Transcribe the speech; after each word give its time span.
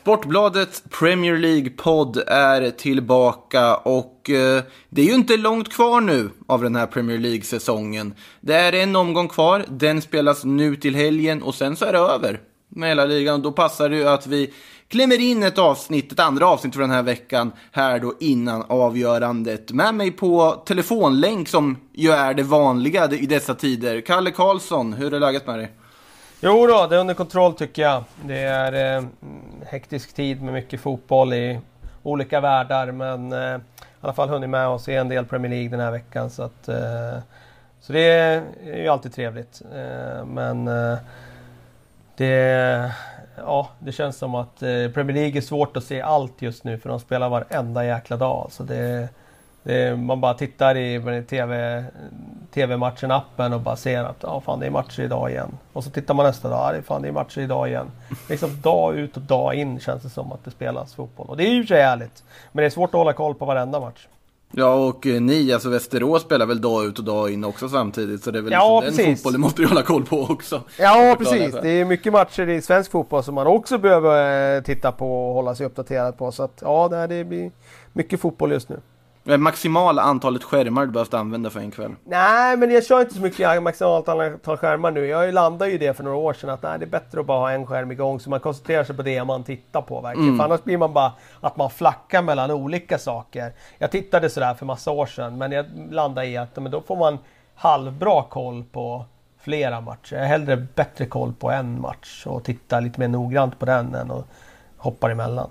Sportbladet 0.00 0.74
Sportbladets 0.74 0.82
Premier 0.98 1.36
League-podd 1.36 2.22
är 2.26 2.70
tillbaka 2.70 3.76
och 3.76 4.30
eh, 4.30 4.62
det 4.88 5.02
är 5.02 5.06
ju 5.06 5.14
inte 5.14 5.36
långt 5.36 5.72
kvar 5.72 6.00
nu 6.00 6.30
av 6.46 6.62
den 6.62 6.76
här 6.76 6.86
Premier 6.86 7.18
League-säsongen. 7.18 8.14
Det 8.40 8.54
är 8.54 8.72
en 8.72 8.96
omgång 8.96 9.28
kvar, 9.28 9.64
den 9.68 10.02
spelas 10.02 10.44
nu 10.44 10.76
till 10.76 10.94
helgen 10.94 11.42
och 11.42 11.54
sen 11.54 11.76
så 11.76 11.84
är 11.84 11.92
det 11.92 11.98
över 11.98 12.40
med 12.68 12.88
hela 12.88 13.04
ligan. 13.04 13.42
Då 13.42 13.52
passar 13.52 13.88
det 13.88 13.96
ju 13.96 14.08
att 14.08 14.26
vi 14.26 14.52
klämmer 14.88 15.20
in 15.20 15.42
ett 15.42 15.58
avsnitt, 15.58 16.12
ett 16.12 16.20
andra 16.20 16.46
avsnitt 16.46 16.74
för 16.74 16.80
den 16.80 16.90
här 16.90 17.02
veckan 17.02 17.52
här 17.72 17.98
då 17.98 18.14
innan 18.20 18.64
avgörandet. 18.68 19.72
Med 19.72 19.94
mig 19.94 20.10
på 20.10 20.62
telefonlänk 20.66 21.48
som 21.48 21.76
ju 21.92 22.10
är 22.10 22.34
det 22.34 22.42
vanliga 22.42 23.10
i 23.10 23.26
dessa 23.26 23.54
tider. 23.54 24.00
Kalle 24.00 24.30
Karlsson, 24.30 24.92
hur 24.92 25.14
är 25.14 25.20
läget 25.20 25.46
med 25.46 25.58
dig? 25.58 25.72
Jo 26.42 26.66
då, 26.66 26.86
det 26.86 26.96
är 26.96 27.00
under 27.00 27.14
kontroll 27.14 27.52
tycker 27.52 27.82
jag. 27.82 28.04
Det 28.24 28.38
är 28.38 28.96
eh, 28.96 29.04
hektisk 29.66 30.14
tid 30.14 30.42
med 30.42 30.52
mycket 30.52 30.80
fotboll 30.80 31.32
i 31.32 31.60
olika 32.02 32.40
världar 32.40 32.92
men 32.92 33.32
eh, 33.32 33.60
i 34.00 34.02
alla 34.02 34.12
fall 34.12 34.28
hunnit 34.28 34.50
med 34.50 34.68
och 34.68 34.80
se 34.80 34.96
en 34.96 35.08
del 35.08 35.26
Premier 35.26 35.50
League 35.50 35.68
den 35.68 35.80
här 35.80 35.90
veckan. 35.90 36.30
Så, 36.30 36.42
att, 36.42 36.68
eh, 36.68 37.18
så 37.80 37.92
det 37.92 38.00
är 38.00 38.76
ju 38.76 38.88
alltid 38.88 39.14
trevligt. 39.14 39.62
Eh, 39.74 40.24
men 40.24 40.68
eh, 40.68 40.98
det, 42.16 42.92
ja, 43.36 43.68
det 43.78 43.92
känns 43.92 44.16
som 44.16 44.34
att 44.34 44.62
eh, 44.62 44.88
Premier 44.94 45.14
League 45.14 45.36
är 45.36 45.40
svårt 45.40 45.76
att 45.76 45.84
se 45.84 46.00
allt 46.00 46.42
just 46.42 46.64
nu 46.64 46.78
för 46.78 46.88
de 46.88 47.00
spelar 47.00 47.28
varenda 47.28 47.84
jäkla 47.84 48.16
dag. 48.16 48.48
Så 48.50 48.62
det, 48.62 49.08
det, 49.62 49.96
man 49.96 50.20
bara 50.20 50.34
tittar 50.34 50.76
i 50.76 51.24
TV, 51.30 51.84
TV-matchen-appen 52.54 53.54
och 53.54 53.60
bara 53.60 53.76
ser 53.76 54.04
att 54.04 54.16
ja, 54.20 54.40
fan, 54.40 54.60
det 54.60 54.66
är 54.66 54.70
matcher 54.70 55.00
idag 55.00 55.30
igen. 55.30 55.58
Och 55.72 55.84
så 55.84 55.90
tittar 55.90 56.14
man 56.14 56.26
nästa 56.26 56.48
dag, 56.48 56.74
det 56.74 56.78
är 56.78 56.82
fan 56.82 57.02
det 57.02 57.08
är 57.08 57.12
matcher 57.12 57.40
idag 57.40 57.68
igen. 57.68 57.86
Liksom 58.28 58.60
dag 58.62 58.94
ut 58.94 59.16
och 59.16 59.22
dag 59.22 59.54
in 59.54 59.80
känns 59.80 60.02
det 60.02 60.08
som 60.08 60.32
att 60.32 60.44
det 60.44 60.50
spelas 60.50 60.94
fotboll. 60.94 61.26
Och 61.28 61.36
det 61.36 61.46
är 61.46 61.52
ju 61.52 61.66
så 61.66 61.74
härligt. 61.74 62.24
Men 62.52 62.62
det 62.62 62.66
är 62.66 62.70
svårt 62.70 62.88
att 62.88 62.98
hålla 62.98 63.12
koll 63.12 63.34
på 63.34 63.44
varenda 63.44 63.80
match. 63.80 64.06
Ja, 64.52 64.74
och 64.74 65.06
eh, 65.06 65.20
ni, 65.20 65.52
alltså 65.52 65.68
Västerås 65.68 66.22
spelar 66.22 66.46
väl 66.46 66.60
dag 66.60 66.84
ut 66.84 66.98
och 66.98 67.04
dag 67.04 67.30
in 67.32 67.44
också 67.44 67.68
samtidigt, 67.68 68.24
så 68.24 68.30
det 68.30 68.38
är 68.38 68.42
väl 68.42 68.52
Ja, 68.52 68.80
liksom 68.80 69.04
den 69.04 69.16
fotbollen 69.16 69.40
måste 69.40 69.64
hålla 69.64 69.82
koll 69.82 70.04
på 70.04 70.22
också. 70.22 70.62
Ja, 70.78 71.16
precis. 71.18 71.54
Det 71.62 71.68
är 71.68 71.84
mycket 71.84 72.12
matcher 72.12 72.48
i 72.48 72.62
svensk 72.62 72.90
fotboll 72.90 73.24
som 73.24 73.34
man 73.34 73.46
också 73.46 73.78
behöver 73.78 74.56
eh, 74.56 74.62
titta 74.62 74.92
på 74.92 75.28
och 75.28 75.34
hålla 75.34 75.54
sig 75.54 75.66
uppdaterad 75.66 76.18
på. 76.18 76.32
Så 76.32 76.42
att 76.42 76.58
ja, 76.62 77.06
det 77.08 77.24
blir 77.24 77.50
mycket 77.92 78.20
fotboll 78.20 78.52
just 78.52 78.68
nu. 78.68 78.80
Är 79.24 79.38
Maximala 79.38 80.02
antalet 80.02 80.44
skärmar 80.44 80.86
du 80.86 80.92
behövt 80.92 81.14
använda 81.14 81.50
för 81.50 81.60
en 81.60 81.70
kväll. 81.70 81.94
Nej, 82.04 82.56
men 82.56 82.70
jag 82.70 82.84
kör 82.84 83.00
inte 83.00 83.14
så 83.14 83.20
mycket 83.20 83.62
maximalt 83.62 84.08
antal 84.08 84.56
skärmar 84.56 84.90
nu. 84.90 85.06
Jag 85.06 85.34
landade 85.34 85.70
ju 85.70 85.78
det 85.78 85.96
för 85.96 86.04
några 86.04 86.16
år 86.16 86.32
sedan 86.32 86.50
att 86.50 86.62
nej, 86.62 86.78
det 86.78 86.84
är 86.84 86.90
bättre 86.90 87.20
att 87.20 87.26
bara 87.26 87.38
ha 87.38 87.50
en 87.50 87.66
skärm 87.66 87.92
igång 87.92 88.20
så 88.20 88.30
man 88.30 88.40
koncentrerar 88.40 88.84
sig 88.84 88.96
på 88.96 89.02
det 89.02 89.24
man 89.24 89.44
tittar 89.44 89.82
på 89.82 90.00
verkligen. 90.00 90.36
För 90.36 90.44
annars 90.44 90.64
blir 90.64 90.78
man 90.78 90.92
bara 90.92 91.12
att 91.40 91.56
man 91.56 91.70
flackar 91.70 92.22
mellan 92.22 92.50
olika 92.50 92.98
saker. 92.98 93.52
Jag 93.78 93.90
tittade 93.90 94.30
sådär 94.30 94.54
för 94.54 94.66
massa 94.66 94.90
år 94.90 95.06
sedan 95.06 95.38
men 95.38 95.52
jag 95.52 95.66
landade 95.90 96.26
i 96.26 96.36
att 96.36 96.56
men 96.56 96.70
då 96.72 96.80
får 96.80 96.96
man 96.96 97.18
halvbra 97.54 98.22
koll 98.22 98.64
på 98.72 99.04
flera 99.40 99.80
matcher. 99.80 100.14
Jag 100.14 100.20
har 100.20 100.26
hellre 100.26 100.56
bättre 100.56 101.06
koll 101.06 101.32
på 101.32 101.50
en 101.50 101.80
match 101.80 102.26
och 102.26 102.44
titta 102.44 102.80
lite 102.80 103.00
mer 103.00 103.08
noggrant 103.08 103.58
på 103.58 103.66
den 103.66 103.94
än 103.94 104.10
att 104.10 104.26
hoppa 104.76 105.10
emellan. 105.10 105.50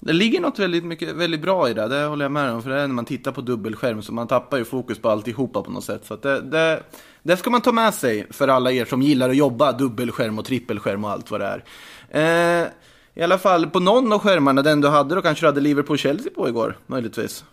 Det 0.00 0.12
ligger 0.12 0.40
något 0.40 0.58
väldigt, 0.58 0.84
mycket, 0.84 1.08
väldigt 1.16 1.40
bra 1.42 1.68
i 1.68 1.74
det, 1.74 1.88
det 1.88 2.04
håller 2.04 2.24
jag 2.24 2.32
med 2.32 2.50
om. 2.52 2.62
För 2.62 2.70
det 2.70 2.76
är 2.80 2.86
när 2.86 2.94
man 2.94 3.04
tittar 3.04 3.32
på 3.32 3.40
dubbelskärm 3.40 4.02
så 4.02 4.12
man 4.12 4.26
tappar 4.26 4.56
ju 4.58 4.64
fokus 4.64 4.98
på 4.98 5.08
alltihopa 5.10 5.62
på 5.62 5.70
något 5.70 5.84
sätt. 5.84 6.04
Så 6.04 6.16
det, 6.16 6.40
det, 6.40 6.82
det 7.22 7.36
ska 7.36 7.50
man 7.50 7.60
ta 7.60 7.72
med 7.72 7.94
sig 7.94 8.26
för 8.30 8.48
alla 8.48 8.72
er 8.72 8.84
som 8.84 9.02
gillar 9.02 9.28
att 9.30 9.36
jobba 9.36 9.72
dubbelskärm 9.72 10.38
och 10.38 10.44
trippelskärm 10.44 11.04
och 11.04 11.10
allt 11.10 11.30
vad 11.30 11.40
det 11.40 11.62
är. 12.10 12.62
Eh, 12.62 12.66
I 13.14 13.22
alla 13.22 13.38
fall 13.38 13.66
på 13.70 13.80
någon 13.80 14.12
av 14.12 14.18
skärmarna, 14.18 14.62
den 14.62 14.80
du 14.80 14.88
hade 14.88 15.14
då 15.14 15.22
kanske 15.22 15.42
du 15.42 15.48
hade 15.48 15.60
Liverpool-Chelsea 15.60 16.34
på 16.34 16.48
igår, 16.48 16.76
möjligtvis. 16.86 17.44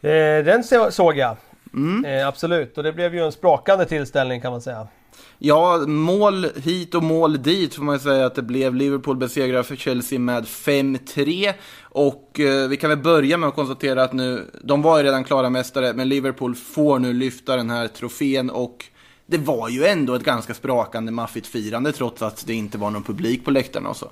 Eh, 0.00 0.10
den 0.44 0.64
så- 0.64 0.90
såg 0.90 1.16
jag. 1.16 1.36
Eh, 2.06 2.28
absolut, 2.28 2.78
och 2.78 2.84
det 2.84 2.92
blev 2.92 3.14
ju 3.14 3.20
en 3.24 3.32
sprakande 3.32 3.84
tillställning 3.84 4.40
kan 4.40 4.52
man 4.52 4.60
säga. 4.60 4.86
Ja, 5.38 5.84
mål 5.86 6.46
hit 6.56 6.94
och 6.94 7.02
mål 7.02 7.42
dit 7.42 7.74
får 7.74 7.82
man 7.82 8.00
säga 8.00 8.26
att 8.26 8.34
det 8.34 8.42
blev. 8.42 8.74
Liverpool 8.74 9.16
besegrar 9.16 9.62
för 9.62 9.76
Chelsea 9.76 10.18
med 10.18 10.44
5-3. 10.44 11.52
Och 11.82 12.40
eh, 12.40 12.68
vi 12.68 12.76
kan 12.76 12.90
väl 12.90 12.98
börja 12.98 13.36
med 13.36 13.48
att 13.48 13.54
konstatera 13.54 14.02
att 14.02 14.12
nu, 14.12 14.50
de 14.64 14.82
var 14.82 14.98
ju 14.98 15.04
redan 15.04 15.24
klara 15.24 15.50
mästare, 15.50 15.92
men 15.92 16.08
Liverpool 16.08 16.54
får 16.54 16.98
nu 16.98 17.12
lyfta 17.12 17.56
den 17.56 17.70
här 17.70 17.88
trofén 17.88 18.50
och 18.50 18.84
det 19.26 19.38
var 19.38 19.68
ju 19.68 19.84
ändå 19.84 20.14
ett 20.14 20.24
ganska 20.24 20.54
sprakande 20.54 21.12
maffigt 21.12 21.46
firande 21.46 21.92
trots 21.92 22.22
att 22.22 22.46
det 22.46 22.54
inte 22.54 22.78
var 22.78 22.90
någon 22.90 23.02
publik 23.02 23.44
på 23.44 23.50
läktarna 23.50 23.88
och 23.88 23.96
så. 23.96 24.10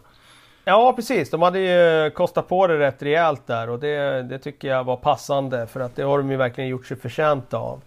Ja 0.65 0.93
precis, 0.97 1.31
de 1.31 1.43
hade 1.43 1.61
ju 1.61 2.11
kostat 2.11 2.49
på 2.49 2.67
det 2.67 2.79
rätt 2.79 3.03
rejält 3.03 3.47
där 3.47 3.71
och 3.71 3.79
det, 3.79 4.23
det 4.23 4.39
tycker 4.39 4.69
jag 4.69 4.85
var 4.85 4.97
passande 4.97 5.67
för 5.67 5.81
att 5.81 5.97
det 5.97 6.03
har 6.03 6.19
de 6.19 6.31
ju 6.31 6.37
verkligen 6.37 6.71
gjort 6.71 6.87
sig 6.87 6.97
förtjänta 6.97 7.57
av. 7.57 7.81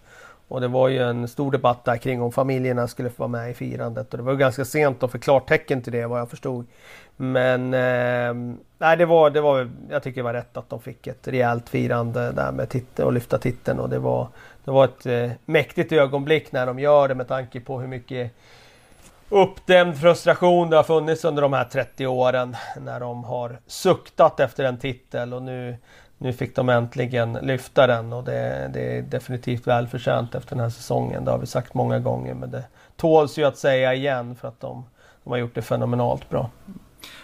Och 0.54 0.60
det 0.60 0.68
var 0.68 0.88
ju 0.88 1.02
en 1.02 1.28
stor 1.28 1.52
debatt 1.52 1.84
där 1.84 1.96
kring 1.96 2.22
om 2.22 2.32
familjerna 2.32 2.88
skulle 2.88 3.10
få 3.10 3.22
vara 3.22 3.28
med 3.28 3.50
i 3.50 3.54
firandet. 3.54 4.12
Och 4.12 4.18
det 4.18 4.24
var 4.24 4.32
ju 4.32 4.38
ganska 4.38 4.64
sent 4.64 5.02
att 5.02 5.12
få 5.12 5.18
klartecken 5.18 5.82
till 5.82 5.92
det 5.92 6.06
vad 6.06 6.20
jag 6.20 6.30
förstod. 6.30 6.66
Men 7.16 7.74
eh, 7.74 8.56
nej, 8.78 8.96
det 8.96 9.06
var, 9.06 9.30
det 9.30 9.40
var, 9.40 9.70
jag 9.90 10.02
tycker 10.02 10.20
det 10.20 10.24
var 10.24 10.32
rätt 10.32 10.56
att 10.56 10.70
de 10.70 10.80
fick 10.80 11.06
ett 11.06 11.28
rejält 11.28 11.68
firande 11.68 12.32
där 12.32 12.52
med 12.52 12.68
titel 12.68 13.06
och 13.06 13.12
lyfta 13.12 13.38
titeln. 13.38 13.80
Och 13.80 13.88
det 13.88 13.98
var, 13.98 14.28
det 14.64 14.70
var 14.70 14.84
ett 14.84 15.06
eh, 15.06 15.30
mäktigt 15.44 15.92
ögonblick 15.92 16.52
när 16.52 16.66
de 16.66 16.78
gör 16.78 17.08
det 17.08 17.14
med 17.14 17.28
tanke 17.28 17.60
på 17.60 17.80
hur 17.80 17.88
mycket 17.88 18.32
uppdämd 19.28 19.98
frustration 19.98 20.70
det 20.70 20.76
har 20.76 20.84
funnits 20.84 21.24
under 21.24 21.42
de 21.42 21.52
här 21.52 21.64
30 21.64 22.06
åren 22.06 22.56
när 22.80 23.00
de 23.00 23.24
har 23.24 23.58
suktat 23.66 24.40
efter 24.40 24.64
en 24.64 24.78
titel. 24.78 25.34
Och 25.34 25.42
nu, 25.42 25.76
nu 26.24 26.32
fick 26.32 26.56
de 26.56 26.68
äntligen 26.68 27.32
lyfta 27.32 27.86
den 27.86 28.12
och 28.12 28.24
det, 28.24 28.70
det 28.74 28.98
är 28.98 29.02
definitivt 29.02 29.66
välförtjänt 29.66 30.34
efter 30.34 30.50
den 30.50 30.60
här 30.60 30.70
säsongen. 30.70 31.24
Det 31.24 31.30
har 31.30 31.38
vi 31.38 31.46
sagt 31.46 31.74
många 31.74 31.98
gånger 31.98 32.34
men 32.34 32.50
det 32.50 32.64
tåls 32.96 33.38
ju 33.38 33.44
att 33.44 33.58
säga 33.58 33.94
igen 33.94 34.36
för 34.36 34.48
att 34.48 34.60
de, 34.60 34.84
de 35.24 35.30
har 35.30 35.36
gjort 35.36 35.54
det 35.54 35.62
fenomenalt 35.62 36.30
bra. 36.30 36.50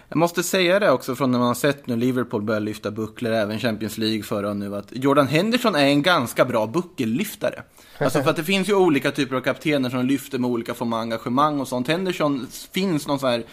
Jag 0.08 0.16
måste 0.16 0.42
säga 0.42 0.80
det 0.80 0.90
också 0.90 1.14
från 1.14 1.30
när 1.30 1.38
man 1.38 1.48
har 1.48 1.54
sett 1.54 1.86
nu 1.86 1.96
Liverpool 1.96 2.42
börja 2.42 2.60
lyfta 2.60 2.90
bucklor, 2.90 3.32
även 3.32 3.58
Champions 3.58 3.98
League 3.98 4.22
förra 4.22 4.54
nu, 4.54 4.76
att 4.76 4.88
Jordan 4.90 5.28
Henderson 5.28 5.74
är 5.74 5.86
en 5.86 6.02
ganska 6.02 6.44
bra 6.44 6.66
buckellyftare. 6.66 7.62
Alltså 7.98 8.22
för 8.22 8.30
att 8.30 8.36
det 8.36 8.44
finns 8.44 8.68
ju 8.68 8.74
olika 8.74 9.10
typer 9.10 9.36
av 9.36 9.40
kaptener 9.40 9.90
som 9.90 10.06
lyfter 10.06 10.38
med 10.38 10.50
olika 10.50 10.74
former 10.74 10.96
av 10.96 11.02
engagemang 11.02 11.60
och 11.60 11.68
sånt. 11.68 11.88
Henderson 11.88 12.46
finns 12.72 13.06
någon 13.06 13.18
sån 13.18 13.30
här, 13.30 13.44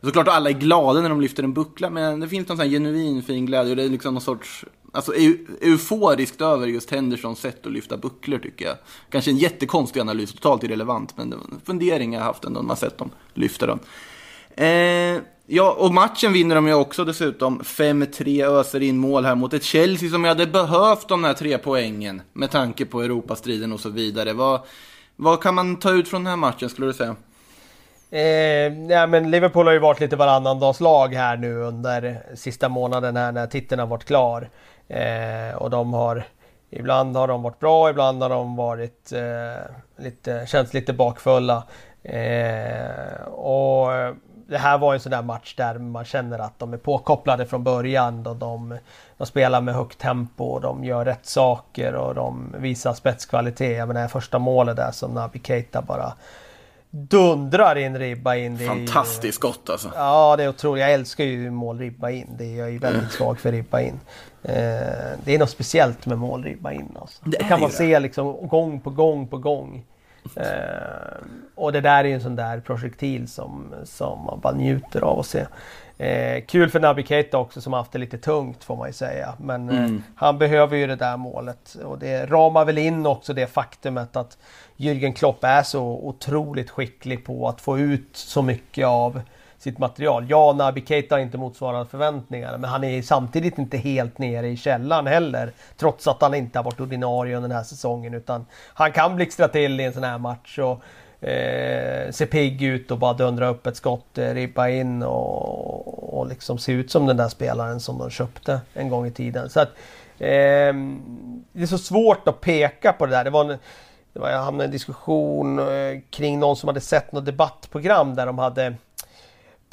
såklart 0.00 0.28
alla 0.28 0.50
är 0.50 0.54
glada 0.54 1.00
när 1.00 1.08
de 1.08 1.20
lyfter 1.20 1.42
en 1.42 1.52
buckla, 1.52 1.90
men 1.90 2.20
det 2.20 2.28
finns 2.28 2.48
någon 2.48 2.56
sån 2.56 2.66
här 2.66 2.70
genuin 2.70 3.22
fin 3.22 3.46
glädje 3.46 3.70
och 3.70 3.76
det 3.76 3.82
är 3.82 3.88
liksom 3.88 4.14
någon 4.14 4.20
sorts, 4.20 4.64
alltså 4.96 5.14
euforiskt 5.60 6.40
över 6.40 6.66
just 6.66 6.90
Hendersons 6.90 7.38
sätt 7.38 7.66
att 7.66 7.72
lyfta 7.72 7.96
bucklor 7.96 8.38
tycker 8.38 8.64
jag. 8.64 8.76
Kanske 9.10 9.30
en 9.30 9.36
jättekonstig 9.36 10.00
analys, 10.00 10.32
totalt 10.32 10.62
irrelevant, 10.62 11.16
men 11.16 11.30
det 11.30 11.36
var 11.36 11.44
en 11.44 11.60
fundering 11.64 12.12
jag 12.12 12.20
haft 12.20 12.44
ändå 12.44 12.60
när 12.60 12.66
man 12.66 12.76
sett 12.76 12.98
dem 12.98 13.10
lyfta 13.34 13.66
den. 13.66 13.78
Eh, 14.56 15.22
ja, 15.46 15.76
och 15.78 15.94
matchen 15.94 16.32
vinner 16.32 16.54
de 16.54 16.66
ju 16.66 16.74
också 16.74 17.04
dessutom. 17.04 17.60
5-3 17.60 18.44
öser 18.60 18.82
in 18.82 18.98
mål 18.98 19.24
här 19.24 19.34
mot 19.34 19.54
ett 19.54 19.62
Chelsea 19.62 20.10
som 20.10 20.24
ju 20.24 20.28
hade 20.28 20.46
behövt 20.46 21.08
de 21.08 21.24
här 21.24 21.34
tre 21.34 21.58
poängen 21.58 22.22
med 22.32 22.50
tanke 22.50 22.86
på 22.86 23.02
Europastriden 23.02 23.72
och 23.72 23.80
så 23.80 23.88
vidare. 23.88 24.32
Vad, 24.32 24.60
vad 25.16 25.42
kan 25.42 25.54
man 25.54 25.76
ta 25.76 25.90
ut 25.90 26.08
från 26.08 26.24
den 26.24 26.30
här 26.30 26.36
matchen 26.36 26.68
skulle 26.68 26.86
du 26.86 26.92
säga? 26.92 27.16
Eh, 28.10 28.88
ja, 28.88 29.06
men 29.06 29.30
Liverpool 29.30 29.66
har 29.66 29.72
ju 29.72 29.78
varit 29.78 30.00
lite 30.00 30.16
varannandagslag 30.16 31.14
här 31.14 31.36
nu 31.36 31.56
under 31.56 32.22
sista 32.34 32.68
månaden 32.68 33.16
här 33.16 33.32
när 33.32 33.46
titeln 33.46 33.80
har 33.80 33.86
varit 33.86 34.04
klar. 34.04 34.50
Eh, 34.88 35.54
och 35.56 35.70
de 35.70 35.92
har 35.92 36.24
Ibland 36.70 37.16
har 37.16 37.28
de 37.28 37.42
varit 37.42 37.58
bra, 37.58 37.90
ibland 37.90 38.22
har 38.22 38.30
de 38.30 38.56
varit 38.56 39.12
eh, 39.12 40.04
lite, 40.04 40.46
känts 40.46 40.74
lite 40.74 40.92
bakfulla. 40.92 41.64
Eh, 42.02 43.22
och 43.26 43.90
det 44.48 44.58
här 44.58 44.78
var 44.78 44.94
en 44.94 45.00
sån 45.00 45.12
där 45.12 45.22
match 45.22 45.54
där 45.56 45.78
man 45.78 46.04
känner 46.04 46.38
att 46.38 46.58
de 46.58 46.72
är 46.72 46.76
påkopplade 46.78 47.46
från 47.46 47.64
början. 47.64 48.26
Och 48.26 48.36
de, 48.36 48.78
de 49.16 49.26
spelar 49.26 49.60
med 49.60 49.74
högt 49.74 49.98
tempo, 49.98 50.44
och 50.44 50.60
de 50.60 50.84
gör 50.84 51.04
rätt 51.04 51.26
saker 51.26 51.94
och 51.94 52.14
de 52.14 52.54
visar 52.58 52.94
spetskvalitet. 52.94 53.78
Jag 53.78 53.88
menar 53.88 54.08
första 54.08 54.38
målet 54.38 54.76
där 54.76 54.90
som 54.90 55.14
Naby 55.14 55.40
Keita 55.44 55.82
bara 55.82 56.12
dundrar 56.90 57.76
in 57.76 57.98
ribba 57.98 58.36
in. 58.36 58.56
Det 58.56 58.66
Fantastiskt 58.66 59.44
ju, 59.44 59.48
gott 59.48 59.70
alltså. 59.70 59.90
Ja, 59.94 60.36
det 60.36 60.44
är 60.44 60.48
otroligt. 60.48 60.80
Jag 60.80 60.92
älskar 60.92 61.24
ju 61.24 61.50
målribba 61.50 62.10
in. 62.10 62.28
Det 62.38 62.44
är 62.44 62.58
jag 62.58 62.70
ju 62.70 62.78
väldigt 62.78 63.12
svag 63.12 63.40
för 63.40 63.52
ribba 63.52 63.80
in. 63.80 64.00
Eh, 64.48 65.18
det 65.24 65.34
är 65.34 65.38
något 65.38 65.50
speciellt 65.50 66.06
med 66.06 66.18
målribba 66.18 66.72
in. 66.72 66.96
Alltså. 67.00 67.22
Det, 67.24 67.38
det 67.38 67.44
kan 67.44 67.60
man 67.60 67.70
det. 67.70 67.76
se 67.76 68.00
liksom 68.00 68.48
gång 68.48 68.80
på 68.80 68.90
gång 68.90 69.28
på 69.28 69.38
gång. 69.38 69.84
Eh, 70.36 70.44
och 71.54 71.72
det 71.72 71.80
där 71.80 72.04
är 72.04 72.08
ju 72.08 72.14
en 72.14 72.20
sån 72.20 72.36
där 72.36 72.60
projektil 72.60 73.28
som, 73.28 73.74
som 73.84 74.24
man 74.24 74.40
bara 74.40 74.54
njuter 74.54 75.00
av 75.00 75.18
att 75.18 75.26
se. 75.26 75.46
Eh, 75.98 76.44
kul 76.46 76.70
för 76.70 76.80
Naby 76.80 77.02
Keita 77.02 77.38
också 77.38 77.60
som 77.60 77.72
haft 77.72 77.92
det 77.92 77.98
lite 77.98 78.18
tungt 78.18 78.64
får 78.64 78.76
man 78.76 78.88
ju 78.88 78.92
säga. 78.92 79.34
Men 79.38 79.68
eh, 79.68 79.78
mm. 79.78 79.94
eh, 79.96 80.00
han 80.14 80.38
behöver 80.38 80.76
ju 80.76 80.86
det 80.86 80.96
där 80.96 81.16
målet. 81.16 81.76
Och 81.84 81.98
det 81.98 82.26
ramar 82.26 82.64
väl 82.64 82.78
in 82.78 83.06
också 83.06 83.32
det 83.32 83.46
faktumet 83.46 84.16
att 84.16 84.38
Jürgen 84.76 85.12
Klopp 85.12 85.44
är 85.44 85.62
så 85.62 85.82
otroligt 85.82 86.70
skicklig 86.70 87.24
på 87.24 87.48
att 87.48 87.60
få 87.60 87.78
ut 87.78 88.08
så 88.12 88.42
mycket 88.42 88.86
av 88.86 89.20
sitt 89.58 89.78
material. 89.78 90.26
Ja, 90.28 90.52
Naby 90.52 90.84
Keita 90.86 91.14
har 91.14 91.20
inte 91.20 91.38
motsvarat 91.38 91.90
förväntningarna 91.90 92.58
men 92.58 92.70
han 92.70 92.84
är 92.84 93.02
samtidigt 93.02 93.58
inte 93.58 93.76
helt 93.76 94.18
nere 94.18 94.48
i 94.48 94.56
källan 94.56 95.06
heller. 95.06 95.52
Trots 95.76 96.08
att 96.08 96.22
han 96.22 96.34
inte 96.34 96.58
har 96.58 96.64
varit 96.64 96.80
ordinarie 96.80 97.36
under 97.36 97.48
den 97.48 97.56
här 97.56 97.64
säsongen 97.64 98.14
utan 98.14 98.46
han 98.74 98.92
kan 98.92 99.16
blixtra 99.16 99.48
till 99.48 99.80
i 99.80 99.84
en 99.84 99.92
sån 99.92 100.04
här 100.04 100.18
match. 100.18 100.58
Och, 100.58 100.82
eh, 101.28 102.10
se 102.10 102.26
pigg 102.26 102.62
ut 102.62 102.90
och 102.90 102.98
bara 102.98 103.12
dundra 103.12 103.48
upp 103.48 103.66
ett 103.66 103.76
skott, 103.76 104.18
eh, 104.18 104.34
ribba 104.34 104.68
in 104.68 105.02
och, 105.02 106.18
och 106.18 106.26
liksom 106.26 106.58
se 106.58 106.72
ut 106.72 106.90
som 106.90 107.06
den 107.06 107.16
där 107.16 107.28
spelaren 107.28 107.80
som 107.80 107.98
de 107.98 108.10
köpte 108.10 108.60
en 108.74 108.88
gång 108.88 109.06
i 109.06 109.10
tiden. 109.10 109.50
Så 109.50 109.60
att, 109.60 109.68
eh, 110.18 110.74
det 111.52 111.62
är 111.62 111.66
så 111.66 111.78
svårt 111.78 112.28
att 112.28 112.40
peka 112.40 112.92
på 112.92 113.06
det 113.06 113.12
där. 113.12 113.24
Det 113.24 113.30
var 113.30 113.40
en, 113.44 113.58
det 114.12 114.20
var, 114.20 114.30
jag 114.30 114.42
hamnade 114.42 114.64
i 114.64 114.66
en 114.66 114.72
diskussion 114.72 115.58
eh, 115.58 116.00
kring 116.10 116.38
någon 116.38 116.56
som 116.56 116.68
hade 116.68 116.80
sett 116.80 117.12
något 117.12 117.26
debattprogram 117.26 118.14
där 118.14 118.26
de 118.26 118.38
hade 118.38 118.74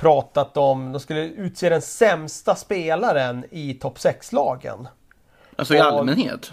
pratat 0.03 0.57
om, 0.57 0.91
de 0.91 0.99
skulle 0.99 1.21
utse 1.21 1.69
den 1.69 1.81
sämsta 1.81 2.55
spelaren 2.55 3.45
i 3.51 3.73
topp 3.73 3.97
6-lagen. 3.97 4.87
Alltså 5.55 5.75
i 5.75 5.79
allmänhet? 5.79 6.51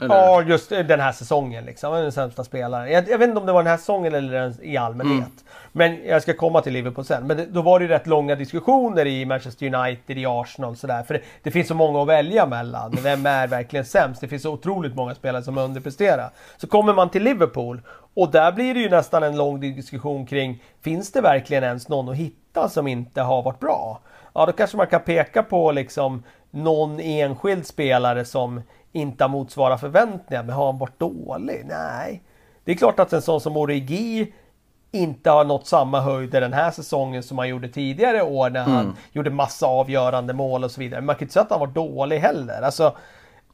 Eller? 0.00 0.14
Ja, 0.14 0.42
just 0.42 0.68
den 0.68 1.00
här 1.00 1.12
säsongen 1.12 1.64
liksom. 1.64 1.92
Den 1.92 2.12
sämsta 2.12 2.44
spelaren. 2.44 2.92
Jag, 2.92 3.08
jag, 3.08 3.18
vet 3.18 3.28
inte 3.28 3.40
om 3.40 3.46
det 3.46 3.52
var 3.52 3.62
den 3.62 3.70
här 3.70 3.76
säsongen 3.76 4.14
eller 4.14 4.64
i 4.64 4.76
allmänhet. 4.76 5.18
Mm. 5.18 5.28
Men 5.72 6.06
jag 6.06 6.22
ska 6.22 6.34
komma 6.34 6.60
till 6.60 6.72
Liverpool 6.72 7.04
sen. 7.04 7.26
Men 7.26 7.36
det, 7.36 7.46
då 7.46 7.62
var 7.62 7.78
det 7.78 7.84
ju 7.84 7.88
rätt 7.88 8.06
långa 8.06 8.34
diskussioner 8.34 9.06
i 9.06 9.24
Manchester 9.24 9.74
United, 9.74 10.18
i 10.18 10.26
Arsenal 10.26 10.76
sådär. 10.76 11.02
För 11.02 11.14
det, 11.14 11.20
det, 11.42 11.50
finns 11.50 11.68
så 11.68 11.74
många 11.74 12.02
att 12.02 12.08
välja 12.08 12.46
mellan. 12.46 12.98
Vem 13.02 13.26
är 13.26 13.46
verkligen 13.46 13.84
sämst? 13.84 14.20
Det 14.20 14.28
finns 14.28 14.42
så 14.42 14.52
otroligt 14.52 14.94
många 14.94 15.14
spelare 15.14 15.42
som 15.42 15.58
underpresterar. 15.58 16.30
Så 16.56 16.66
kommer 16.66 16.94
man 16.94 17.10
till 17.10 17.22
Liverpool 17.22 17.80
och 18.14 18.30
där 18.30 18.52
blir 18.52 18.74
det 18.74 18.80
ju 18.80 18.90
nästan 18.90 19.22
en 19.22 19.36
lång 19.36 19.60
diskussion 19.60 20.26
kring 20.26 20.62
Finns 20.82 21.12
det 21.12 21.20
verkligen 21.20 21.64
ens 21.64 21.88
någon 21.88 22.08
att 22.08 22.16
hitta 22.16 22.41
som 22.68 22.86
inte 22.86 23.22
har 23.22 23.42
varit 23.42 23.60
bra? 23.60 24.00
Ja, 24.34 24.46
då 24.46 24.52
kanske 24.52 24.76
man 24.76 24.86
kan 24.86 25.00
peka 25.00 25.42
på 25.42 25.72
liksom 25.72 26.22
någon 26.50 27.00
enskild 27.00 27.66
spelare 27.66 28.24
som 28.24 28.62
inte 28.92 29.24
har 29.24 29.28
motsvarat 29.28 29.80
förväntningar. 29.80 30.42
Men 30.42 30.56
har 30.56 30.66
han 30.66 30.78
varit 30.78 30.98
dålig? 30.98 31.64
Nej. 31.68 32.22
Det 32.64 32.72
är 32.72 32.76
klart 32.76 33.00
att 33.00 33.12
en 33.12 33.22
sån 33.22 33.40
som 33.40 33.56
Origi 33.56 34.32
inte 34.90 35.30
har 35.30 35.44
nått 35.44 35.66
samma 35.66 36.00
höjder 36.00 36.40
den 36.40 36.52
här 36.52 36.70
säsongen 36.70 37.22
som 37.22 37.38
han 37.38 37.48
gjorde 37.48 37.68
tidigare 37.68 38.22
år 38.22 38.50
när 38.50 38.60
han 38.60 38.84
mm. 38.84 38.96
gjorde 39.12 39.30
massa 39.30 39.66
avgörande 39.66 40.32
mål 40.32 40.64
och 40.64 40.70
så 40.70 40.80
vidare. 40.80 41.00
Men 41.00 41.06
man 41.06 41.16
kan 41.16 41.22
inte 41.22 41.32
säga 41.32 41.42
att 41.42 41.50
han 41.50 41.60
var 41.60 41.66
dålig 41.66 42.18
heller. 42.18 42.62
Alltså, 42.62 42.96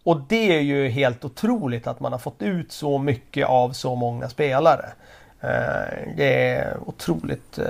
och 0.03 0.21
det 0.29 0.57
är 0.57 0.61
ju 0.61 0.89
helt 0.89 1.25
otroligt 1.25 1.87
att 1.87 2.01
man 2.01 2.13
har 2.13 2.19
fått 2.19 2.43
ut 2.43 2.73
så 2.73 2.99
mycket 2.99 3.49
av 3.49 3.71
så 3.71 3.95
många 3.95 4.29
spelare. 4.29 4.87
Eh, 5.41 6.15
det 6.17 6.53
är 6.55 6.77
otroligt 6.87 7.59
eh, 7.59 7.65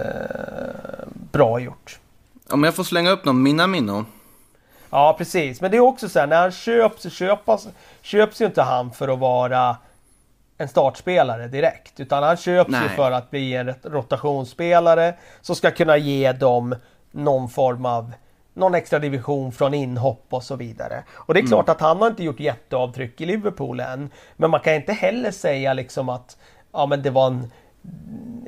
bra 1.32 1.60
gjort. 1.60 1.98
Om 2.50 2.64
jag 2.64 2.74
får 2.74 2.84
slänga 2.84 3.10
upp 3.10 3.24
någon 3.24 3.42
Minamino. 3.42 4.04
Ja 4.90 5.14
precis, 5.18 5.60
men 5.60 5.70
det 5.70 5.76
är 5.76 5.80
också 5.80 6.08
så 6.08 6.18
här 6.18 6.26
när 6.26 6.40
han 6.40 6.52
köps 6.52 7.02
så 7.02 7.10
köpas, 7.10 7.68
köps 8.02 8.40
ju 8.40 8.46
inte 8.46 8.62
han 8.62 8.90
för 8.90 9.08
att 9.08 9.18
vara 9.18 9.76
en 10.58 10.68
startspelare 10.68 11.48
direkt. 11.48 12.00
Utan 12.00 12.22
han 12.22 12.36
köps 12.36 12.70
Nej. 12.70 12.82
ju 12.82 12.88
för 12.88 13.12
att 13.12 13.30
bli 13.30 13.54
en 13.54 13.74
rotationsspelare 13.82 15.14
som 15.40 15.56
ska 15.56 15.70
kunna 15.70 15.96
ge 15.96 16.32
dem 16.32 16.74
någon 17.10 17.48
form 17.48 17.86
av 17.86 18.12
någon 18.54 18.74
extra 18.74 18.98
division 18.98 19.52
från 19.52 19.74
inhopp 19.74 20.26
och 20.30 20.42
så 20.42 20.56
vidare. 20.56 21.04
Och 21.14 21.34
det 21.34 21.40
är 21.40 21.42
mm. 21.42 21.50
klart 21.50 21.68
att 21.68 21.80
han 21.80 21.96
har 21.96 22.08
inte 22.08 22.24
gjort 22.24 22.40
jätteavtryck 22.40 23.20
i 23.20 23.26
Liverpool 23.26 23.80
än. 23.80 24.10
Men 24.36 24.50
man 24.50 24.60
kan 24.60 24.74
inte 24.74 24.92
heller 24.92 25.30
säga 25.30 25.72
liksom 25.72 26.08
att 26.08 26.36
ja, 26.72 26.86
men 26.86 27.02
det 27.02 27.10
var 27.10 27.26
en 27.26 27.50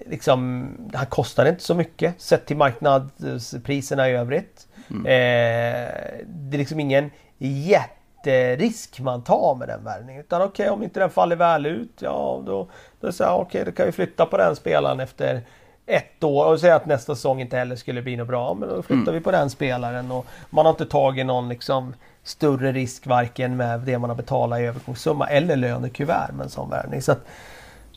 liksom, 0.07 0.69
han 0.95 1.07
kostade 1.07 1.51
inte 1.51 1.63
så 1.63 1.75
mycket 1.75 2.21
sett 2.21 2.47
till 2.47 2.57
marknadspriserna 2.57 4.11
i 4.11 4.13
övrigt. 4.13 4.69
Mm. 4.91 5.07
Eh, 5.07 5.91
det 6.27 6.57
är 6.57 6.59
liksom 6.59 6.81
ingen 6.81 7.11
jätterisk 7.39 9.01
man 9.01 9.23
tar 9.23 9.55
med 9.55 9.69
den 9.69 9.85
värvningen. 9.85 10.21
Utan 10.21 10.43
okej, 10.43 10.65
okay, 10.65 10.75
om 10.75 10.83
inte 10.83 11.01
den 11.01 11.11
faller 11.11 11.37
väl 11.37 11.67
ut, 11.67 11.93
ja 11.99 12.43
då, 12.47 12.69
då 13.01 13.07
är 13.07 13.11
det 13.11 13.13
så 13.13 13.25
här, 13.25 13.35
okej, 13.35 13.45
okay, 13.45 13.65
då 13.65 13.73
kan 13.77 13.87
vi 13.87 13.93
flytta 13.93 14.27
på 14.27 14.37
den 14.37 14.57
spelaren 14.57 15.01
efter 15.01 15.43
ett 15.87 16.25
år 16.25 16.47
och 16.47 16.61
säga 16.61 16.77
att 16.77 16.87
nästa 16.87 17.15
säsong 17.15 17.41
inte 17.41 17.57
heller 17.57 17.77
skulle 17.77 18.03
bli 18.03 18.17
något 18.17 18.29
bra. 18.29 18.55
Men 18.55 18.69
då 18.69 18.83
flyttar 18.83 19.03
mm. 19.03 19.15
vi 19.15 19.21
på 19.21 19.31
den 19.31 19.51
spelaren 19.51 20.11
och 20.11 20.27
man 20.51 20.67
har 20.67 20.71
inte 20.71 20.87
tagit 20.87 21.27
någon 21.27 21.49
liksom 21.49 21.95
större 22.23 22.73
risk 22.73 23.07
varken 23.07 23.57
med 23.57 23.81
det 23.81 23.99
man 23.99 24.11
har 24.11 24.17
betalat 24.17 24.61
i 24.61 24.63
övergångssumma 24.63 25.27
eller 25.27 25.57
lönekuvert 25.57 26.33
med 26.33 26.45
en 26.45 26.51
sån 26.51 26.71
värvning. 26.71 27.03
Så 27.03 27.13
att, 27.13 27.27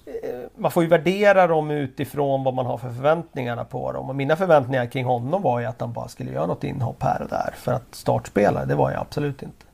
Eh, 0.06 0.40
man 0.56 0.72
får 0.72 0.84
ju 0.84 0.90
värdera 0.90 1.48
dem 1.48 1.72
utifrån 1.72 2.44
vad 2.44 2.54
man 2.54 2.66
har 2.66 2.78
för 2.78 2.90
förväntningarna 2.90 3.66
på 3.66 3.92
dem. 3.92 4.10
Och 4.10 4.16
mina 4.16 4.36
förväntningar 4.36 4.86
kring 4.86 5.06
honom 5.06 5.42
var 5.42 5.60
ju 5.60 5.66
att 5.66 5.82
han 5.82 5.94
bara 5.94 6.08
skulle 6.08 6.32
göra 6.32 6.46
något 6.46 6.64
inhopp 6.64 7.04
här 7.04 7.22
och 7.22 7.30
där. 7.30 7.54
För 7.56 7.72
att 7.72 7.96
startspela, 7.96 8.66
det 8.66 8.76
var 8.76 8.92
jag 8.92 9.02
absolut 9.02 9.44
inte. 9.44 9.66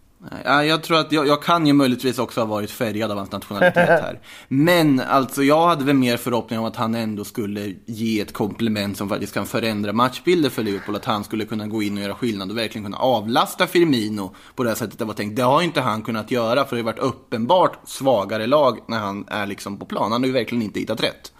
Ja, 0.45 0.63
jag 0.65 0.83
tror 0.83 0.99
att 0.99 1.11
jag, 1.11 1.27
jag, 1.27 1.43
kan 1.43 1.67
ju 1.67 1.73
möjligtvis 1.73 2.19
också 2.19 2.41
ha 2.41 2.45
varit 2.45 2.71
färgad 2.71 3.11
av 3.11 3.17
hans 3.17 3.31
nationalitet 3.31 3.87
här. 3.87 4.19
Men 4.47 4.99
alltså 4.99 5.43
jag 5.43 5.67
hade 5.67 5.83
väl 5.85 5.95
mer 5.95 6.17
förhoppning 6.17 6.59
om 6.59 6.65
att 6.65 6.75
han 6.75 6.95
ändå 6.95 7.23
skulle 7.23 7.75
ge 7.85 8.21
ett 8.21 8.33
komplement 8.33 8.97
som 8.97 9.09
faktiskt 9.09 9.33
kan 9.33 9.45
förändra 9.45 9.93
matchbilder 9.93 10.49
för 10.49 10.63
Liverpool. 10.63 10.95
Att 10.95 11.05
han 11.05 11.23
skulle 11.23 11.45
kunna 11.45 11.67
gå 11.67 11.83
in 11.83 11.97
och 11.97 12.03
göra 12.03 12.15
skillnad 12.15 12.51
och 12.51 12.57
verkligen 12.57 12.85
kunna 12.85 12.97
avlasta 12.97 13.67
Firmino 13.67 14.35
på 14.55 14.63
det 14.63 14.69
här 14.69 14.75
sättet 14.75 14.99
det 14.99 15.05
var 15.05 15.13
tänkt. 15.13 15.35
Det 15.35 15.43
har 15.43 15.61
inte 15.61 15.81
han 15.81 16.01
kunnat 16.01 16.31
göra 16.31 16.65
för 16.65 16.75
det 16.75 16.81
har 16.81 16.85
varit 16.85 16.99
uppenbart 16.99 17.79
svagare 17.85 18.47
lag 18.47 18.79
när 18.87 18.99
han 18.99 19.25
är 19.27 19.47
liksom 19.47 19.77
på 19.77 19.85
plan. 19.85 20.11
Han 20.11 20.21
har 20.21 20.27
ju 20.27 20.33
verkligen 20.33 20.61
inte 20.61 20.79
hittat 20.79 21.03
rätt. 21.03 21.31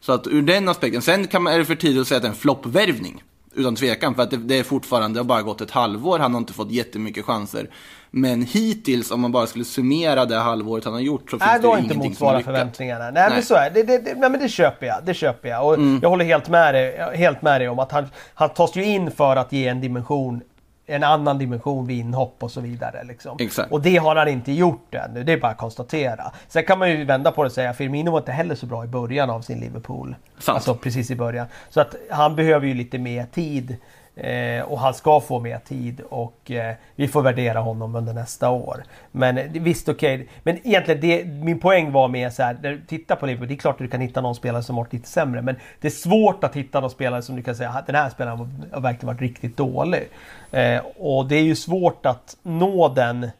Så 0.00 0.12
att 0.12 0.26
ur 0.26 0.42
den 0.42 0.68
aspekten, 0.68 1.02
sen 1.02 1.26
kan 1.26 1.42
man, 1.42 1.52
är 1.52 1.58
det 1.58 1.64
för 1.64 1.74
tidigt 1.74 2.00
att 2.00 2.08
säga 2.08 2.16
att 2.16 2.22
det 2.22 2.28
är 2.28 2.30
en 2.30 2.36
floppvärvning. 2.36 3.22
Utan 3.54 3.76
tvekan, 3.76 4.14
för 4.14 4.22
att 4.22 4.30
det, 4.30 4.36
det, 4.36 4.58
är 4.58 4.62
fortfarande, 4.62 5.16
det 5.16 5.20
har 5.20 5.24
bara 5.24 5.42
gått 5.42 5.60
ett 5.60 5.70
halvår, 5.70 6.18
han 6.18 6.32
har 6.32 6.38
inte 6.38 6.52
fått 6.52 6.70
jättemycket 6.70 7.24
chanser. 7.24 7.70
Men 8.10 8.42
hittills, 8.42 9.10
om 9.10 9.20
man 9.20 9.32
bara 9.32 9.46
skulle 9.46 9.64
summera 9.64 10.24
det 10.24 10.36
halvåret 10.36 10.84
han 10.84 10.94
har 10.94 11.00
gjort, 11.00 11.30
så 11.30 11.38
finns 11.38 11.50
nej, 11.50 11.60
det 11.60 11.66
ju 11.66 11.78
ingenting 11.78 12.04
inte 12.04 12.18
som 12.18 12.26
har 12.26 12.40
förväntningarna. 12.40 13.04
Nej, 13.04 13.12
nej, 13.12 13.30
men 13.30 13.42
så 13.42 13.54
är 13.54 13.70
det. 13.70 13.82
Det, 13.82 13.98
det, 13.98 14.14
nej, 14.14 14.30
men 14.30 14.40
det 14.40 14.48
köper 14.48 14.86
jag. 14.86 14.96
Det 15.04 15.14
köper 15.14 15.48
jag. 15.48 15.66
Och 15.66 15.74
mm. 15.74 15.98
jag 16.02 16.08
håller 16.08 16.24
helt 16.24 16.48
med, 16.48 16.74
dig, 16.74 17.16
helt 17.16 17.42
med 17.42 17.60
dig 17.60 17.68
om 17.68 17.78
att 17.78 17.92
han, 17.92 18.06
han 18.34 18.48
tas 18.48 18.76
ju 18.76 18.84
in 18.84 19.10
för 19.10 19.36
att 19.36 19.52
ge 19.52 19.68
en 19.68 19.80
dimension 19.80 20.40
en 20.86 21.04
annan 21.04 21.38
dimension 21.38 21.86
vid 21.86 21.98
inhopp 21.98 22.42
och 22.42 22.50
så 22.50 22.60
vidare. 22.60 23.04
Liksom. 23.04 23.36
Och 23.70 23.82
det 23.82 23.96
har 23.96 24.16
han 24.16 24.28
inte 24.28 24.52
gjort 24.52 24.94
ännu, 24.94 25.24
det 25.24 25.32
är 25.32 25.40
bara 25.40 25.52
att 25.52 25.58
konstatera. 25.58 26.32
Sen 26.48 26.64
kan 26.64 26.78
man 26.78 26.90
ju 26.90 27.04
vända 27.04 27.32
på 27.32 27.42
det 27.42 27.46
och 27.46 27.52
säga 27.52 27.70
att 27.70 27.76
Firmino 27.76 28.10
var 28.10 28.18
inte 28.18 28.32
heller 28.32 28.54
så 28.54 28.66
bra 28.66 28.84
i 28.84 28.86
början 28.86 29.30
av 29.30 29.40
sin 29.40 29.60
Liverpool. 29.60 30.14
Sant. 30.38 30.56
Alltså 30.56 30.74
precis 30.74 31.10
i 31.10 31.16
början. 31.16 31.46
Så 31.70 31.80
att 31.80 31.94
han 32.10 32.36
behöver 32.36 32.66
ju 32.66 32.74
lite 32.74 32.98
mer 32.98 33.26
tid. 33.26 33.76
Eh, 34.16 34.62
och 34.62 34.78
han 34.78 34.94
ska 34.94 35.20
få 35.20 35.40
mer 35.40 35.58
tid 35.58 36.00
och 36.00 36.50
eh, 36.50 36.74
vi 36.94 37.08
får 37.08 37.22
värdera 37.22 37.60
honom 37.60 37.94
under 37.94 38.12
nästa 38.12 38.50
år. 38.50 38.84
Men 39.12 39.52
visst 39.52 39.88
okej, 39.88 40.14
okay. 40.14 40.26
men 40.42 40.66
egentligen 40.66 41.00
det, 41.00 41.24
min 41.24 41.60
poäng 41.60 41.92
var 41.92 42.08
mer 42.08 42.30
så 42.30 42.42
här, 42.42 42.80
titta 42.86 43.16
på 43.16 43.26
Liverpool, 43.26 43.48
det 43.48 43.54
är 43.54 43.56
klart 43.56 43.74
att 43.74 43.78
du 43.78 43.88
kan 43.88 44.00
hitta 44.00 44.20
någon 44.20 44.34
spelare 44.34 44.62
som 44.62 44.76
varit 44.76 44.92
lite 44.92 45.08
sämre 45.08 45.42
men 45.42 45.56
det 45.80 45.88
är 45.88 45.92
svårt 45.92 46.44
att 46.44 46.56
hitta 46.56 46.80
någon 46.80 46.90
spelare 46.90 47.22
som 47.22 47.36
du 47.36 47.42
kan 47.42 47.56
säga 47.56 47.70
ah, 47.76 47.82
den 47.86 47.94
här 47.94 48.10
spelaren 48.10 48.66
har 48.72 48.80
verkligen 48.80 49.14
varit 49.14 49.20
riktigt 49.20 49.56
dålig. 49.56 50.08
Eh, 50.50 50.80
och 50.98 51.26
det 51.26 51.36
är 51.36 51.42
ju 51.42 51.56
svårt 51.56 52.06
att 52.06 52.36
nå 52.42 52.88
den 52.88 53.24
eh, 53.24 53.30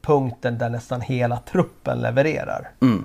punkten 0.00 0.58
där 0.58 0.70
nästan 0.70 1.00
hela 1.00 1.36
truppen 1.36 1.98
levererar. 1.98 2.70
Mm. 2.82 3.04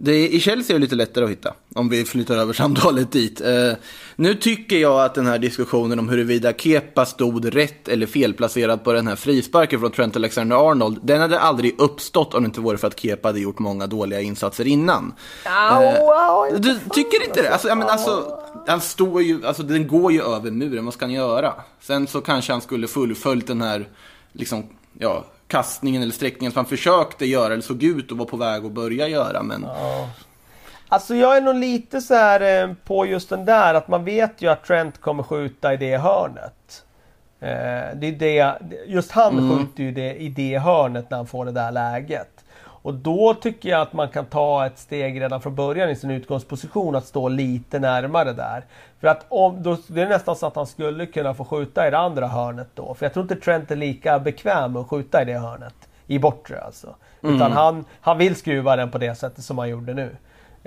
Det, 0.00 0.28
I 0.28 0.40
Chelsea 0.40 0.76
är 0.76 0.78
det 0.78 0.82
lite 0.82 0.94
lättare 0.94 1.24
att 1.24 1.30
hitta, 1.30 1.54
om 1.74 1.88
vi 1.88 2.04
flyttar 2.04 2.36
över 2.36 2.52
samtalet 2.52 3.12
dit. 3.12 3.40
Eh, 3.40 3.72
nu 4.16 4.34
tycker 4.34 4.76
jag 4.76 5.04
att 5.04 5.14
den 5.14 5.26
här 5.26 5.38
diskussionen 5.38 5.98
om 5.98 6.08
huruvida 6.08 6.52
Kepa 6.52 7.06
stod 7.06 7.54
rätt 7.54 7.88
eller 7.88 8.06
felplacerad 8.06 8.84
på 8.84 8.92
den 8.92 9.06
här 9.06 9.16
frisparken 9.16 9.80
från 9.80 9.90
Trent 9.90 10.16
Alexander-Arnold, 10.16 10.98
den 11.02 11.20
hade 11.20 11.40
aldrig 11.40 11.80
uppstått 11.80 12.34
om 12.34 12.42
det 12.42 12.46
inte 12.46 12.60
vore 12.60 12.78
för 12.78 12.86
att 12.86 13.00
Kepa 13.00 13.28
hade 13.28 13.40
gjort 13.40 13.58
många 13.58 13.86
dåliga 13.86 14.20
insatser 14.20 14.66
innan. 14.66 15.14
Eh, 16.52 16.60
du 16.60 16.78
tycker 16.90 17.24
inte 17.24 17.42
det? 17.42 17.52
Alltså, 17.52 17.68
men, 17.74 17.88
alltså, 17.88 18.40
han 18.66 18.80
står 18.80 19.22
ju, 19.22 19.46
alltså, 19.46 19.62
den 19.62 19.88
går 19.88 20.12
ju 20.12 20.22
över 20.22 20.50
muren, 20.50 20.84
vad 20.84 20.94
ska 20.94 21.04
han 21.04 21.12
göra? 21.12 21.52
Sen 21.80 22.06
så 22.06 22.20
kanske 22.20 22.52
han 22.52 22.60
skulle 22.60 22.86
fullföljt 22.86 23.46
den 23.46 23.62
här, 23.62 23.88
liksom, 24.32 24.66
ja, 24.98 25.24
kastningen 25.48 26.02
eller 26.02 26.12
sträckningen 26.12 26.52
som 26.52 26.58
han 26.58 26.66
försökte 26.66 27.26
göra 27.26 27.52
eller 27.52 27.62
såg 27.62 27.82
ut 27.82 28.12
att 28.12 28.18
vara 28.18 28.28
på 28.28 28.36
väg 28.36 28.64
att 28.64 28.72
börja 28.72 29.08
göra. 29.08 29.42
Men... 29.42 29.62
Ja. 29.62 30.08
Alltså 30.88 31.14
jag 31.14 31.36
är 31.36 31.40
nog 31.40 31.54
lite 31.54 32.00
så 32.00 32.14
här 32.14 32.62
eh, 32.64 32.74
på 32.84 33.06
just 33.06 33.28
den 33.28 33.44
där 33.44 33.74
att 33.74 33.88
man 33.88 34.04
vet 34.04 34.42
ju 34.42 34.48
att 34.50 34.64
Trent 34.64 35.00
kommer 35.00 35.22
skjuta 35.22 35.74
i 35.74 35.76
det 35.76 35.96
hörnet. 35.96 36.84
Eh, 37.40 37.96
det 37.96 38.06
är 38.06 38.18
det, 38.18 38.56
just 38.86 39.10
han 39.10 39.38
Mm. 39.38 39.58
skjuter 39.58 39.82
ju 39.82 39.92
det, 39.92 40.14
i 40.14 40.28
det 40.28 40.58
hörnet 40.58 41.10
när 41.10 41.16
han 41.16 41.26
får 41.26 41.44
det 41.44 41.52
där 41.52 41.72
läget. 41.72 42.37
Och 42.82 42.94
då 42.94 43.34
tycker 43.34 43.68
jag 43.68 43.80
att 43.80 43.92
man 43.92 44.08
kan 44.08 44.26
ta 44.26 44.66
ett 44.66 44.78
steg 44.78 45.20
redan 45.20 45.40
från 45.40 45.54
början 45.54 45.90
i 45.90 45.96
sin 45.96 46.10
utgångsposition 46.10 46.94
att 46.96 47.06
stå 47.06 47.28
lite 47.28 47.78
närmare 47.78 48.32
där. 48.32 48.64
För 49.00 49.08
att 49.08 49.26
om, 49.28 49.62
då, 49.62 49.76
det 49.86 50.02
är 50.02 50.08
nästan 50.08 50.36
så 50.36 50.46
att 50.46 50.56
han 50.56 50.66
skulle 50.66 51.06
kunna 51.06 51.34
få 51.34 51.44
skjuta 51.44 51.88
i 51.88 51.90
det 51.90 51.98
andra 51.98 52.26
hörnet 52.26 52.68
då. 52.74 52.94
För 52.94 53.06
jag 53.06 53.12
tror 53.12 53.22
inte 53.22 53.36
Trent 53.36 53.70
är 53.70 53.76
lika 53.76 54.18
bekväm 54.18 54.72
med 54.72 54.80
att 54.80 54.88
skjuta 54.88 55.22
i 55.22 55.24
det 55.24 55.38
hörnet. 55.38 55.74
I 56.06 56.18
bortre 56.18 56.60
alltså. 56.60 56.94
Utan 57.22 57.52
han, 57.52 57.84
han 58.00 58.18
vill 58.18 58.36
skruva 58.36 58.76
den 58.76 58.90
på 58.90 58.98
det 58.98 59.14
sättet 59.14 59.44
som 59.44 59.58
han 59.58 59.68
gjorde 59.68 59.94
nu. 59.94 60.16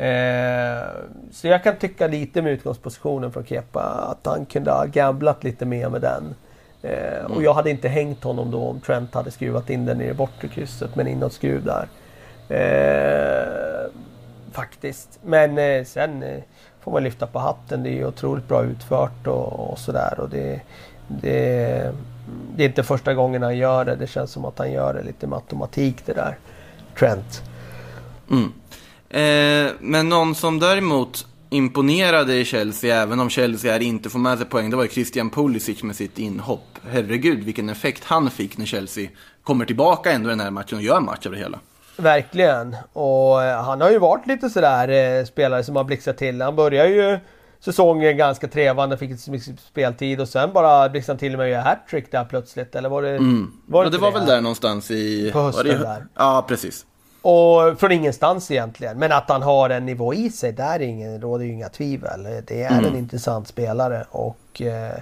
Eh, 0.05 0.83
så 1.31 1.47
jag 1.47 1.63
kan 1.63 1.75
tycka 1.75 2.07
lite 2.07 2.41
med 2.41 2.51
utgångspositionen 2.51 3.31
från 3.31 3.45
Kepa 3.45 3.81
att 3.81 4.25
han 4.25 4.45
kunde 4.45 4.71
ha 4.71 4.85
gamblat 4.85 5.43
lite 5.43 5.65
mer 5.65 5.89
med 5.89 6.01
den. 6.01 6.35
Eh, 6.81 7.25
Och 7.25 7.43
jag 7.43 7.53
hade 7.53 7.69
inte 7.69 7.87
hängt 7.87 8.23
honom 8.23 8.51
då 8.51 8.67
om 8.67 8.79
Trent 8.79 9.13
hade 9.13 9.31
skruvat 9.31 9.69
in 9.69 9.85
den 9.85 10.01
i 10.01 10.07
det 10.07 10.13
bortre 10.13 10.47
krysset 10.47 10.95
med 10.95 11.07
en 11.07 11.13
inåtskruv 11.13 11.65
där. 11.65 11.87
Eh, 12.51 13.91
faktiskt. 14.51 15.19
Men 15.23 15.57
eh, 15.57 15.85
sen 15.85 16.23
eh, 16.23 16.43
får 16.83 16.91
man 16.91 17.03
lyfta 17.03 17.27
på 17.27 17.39
hatten. 17.39 17.83
Det 17.83 17.89
är 17.89 17.93
ju 17.93 18.07
otroligt 18.07 18.47
bra 18.47 18.63
utfört 18.63 19.27
och, 19.27 19.71
och 19.71 19.79
sådär. 19.79 20.19
Och 20.19 20.29
det, 20.29 20.61
det, 21.07 21.93
det 22.55 22.63
är 22.63 22.67
inte 22.67 22.83
första 22.83 23.13
gången 23.13 23.43
han 23.43 23.57
gör 23.57 23.85
det. 23.85 23.95
Det 23.95 24.07
känns 24.07 24.31
som 24.31 24.45
att 24.45 24.59
han 24.59 24.71
gör 24.71 24.93
det 24.93 25.03
lite 25.03 25.27
med 25.27 25.35
automatik 25.35 26.05
det 26.05 26.13
där. 26.13 26.37
Trent. 26.99 27.41
Mm. 28.31 28.51
Eh, 29.09 29.71
men 29.79 30.09
någon 30.09 30.35
som 30.35 30.59
däremot 30.59 31.27
imponerade 31.49 32.35
i 32.35 32.45
Chelsea, 32.45 33.01
även 33.01 33.19
om 33.19 33.29
Chelsea 33.29 33.71
här 33.71 33.79
inte 33.79 34.09
får 34.09 34.19
med 34.19 34.37
sig 34.37 34.47
poäng, 34.47 34.69
det 34.69 34.75
var 34.75 34.83
ju 34.83 34.89
Christian 34.89 35.29
Pulisic 35.29 35.83
med 35.83 35.95
sitt 35.95 36.19
inhopp. 36.19 36.79
Herregud, 36.91 37.43
vilken 37.43 37.69
effekt 37.69 38.03
han 38.03 38.31
fick 38.31 38.57
när 38.57 38.65
Chelsea 38.65 39.09
kommer 39.43 39.65
tillbaka 39.65 40.11
ändå 40.11 40.29
i 40.29 40.31
den 40.31 40.39
här 40.39 40.51
matchen 40.51 40.77
och 40.77 40.83
gör 40.83 40.99
match 40.99 41.25
av 41.25 41.31
det 41.31 41.37
hela. 41.37 41.59
Verkligen. 42.01 42.75
Och 42.93 43.43
eh, 43.43 43.63
han 43.63 43.81
har 43.81 43.91
ju 43.91 43.99
varit 43.99 44.27
lite 44.27 44.49
sådär 44.49 44.87
eh, 44.89 45.25
spelare 45.25 45.63
som 45.63 45.75
har 45.75 45.83
blixtrat 45.83 46.17
till. 46.17 46.41
Han 46.41 46.55
börjar 46.55 46.85
ju 46.85 47.19
säsongen 47.59 48.17
ganska 48.17 48.47
trevande, 48.47 48.97
fick 48.97 49.09
inte 49.09 49.23
så 49.23 49.31
mycket 49.31 49.59
speltid 49.59 50.21
och 50.21 50.29
sen 50.29 50.53
bara 50.53 50.89
blixtrade 50.89 51.19
till 51.19 51.37
med 51.37 51.43
att 51.43 51.49
göra 51.49 51.61
hattrick 51.61 52.11
där 52.11 52.25
plötsligt. 52.25 52.75
Eller 52.75 52.89
var 52.89 53.01
det... 53.01 53.17
Var 53.67 53.83
det, 53.83 53.87
inte 53.87 53.97
det 53.97 54.01
var 54.01 54.11
väl 54.11 54.25
där 54.25 54.41
någonstans 54.41 54.91
i... 54.91 55.31
På 55.33 55.39
hösten 55.39 55.67
det, 55.67 55.77
där. 55.77 56.05
Ja, 56.15 56.45
precis. 56.47 56.85
Och 57.21 57.79
från 57.79 57.91
ingenstans 57.91 58.51
egentligen. 58.51 58.99
Men 58.99 59.11
att 59.11 59.29
han 59.29 59.41
har 59.41 59.69
en 59.69 59.85
nivå 59.85 60.13
i 60.13 60.29
sig, 60.29 60.51
där 60.51 60.75
är 60.75 60.79
ingen, 60.79 61.21
råder 61.21 61.45
ju 61.45 61.51
inga 61.51 61.69
tvivel. 61.69 62.27
Det 62.47 62.63
är 62.63 62.87
en 62.87 62.95
intressant 62.95 63.47
spelare 63.47 64.05
och 64.09 64.61
eh, 64.61 64.97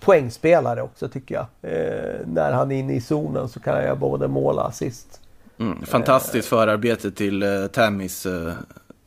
poängspelare 0.00 0.82
också 0.82 1.08
tycker 1.08 1.34
jag. 1.34 1.46
Eh, 1.72 2.14
när 2.26 2.52
han 2.52 2.72
är 2.72 2.76
inne 2.76 2.92
i 2.92 3.00
zonen 3.00 3.48
så 3.48 3.60
kan 3.60 3.84
jag 3.84 3.98
både 3.98 4.28
måla 4.28 4.62
och 4.62 4.68
assist. 4.68 5.20
Mm, 5.58 5.86
fantastiskt 5.86 6.48
förarbete 6.48 7.10
till 7.10 7.42
uh, 7.42 7.66
Tammys 7.66 8.26
uh, 8.26 8.52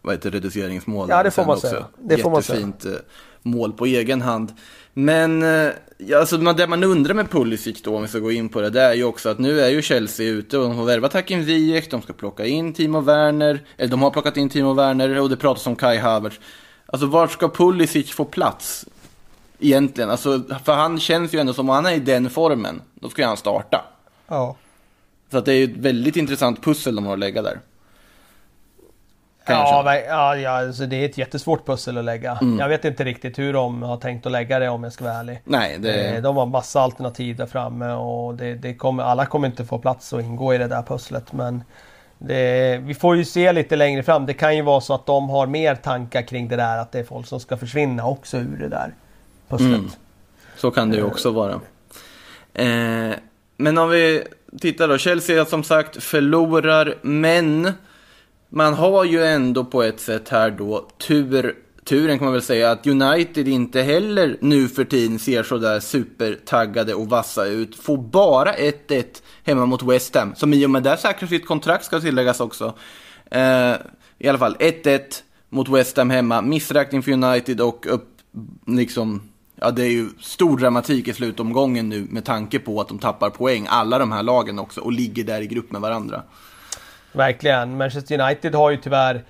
vad 0.02 0.16
heter, 0.16 0.32
reduceringsmål. 0.32 1.08
Ja, 1.10 1.24
det 1.24 1.32
får 1.32 1.46
man 1.46 1.56
också 1.56 1.68
säga. 1.68 1.86
Det 1.98 2.18
får 2.18 2.32
man 2.32 2.44
säga. 2.44 2.60
Jättefint 2.60 2.86
eh, 2.86 2.92
mål 3.42 3.74
på 3.74 3.86
egen 3.86 4.22
hand. 4.22 4.54
Men 4.94 5.42
ja, 5.98 6.20
alltså, 6.20 6.38
det 6.38 6.68
man 6.68 6.84
undrar 6.84 7.14
med 7.14 7.32
Pulisic 7.32 7.82
då, 7.82 7.96
om 7.96 8.02
vi 8.02 8.08
ska 8.08 8.20
gå 8.20 8.32
in 8.32 8.50
på 8.50 8.62
det, 8.62 8.70
det 8.70 8.82
är 8.82 8.94
ju 8.94 9.04
också 9.04 9.30
att 9.30 9.40
nu 9.40 9.62
är 9.62 9.70
ju 9.70 9.82
Chelsea 9.82 10.30
ute 10.30 10.58
och 10.58 10.64
de 10.64 10.78
har 10.78 10.86
värvat 10.86 11.14
Hakim 11.14 11.46
Ziyech, 11.46 11.90
de 11.90 12.02
ska 12.02 12.14
plocka 12.14 12.46
in 12.46 12.74
Timo 12.74 13.02
Werner, 13.02 13.66
eller 13.78 13.92
de 13.92 14.02
har 14.02 14.12
plockat 14.12 14.38
in 14.38 14.50
Timo 14.50 14.74
Werner 14.74 15.22
och 15.22 15.30
det 15.30 15.38
pratas 15.38 15.68
om 15.68 15.76
Kai 15.76 15.98
Havertz. 15.98 16.40
Alltså 16.86 17.08
vart 17.08 17.32
ska 17.32 17.50
Pulisic 17.50 18.12
få 18.12 18.26
plats? 18.26 18.86
Egentligen, 19.60 20.10
alltså, 20.10 20.44
för 20.66 20.74
han 20.74 21.00
känns 21.00 21.34
ju 21.34 21.40
ändå 21.40 21.54
som 21.54 21.70
om 21.70 21.76
han 21.76 21.86
är 21.86 21.94
i 21.94 22.00
den 22.00 22.30
formen, 22.30 22.82
då 22.94 23.10
ska 23.10 23.28
han 23.28 23.38
starta. 23.38 23.86
Ja. 24.28 24.56
Så 25.32 25.38
att 25.38 25.46
det 25.46 25.54
är 25.54 25.58
ju 25.58 25.64
ett 25.64 25.78
väldigt 25.78 26.16
intressant 26.16 26.64
pussel 26.64 26.96
de 26.96 27.06
har 27.06 27.14
att 27.14 27.20
lägga 27.20 27.42
där. 27.42 27.60
Ja, 29.46 29.84
ver- 29.86 30.06
ja, 30.08 30.36
ja 30.36 30.50
alltså 30.52 30.86
det 30.86 30.96
är 30.96 31.06
ett 31.06 31.18
jättesvårt 31.18 31.66
pussel 31.66 31.98
att 31.98 32.06
lägga. 32.06 32.38
Mm. 32.42 32.60
Jag 32.60 32.70
vet 32.70 32.86
inte 32.86 33.04
riktigt 33.04 33.40
hur 33.40 33.54
de 33.54 33.84
har 33.84 33.98
tänkt 33.98 34.26
att 34.26 34.32
lägga 34.32 34.60
det 34.60 34.70
om 34.70 34.84
jag 34.84 34.94
ska 34.94 35.04
vara 35.04 35.14
ärlig. 35.14 35.42
Nej, 35.44 35.78
det... 35.80 36.04
Eh, 36.16 36.22
De 36.22 36.38
har 36.38 36.46
massa 36.46 36.82
alternativ 36.82 37.36
där 37.36 37.46
framme 37.46 37.92
och 37.92 38.36
det, 38.36 38.56
det 38.56 38.74
kommer, 38.74 39.04
alla 39.04 39.26
kommer 39.26 39.48
inte 39.48 39.66
få 39.66 39.78
plats 39.80 40.14
att 40.14 40.22
ingå 40.24 40.54
i 40.54 40.58
det 40.58 40.68
där 40.68 40.82
pusslet. 40.82 41.34
Men 41.34 41.64
det, 42.18 42.78
vi 42.84 42.94
får 42.94 43.16
ju 43.16 43.26
se 43.26 43.52
lite 43.52 43.76
längre 43.76 44.04
fram. 44.04 44.26
Det 44.26 44.34
kan 44.34 44.56
ju 44.56 44.62
vara 44.62 44.82
så 44.82 44.94
att 44.94 45.06
de 45.06 45.30
har 45.30 45.48
mer 45.48 45.76
tankar 45.76 46.22
kring 46.22 46.48
det 46.48 46.56
där. 46.56 46.78
Att 46.78 46.92
det 46.92 47.00
är 47.00 47.04
folk 47.04 47.28
som 47.28 47.40
ska 47.40 47.58
försvinna 47.58 48.06
också 48.08 48.38
ur 48.38 48.58
det 48.60 48.68
där 48.70 48.94
pusslet. 49.48 49.74
Mm. 49.74 49.90
Så 50.56 50.72
kan 50.72 50.90
det 50.90 50.98
ju 50.98 51.04
också 51.04 51.32
vara. 51.32 51.60
Eh, 52.54 53.12
men 53.58 53.78
om 53.78 53.90
vi 53.90 54.24
Titta 54.58 54.88
då. 54.88 54.98
Chelsea 54.98 55.46
som 55.46 55.64
sagt 55.64 56.04
förlorar, 56.04 56.96
men 57.02 57.72
man 58.50 58.74
har 58.74 59.06
ju 59.06 59.24
ändå 59.24 59.66
på 59.66 59.84
ett 59.84 60.00
sätt 60.00 60.30
här 60.30 60.52
då 60.52 60.90
tur, 60.98 61.56
turen 61.84 62.18
kan 62.18 62.26
man 62.26 62.34
väl 62.34 62.42
säga 62.42 62.72
att 62.72 62.88
United 62.88 63.48
inte 63.48 63.82
heller 63.82 64.38
nu 64.42 64.68
för 64.68 64.84
tiden 64.84 65.20
ser 65.20 65.44
så 65.44 65.58
där 65.58 65.80
supertaggade 65.80 66.94
och 66.94 67.10
vassa 67.10 67.46
ut. 67.46 67.76
Får 67.76 67.98
bara 67.98 68.54
1-1 68.54 69.04
hemma 69.44 69.66
mot 69.66 69.84
West 69.84 70.16
Ham, 70.16 70.36
som 70.36 70.54
i 70.54 70.66
och 70.66 70.70
med 70.70 70.84
det 70.84 70.98
säkrar 70.98 71.28
sitt 71.28 71.46
kontrakt 71.46 71.86
ska 71.86 72.00
tilläggas 72.00 72.40
också. 72.40 72.74
Eh, 73.32 73.74
I 74.18 74.28
alla 74.28 74.38
fall 74.38 74.56
1-1 74.60 75.02
mot 75.50 75.70
West 75.70 75.98
Ham 75.98 76.10
hemma, 76.10 76.42
missräkning 76.42 77.04
för 77.04 77.12
United 77.12 77.62
och 77.62 77.86
upp, 77.90 78.18
liksom 78.68 79.29
Ja, 79.62 79.72
det 79.72 79.84
är 79.84 79.92
ju 79.92 80.10
stor 80.22 80.58
dramatik 80.58 81.08
i 81.08 81.14
slutomgången 81.14 81.90
nu 81.90 82.08
med 82.10 82.26
tanke 82.26 82.60
på 82.60 82.82
att 82.82 82.88
de 82.88 83.00
tappar 83.00 83.30
poäng, 83.30 83.68
alla 83.70 84.00
de 84.00 84.12
här 84.12 84.24
lagen 84.24 84.60
också, 84.60 84.82
och 84.82 84.92
ligger 84.92 85.24
där 85.24 85.42
i 85.42 85.48
grupp 85.48 85.72
med 85.72 85.82
varandra. 85.82 86.22
Verkligen. 87.12 87.78
Manchester 87.78 88.22
United 88.22 88.56
har 88.56 88.72
ju 88.72 88.78
tyvärr 88.78 89.24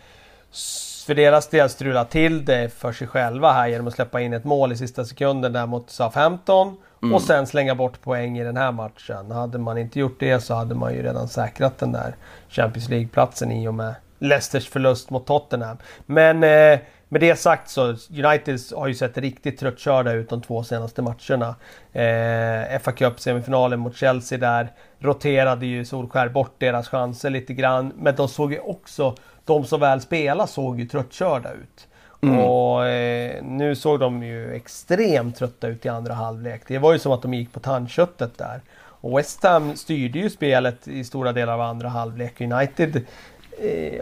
för 1.08 1.16
deras 1.16 1.48
del 1.48 1.70
strulat 1.70 2.12
till 2.12 2.46
det 2.46 2.74
för 2.74 2.92
sig 2.92 3.08
själva 3.08 3.52
här 3.52 3.68
genom 3.68 3.88
att 3.88 3.94
släppa 3.94 4.22
in 4.22 4.34
ett 4.34 4.46
mål 4.46 4.72
i 4.72 4.78
sista 4.78 5.06
sekunden 5.06 5.54
där 5.54 5.66
mot 5.66 5.90
Southampton. 5.90 6.78
Och 7.14 7.22
sen 7.22 7.48
slänga 7.48 7.76
bort 7.76 8.02
poäng 8.02 8.40
i 8.40 8.44
den 8.44 8.58
här 8.58 8.72
matchen. 8.72 9.32
Hade 9.32 9.58
man 9.58 9.78
inte 9.78 10.00
gjort 10.00 10.20
det 10.20 10.42
så 10.42 10.54
hade 10.54 10.76
man 10.76 10.94
ju 10.94 11.04
redan 11.04 11.28
säkrat 11.28 11.78
den 11.78 11.92
där 11.92 12.16
Champions 12.50 12.90
League-platsen 12.90 13.52
i 13.52 13.68
och 13.68 13.74
med 13.74 13.96
Leicesters 14.20 14.70
förlust 14.70 15.10
mot 15.10 15.28
Tottenham. 15.28 15.78
Men 16.06 16.44
eh, 16.44 16.80
med 17.10 17.22
det 17.22 17.36
sagt 17.36 17.70
så 17.70 17.96
United 18.10 18.60
har 18.76 18.88
ju 18.88 18.94
sett 18.94 19.18
riktigt 19.18 19.60
tröttkörda 19.60 20.12
ut 20.14 20.30
de 20.30 20.42
två 20.42 20.64
senaste 20.64 21.02
matcherna. 21.02 21.56
Eh, 21.94 22.80
FA 22.80 22.92
Cup-semifinalen 22.92 23.80
mot 23.80 23.96
Chelsea 23.96 24.38
där 24.38 24.72
roterade 25.00 25.66
ju 25.66 25.86
Solskär 25.86 26.30
bort 26.30 26.56
deras 26.58 26.88
chanser 26.90 27.30
lite 27.30 27.54
grann. 27.54 27.94
Men 27.98 28.16
de 28.16 28.28
såg 28.28 28.54
ju 28.54 28.60
också, 28.60 29.16
de 29.46 29.66
som 29.66 29.80
väl 29.80 30.02
spelar 30.02 30.46
såg 30.46 30.80
ju 30.80 30.86
tröttkörda 30.86 31.52
ut. 31.52 31.88
Och 32.22 32.88
eh, 32.88 33.44
nu 33.44 33.76
såg 33.76 34.00
de 34.00 34.24
ju 34.24 34.54
extremt 34.54 35.36
trötta 35.36 35.68
ut 35.68 35.86
i 35.86 35.90
andra 35.90 36.14
halvlek. 36.14 36.62
Det 36.68 36.78
var 36.78 36.94
ju 36.94 37.00
som 37.00 37.12
att 37.12 37.22
de 37.22 37.34
gick 37.34 37.54
på 37.54 37.60
tandköttet 37.60 38.38
där. 38.38 38.62
Och 39.02 39.18
West 39.18 39.44
Ham 39.44 39.76
styrde 39.76 40.20
ju 40.20 40.30
spelet 40.30 40.88
i 40.88 41.04
stora 41.04 41.34
delar 41.34 41.54
av 41.54 41.62
andra 41.62 41.90
halvlek. 41.90 42.42
United, 42.42 43.02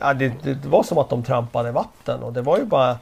ja, 0.02 0.14
det, 0.14 0.34
det 0.44 0.66
var 0.66 0.84
som 0.84 0.98
att 0.98 1.10
de 1.10 1.24
trampade 1.24 1.72
vatten 1.72 2.24
och 2.24 2.34
det 2.34 2.42
var 2.42 2.58
ju 2.58 2.66
bara 2.66 2.98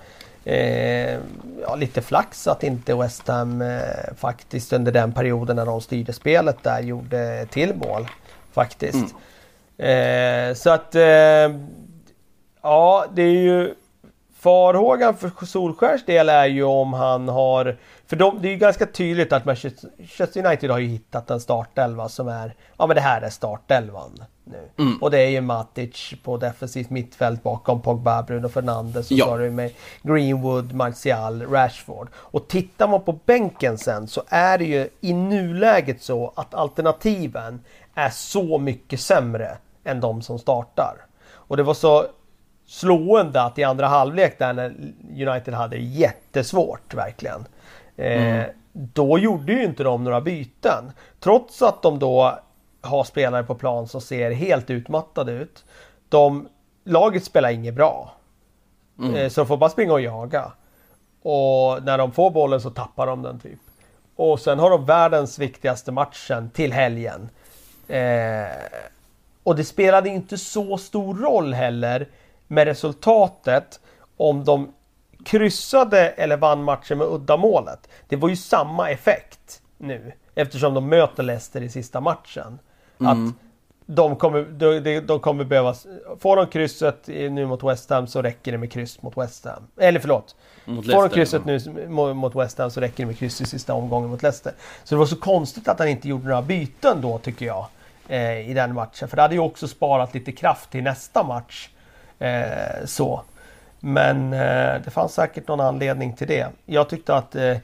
eh, 0.45 1.19
ja, 1.61 1.75
lite 1.77 2.01
flax 2.01 2.47
att 2.47 2.63
inte 2.63 2.95
West 2.95 3.27
Ham 3.27 3.61
eh, 3.61 3.79
faktiskt 4.17 4.73
under 4.73 4.91
den 4.91 5.13
perioden 5.13 5.55
när 5.55 5.65
de 5.65 5.81
styrde 5.81 6.13
spelet 6.13 6.63
där 6.63 6.81
gjorde 6.81 7.45
till 7.45 7.75
mål. 7.75 8.07
Faktiskt. 8.51 9.15
Eh, 9.77 10.53
så 10.53 10.69
att 10.69 10.95
eh, 10.95 11.49
Ja, 12.65 13.05
det 13.13 13.21
är 13.21 13.41
ju 13.41 13.75
farhågan 14.45 15.17
för 15.17 15.45
Solskärs 15.45 16.05
del 16.05 16.29
är 16.29 16.45
ju 16.45 16.63
om 16.63 16.93
han 16.93 17.27
har... 17.27 17.77
För 18.07 18.15
de, 18.15 18.41
det 18.41 18.47
är 18.47 18.51
ju 18.51 18.57
ganska 18.57 18.85
tydligt 18.85 19.33
att 19.33 19.45
Manchester 19.45 20.45
United 20.45 20.69
har 20.69 20.77
ju 20.79 20.87
hittat 20.87 21.29
en 21.29 21.39
startelva 21.39 22.09
som 22.09 22.27
är... 22.27 22.55
Ja 22.77 22.87
men 22.87 22.95
det 22.95 23.01
här 23.01 23.21
är 23.21 23.29
startelvan 23.29 24.11
nu. 24.43 24.93
Och 25.01 25.11
det 25.11 25.19
är 25.19 25.27
ju 25.29 25.41
Matic 25.41 26.13
på 26.23 26.37
defensivt 26.37 26.89
mittfält 26.89 27.43
bakom 27.43 27.81
Pogba, 27.81 28.23
Bruno 28.23 28.49
Fernandes 28.49 29.11
och 29.11 29.17
Ja. 29.17 29.25
så 29.25 29.31
har 29.31 29.39
du 29.39 29.51
med 29.51 29.71
Greenwood, 30.01 30.73
Martial, 30.73 31.41
Rashford. 31.41 32.09
Och 32.15 32.47
tittar 32.47 32.87
man 32.87 33.01
på 33.01 33.19
bänken 33.25 33.77
sen 33.77 34.07
så 34.07 34.23
är 34.27 34.57
det 34.57 34.65
ju 34.65 34.89
i 35.01 35.13
nuläget 35.13 36.01
så 36.03 36.33
att 36.35 36.53
alternativen 36.53 37.61
är 37.95 38.09
så 38.09 38.57
mycket 38.57 38.99
sämre 38.99 39.57
än 39.83 39.99
de 39.99 40.21
som 40.21 40.39
startar. 40.39 40.95
Och 41.27 41.57
det 41.57 41.63
var 41.63 41.73
så 41.73 42.05
slående 42.65 43.41
att 43.41 43.59
i 43.59 43.63
andra 43.63 43.87
halvlek 43.87 44.39
där 44.39 44.53
när 44.53 44.75
United 45.29 45.53
hade 45.53 45.75
det 45.75 45.83
jättesvårt 45.83 46.93
verkligen. 46.93 47.45
Eh, 47.97 48.43
då 48.73 49.19
gjorde 49.19 49.53
ju 49.53 49.63
inte 49.63 49.83
de 49.83 50.03
några 50.03 50.21
byten. 50.21 50.91
Trots 51.19 51.61
att 51.61 51.81
de 51.81 51.99
då 51.99 52.39
har 52.81 53.03
spelare 53.03 53.43
på 53.43 53.55
plan 53.55 53.87
som 53.87 54.01
ser 54.01 54.31
helt 54.31 54.69
utmattade 54.69 55.31
ut. 55.31 55.65
De, 56.09 56.47
laget 56.83 57.23
spelar 57.23 57.49
inget 57.49 57.73
bra. 57.73 58.13
Mm. 58.99 59.29
Så 59.29 59.41
de 59.41 59.47
får 59.47 59.57
bara 59.57 59.69
springa 59.69 59.93
och 59.93 60.01
jaga. 60.01 60.51
Och 61.21 61.83
när 61.83 61.97
de 61.97 62.11
får 62.11 62.31
bollen 62.31 62.61
så 62.61 62.69
tappar 62.69 63.07
de 63.07 63.21
den 63.21 63.39
typ. 63.39 63.59
Och 64.15 64.39
sen 64.39 64.59
har 64.59 64.69
de 64.69 64.85
världens 64.85 65.39
viktigaste 65.39 65.91
matchen 65.91 66.49
till 66.49 66.73
helgen. 66.73 67.29
Eh, 67.87 68.45
och 69.43 69.55
det 69.55 69.63
spelade 69.63 70.09
inte 70.09 70.37
så 70.37 70.77
stor 70.77 71.15
roll 71.15 71.53
heller 71.53 72.07
med 72.47 72.67
resultatet 72.67 73.79
om 74.17 74.43
de 74.43 74.73
kryssade 75.25 76.09
eller 76.09 76.37
vann 76.37 76.63
matchen 76.63 76.97
med 76.97 77.07
uddamålet. 77.07 77.89
Det 78.07 78.15
var 78.15 78.29
ju 78.29 78.35
samma 78.35 78.89
effekt 78.89 79.61
nu 79.77 80.11
eftersom 80.35 80.73
de 80.73 80.89
möter 80.89 81.23
Leicester 81.23 81.61
i 81.61 81.69
sista 81.69 82.01
matchen. 82.01 82.59
Mm. 82.99 83.11
Att 83.11 83.33
de 83.85 84.15
kommer, 84.15 84.41
de, 84.43 84.99
de 84.99 85.19
kommer 85.19 85.43
behöva... 85.43 85.75
Får 86.19 86.35
de 86.35 86.47
krysset 86.47 87.07
nu 87.07 87.45
mot 87.45 87.63
West 87.63 87.89
Ham 87.89 88.07
så 88.07 88.21
räcker 88.21 88.51
det 88.51 88.57
med 88.57 88.71
kryss 88.71 89.01
mot 89.01 89.17
West 89.17 89.45
Ham. 89.45 89.67
Eller 89.77 89.99
förlåt. 89.99 90.35
Mot 90.65 90.91
Får 90.91 91.01
de 91.01 91.09
krysset 91.09 91.45
nu 91.45 91.59
mot 92.13 92.35
West 92.35 92.57
Ham 92.57 92.71
så 92.71 92.81
räcker 92.81 93.03
det 93.03 93.07
med 93.07 93.17
kryss 93.17 93.41
i 93.41 93.45
sista 93.45 93.73
omgången 93.73 94.09
mot 94.09 94.23
Leicester. 94.23 94.53
Så 94.83 94.95
det 94.95 94.99
var 94.99 95.05
så 95.05 95.15
konstigt 95.15 95.67
att 95.67 95.79
han 95.79 95.87
inte 95.87 96.09
gjorde 96.09 96.27
några 96.27 96.41
byten 96.41 97.01
då 97.01 97.17
tycker 97.17 97.45
jag. 97.45 97.65
Eh, 98.07 98.49
I 98.49 98.53
den 98.53 98.73
matchen. 98.73 99.07
För 99.07 99.15
det 99.15 99.21
hade 99.21 99.35
ju 99.35 99.41
också 99.41 99.67
sparat 99.67 100.13
lite 100.13 100.31
kraft 100.31 100.71
till 100.71 100.83
nästa 100.83 101.23
match. 101.23 101.69
Eh, 102.19 102.85
så. 102.85 103.21
Men 103.79 104.33
eh, 104.33 104.81
det 104.85 104.91
fanns 104.91 105.13
säkert 105.13 105.47
någon 105.47 105.59
anledning 105.59 106.13
till 106.13 106.27
det. 106.27 106.47
Jag 106.65 106.89
tyckte 106.89 107.15
att 107.15 107.35
eh, 107.35 107.57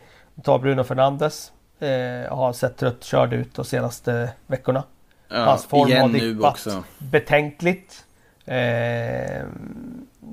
ta 0.44 0.60
Bruno 0.60 0.84
Fernandes 0.84 1.52
eh, 1.80 2.36
har 2.38 2.54
sett 2.54 2.78
trött 2.78 3.04
körd 3.04 3.34
ut 3.34 3.56
de 3.56 3.66
senaste 3.66 4.30
veckorna. 4.48 4.84
Ja, 5.28 5.44
Hans 5.44 5.66
form 5.66 6.02
har 6.02 6.10
dippat 6.10 6.68
betänkligt. 6.98 8.06
Eh, 8.46 9.42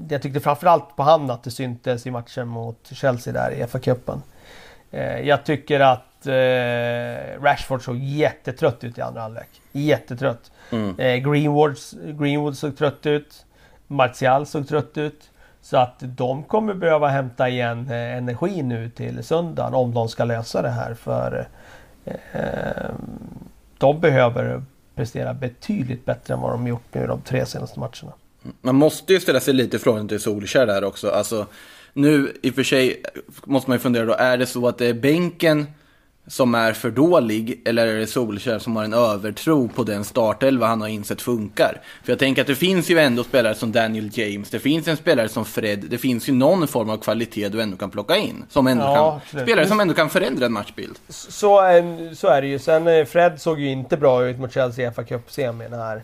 jag 0.09 0.23
tyckte 0.23 0.41
framförallt 0.41 0.97
på 0.97 1.03
han 1.03 1.31
att 1.31 1.43
det 1.43 1.51
syntes 1.51 2.07
i 2.07 2.11
matchen 2.11 2.49
mot 2.49 2.91
Chelsea 2.93 3.33
där 3.33 3.51
i 3.51 3.63
FA-cupen. 3.63 4.23
Eh, 4.91 5.21
jag 5.21 5.45
tycker 5.45 5.81
att 5.81 6.27
eh, 6.27 7.43
Rashford 7.43 7.85
såg 7.85 7.97
jättetrött 7.97 8.85
ut 8.85 8.99
i 8.99 9.01
andra 9.01 9.21
halvlek. 9.21 9.49
Jättetrött. 9.73 10.51
Mm. 10.71 10.97
Greenwood, 10.97 11.77
Greenwood 12.03 12.57
såg 12.59 12.79
trött 12.79 13.07
ut. 13.07 13.45
Martial 13.89 14.47
såg 14.47 14.69
trött 14.69 14.99
ut. 14.99 15.31
Så 15.61 15.77
att 15.77 15.97
de 16.01 16.43
kommer 16.43 16.75
behöva 16.75 17.09
hämta 17.09 17.49
igen 17.49 17.87
eh, 17.91 18.17
energi 18.17 18.63
nu 18.63 18.91
till 18.91 19.25
söndagen 19.25 19.75
om 19.75 19.95
de 19.95 20.09
ska 20.09 20.25
lösa 20.25 20.63
det 20.63 20.69
här. 20.69 20.95
För 20.95 21.49
eh, 22.05 22.91
de 23.79 24.01
behöver 24.01 24.63
prestera 24.95 25.35
betydligt 25.35 26.05
bättre 26.05 26.35
än 26.35 26.41
vad 26.41 26.51
de 26.51 26.67
gjort 26.67 26.95
nu 26.95 27.07
de 27.07 27.21
tre 27.21 27.47
senaste 27.47 27.81
matcherna. 27.81 28.13
Man 28.61 28.75
måste 28.75 29.13
ju 29.13 29.21
ställa 29.21 29.41
sig 29.41 29.55
lite 29.55 29.79
frågan 29.79 30.09
till 30.09 30.21
Solskjaer 30.21 30.67
där 30.67 30.85
också. 30.85 31.11
Alltså, 31.11 31.47
nu 31.93 32.33
i 32.43 32.51
och 32.51 32.55
för 32.55 32.63
sig 32.63 33.03
måste 33.45 33.71
man 33.71 33.75
ju 33.75 33.81
fundera 33.81 34.05
då, 34.05 34.15
är 34.15 34.39
det 34.39 34.47
så 34.47 34.69
att 34.69 34.79
det 34.79 34.87
är 34.87 34.95
bänken 34.95 35.67
som 36.29 36.55
är 36.55 36.73
för 36.73 36.91
dålig 36.91 37.63
eller 37.65 37.87
är 37.87 37.99
det 37.99 38.07
Solskjaer 38.07 38.59
som 38.59 38.77
har 38.77 38.85
en 38.85 38.95
övertro 38.95 39.69
på 39.69 39.85
den 39.85 40.05
startelva 40.05 40.67
han 40.67 40.81
har 40.81 40.89
insett 40.89 41.23
funkar? 41.23 41.81
För 42.05 42.13
jag 42.13 42.19
tänker 42.19 42.43
att 42.43 42.49
det 42.49 42.55
finns 42.55 42.91
ju 42.91 42.99
ändå 42.99 43.25
spelare 43.25 43.55
som 43.55 43.73
Daniel 43.73 44.11
James, 44.13 44.51
det 44.51 44.59
finns 44.59 44.89
en 44.89 44.97
spelare 44.97 45.29
som 45.29 45.45
Fred, 45.45 45.85
det 45.91 45.99
finns 45.99 46.29
ju 46.29 46.33
någon 46.33 46.69
form 46.69 46.91
av 46.91 46.97
kvalitet 46.97 47.49
du 47.49 47.63
ändå 47.63 47.77
kan 47.77 47.91
plocka 47.91 48.17
in. 48.17 48.45
Som 48.49 48.67
ändå 48.67 48.85
ja, 48.85 49.21
kan, 49.31 49.41
spelare 49.41 49.67
som 49.67 49.81
ändå 49.81 49.95
kan 49.95 50.11
förändra 50.11 50.47
en 50.47 50.53
matchbild. 50.53 50.99
Så, 51.09 51.61
så 52.15 52.29
är 52.29 52.43
det 52.43 52.49
ju. 52.49 52.59
Sen 52.59 52.89
eh, 52.89 53.05
Fred 53.05 53.41
såg 53.41 53.61
ju 53.61 53.71
inte 53.71 53.97
bra 53.97 54.25
ut 54.25 54.39
mot 54.39 54.53
Chelsea 54.53 54.91
i 54.91 54.95
FA 54.95 55.03
Cup-semin 55.03 55.73
här. 55.73 56.03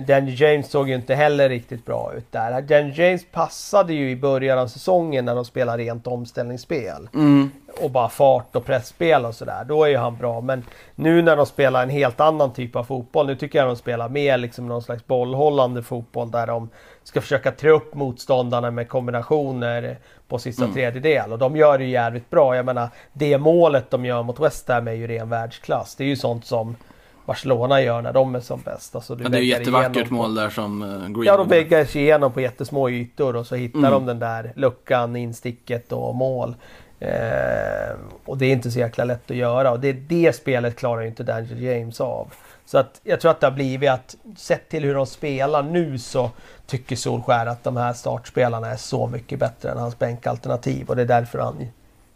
Danny 0.00 0.34
James 0.34 0.70
såg 0.70 0.88
ju 0.88 0.94
inte 0.94 1.14
heller 1.14 1.48
riktigt 1.48 1.84
bra 1.84 2.12
ut 2.16 2.32
där. 2.32 2.62
Danny 2.62 2.92
James 2.94 3.26
passade 3.32 3.94
ju 3.94 4.10
i 4.10 4.16
början 4.16 4.58
av 4.58 4.66
säsongen 4.66 5.24
när 5.24 5.34
de 5.34 5.44
spelade 5.44 5.82
rent 5.82 6.06
omställningsspel. 6.06 7.08
Mm. 7.14 7.50
Och 7.80 7.90
bara 7.90 8.08
fart 8.08 8.56
och 8.56 8.64
pressspel 8.64 9.24
och 9.24 9.34
sådär. 9.34 9.64
Då 9.64 9.84
är 9.84 9.88
ju 9.88 9.96
han 9.96 10.16
bra. 10.16 10.40
Men 10.40 10.64
nu 10.94 11.22
när 11.22 11.36
de 11.36 11.46
spelar 11.46 11.82
en 11.82 11.90
helt 11.90 12.20
annan 12.20 12.52
typ 12.52 12.76
av 12.76 12.84
fotboll. 12.84 13.26
Nu 13.26 13.36
tycker 13.36 13.58
jag 13.58 13.68
de 13.68 13.76
spelar 13.76 14.08
mer 14.08 14.38
liksom 14.38 14.68
någon 14.68 14.82
slags 14.82 15.06
bollhållande 15.06 15.82
fotboll 15.82 16.30
där 16.30 16.46
de 16.46 16.68
ska 17.02 17.20
försöka 17.20 17.52
trä 17.52 17.70
upp 17.70 17.94
motståndarna 17.94 18.70
med 18.70 18.88
kombinationer 18.88 19.98
på 20.28 20.38
sista 20.38 20.64
mm. 20.64 20.74
tredjedel. 20.74 21.32
Och 21.32 21.38
de 21.38 21.56
gör 21.56 21.78
det 21.78 21.84
ju 21.84 21.90
jävligt 21.90 22.30
bra. 22.30 22.56
Jag 22.56 22.66
menar, 22.66 22.88
det 23.12 23.38
målet 23.38 23.90
de 23.90 24.04
gör 24.04 24.22
mot 24.22 24.40
West 24.40 24.68
Ham 24.68 24.88
är 24.88 24.92
ju 24.92 25.06
ren 25.06 25.28
världsklass. 25.28 25.94
Det 25.94 26.04
är 26.04 26.08
ju 26.08 26.16
sånt 26.16 26.46
som 26.46 26.76
Barcelona 27.26 27.82
gör 27.82 28.02
när 28.02 28.12
de 28.12 28.34
är 28.34 28.40
som 28.40 28.60
bäst. 28.60 28.94
Alltså, 28.94 29.14
du 29.14 29.24
ja, 29.24 29.28
det 29.28 29.38
är 29.38 29.42
ju 29.42 29.48
jättevackert 29.48 30.10
mål 30.10 30.34
där 30.34 30.50
som 30.50 30.82
uh, 30.82 31.08
Green. 31.08 31.22
Ja, 31.22 31.36
de 31.36 31.48
väggar 31.48 31.84
sig 31.84 32.02
igenom 32.02 32.32
på 32.32 32.40
jättesmå 32.40 32.90
ytor 32.90 33.36
och 33.36 33.46
så 33.46 33.54
hittar 33.54 33.78
mm. 33.78 33.90
de 33.90 34.06
den 34.06 34.18
där 34.18 34.52
luckan, 34.56 35.16
insticket 35.16 35.92
och 35.92 36.14
mål. 36.14 36.54
Eh, 37.00 37.96
och 38.24 38.38
det 38.38 38.46
är 38.46 38.52
inte 38.52 38.70
så 38.70 38.78
jäkla 38.78 39.04
lätt 39.04 39.30
att 39.30 39.36
göra 39.36 39.70
och 39.70 39.80
det, 39.80 39.92
det 39.92 40.36
spelet 40.36 40.76
klarar 40.76 41.02
ju 41.02 41.08
inte 41.08 41.22
Daniel 41.22 41.62
James 41.62 42.00
av. 42.00 42.32
Så 42.66 42.78
att 42.78 43.00
jag 43.02 43.20
tror 43.20 43.30
att 43.30 43.40
det 43.40 43.46
har 43.46 43.54
blivit 43.54 43.90
att 43.90 44.16
sett 44.36 44.68
till 44.68 44.84
hur 44.84 44.94
de 44.94 45.06
spelar 45.06 45.62
nu 45.62 45.98
så 45.98 46.30
tycker 46.66 46.96
Solskär 46.96 47.46
att 47.46 47.64
de 47.64 47.76
här 47.76 47.92
startspelarna 47.92 48.70
är 48.70 48.76
så 48.76 49.06
mycket 49.06 49.38
bättre 49.38 49.70
än 49.70 49.78
hans 49.78 49.98
bänkalternativ 49.98 50.88
och 50.88 50.96
det 50.96 51.02
är 51.02 51.06
därför 51.06 51.38
han 51.38 51.66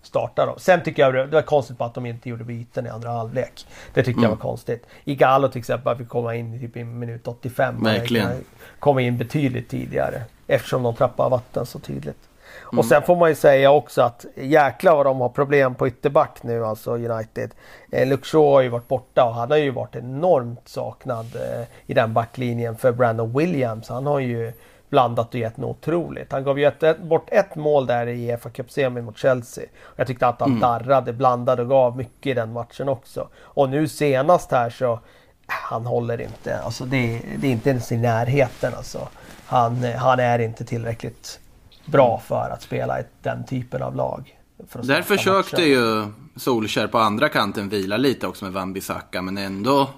starta 0.08 0.46
dem. 0.46 0.54
Sen 0.58 0.82
tycker 0.82 1.02
jag 1.02 1.14
det 1.14 1.26
var 1.26 1.42
konstigt 1.42 1.80
att 1.80 1.94
de 1.94 2.06
inte 2.06 2.28
gjorde 2.28 2.44
byten 2.44 2.86
i 2.86 2.88
andra 2.88 3.10
halvlek. 3.10 3.66
Det 3.94 4.02
tyckte 4.02 4.18
mm. 4.18 4.22
jag 4.22 4.30
var 4.30 4.36
konstigt. 4.36 4.86
Igalo 5.04 5.48
till 5.48 5.58
exempel 5.58 5.96
fick 5.96 6.08
komma 6.08 6.34
in 6.34 6.60
typ 6.60 6.76
i 6.76 6.84
minut 6.84 7.28
85. 7.28 7.84
Verkligen. 7.84 8.44
Komma 8.78 9.00
in 9.00 9.18
betydligt 9.18 9.68
tidigare. 9.68 10.22
Eftersom 10.46 10.82
de 10.82 10.94
trappar 10.94 11.30
vatten 11.30 11.66
så 11.66 11.78
tydligt. 11.78 12.28
Mm. 12.72 12.78
Och 12.78 12.84
sen 12.84 13.02
får 13.02 13.16
man 13.16 13.28
ju 13.28 13.34
säga 13.34 13.70
också 13.70 14.02
att 14.02 14.26
jäklar 14.34 14.96
vad 14.96 15.06
de 15.06 15.20
har 15.20 15.28
problem 15.28 15.74
på 15.74 15.88
ytterback 15.88 16.42
nu 16.42 16.64
alltså 16.64 16.90
United. 16.90 17.50
Eh, 17.92 18.08
Luke 18.08 18.36
har 18.36 18.60
ju 18.60 18.68
varit 18.68 18.88
borta 18.88 19.24
och 19.24 19.34
han 19.34 19.50
har 19.50 19.58
ju 19.58 19.70
varit 19.70 19.96
enormt 19.96 20.68
saknad 20.68 21.26
eh, 21.36 21.66
i 21.86 21.94
den 21.94 22.12
backlinjen 22.12 22.76
för 22.76 22.92
Brandon 22.92 23.38
Williams. 23.38 23.88
Han 23.88 24.06
har 24.06 24.18
ju 24.18 24.52
blandat 24.90 25.34
och 25.34 25.40
gett 25.40 25.56
något 25.56 25.76
otroligt. 25.78 26.32
Han 26.32 26.44
gav 26.44 26.58
ju 26.58 26.64
ett, 26.64 26.82
ett, 26.82 27.02
bort 27.02 27.28
ett 27.32 27.56
mål 27.56 27.86
där 27.86 28.06
i 28.06 28.30
Uefa 28.30 28.50
Cup-semin 28.50 29.04
mot 29.04 29.18
Chelsea. 29.18 29.64
Jag 29.96 30.06
tyckte 30.06 30.26
att 30.26 30.40
han 30.40 30.50
mm. 30.50 30.60
darrade, 30.60 31.12
blandade 31.12 31.62
och 31.62 31.68
gav 31.68 31.96
mycket 31.96 32.26
i 32.26 32.34
den 32.34 32.52
matchen 32.52 32.88
också. 32.88 33.28
Och 33.36 33.70
nu 33.70 33.88
senast 33.88 34.50
här 34.50 34.70
så 34.70 35.00
han 35.46 35.86
håller 35.86 36.20
inte. 36.20 36.58
Alltså 36.58 36.84
det, 36.84 37.22
det 37.38 37.46
är 37.46 37.52
inte 37.52 37.70
ens 37.70 37.92
i 37.92 37.96
närheten. 37.96 38.72
Alltså. 38.76 39.08
Han, 39.46 39.84
han 39.84 40.20
är 40.20 40.38
inte 40.38 40.64
tillräckligt 40.64 41.40
bra 41.86 42.22
för 42.26 42.50
att 42.50 42.62
spela 42.62 43.00
i 43.00 43.02
den 43.22 43.46
typen 43.46 43.82
av 43.82 43.96
lag. 43.96 44.38
Där 44.72 45.02
försökte 45.02 45.56
matchen. 45.56 45.68
ju 45.68 46.06
Solskär 46.36 46.86
på 46.86 46.98
andra 46.98 47.28
kanten 47.28 47.68
vila 47.68 47.96
lite 47.96 48.26
också 48.26 48.44
med 48.44 48.54
Van 48.54 48.72
Bissaka 48.72 49.22
men 49.22 49.38
ändå 49.38 49.88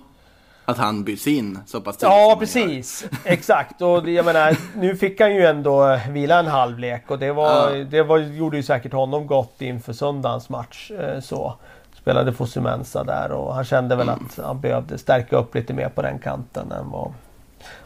att 0.71 0.79
han 0.79 1.05
byts 1.05 1.27
in 1.27 1.59
så 1.67 1.81
pass 1.81 1.97
tidigt 1.97 2.13
Ja, 2.13 2.37
precis. 2.39 3.05
Exakt. 3.25 3.83
Och 3.83 4.09
jag 4.09 4.25
menar, 4.25 4.57
nu 4.77 4.97
fick 4.97 5.21
han 5.21 5.35
ju 5.35 5.47
ändå 5.47 5.99
vila 6.09 6.39
en 6.39 6.47
halvlek 6.47 7.11
och 7.11 7.19
det, 7.19 7.33
var, 7.33 7.71
ja. 7.71 7.85
det 7.85 8.03
var, 8.03 8.19
gjorde 8.19 8.57
ju 8.57 8.63
säkert 8.63 8.93
honom 8.93 9.27
gott 9.27 9.63
inför 9.63 9.93
söndagens 9.93 10.49
match. 10.49 10.91
Eh, 10.91 11.21
så 11.21 11.55
spelade 12.01 12.33
Fosumensa 12.33 13.05
där 13.05 13.33
och 13.33 13.55
han 13.55 13.65
kände 13.65 13.97
väl 13.97 14.09
mm. 14.09 14.27
att 14.27 14.45
han 14.45 14.61
behövde 14.61 14.99
stärka 14.99 15.37
upp 15.37 15.55
lite 15.55 15.75
mer 15.75 15.89
på 15.89 16.03
den 16.03 16.19
kanten 16.19 16.73
än 16.73 16.91
vad, 16.91 17.13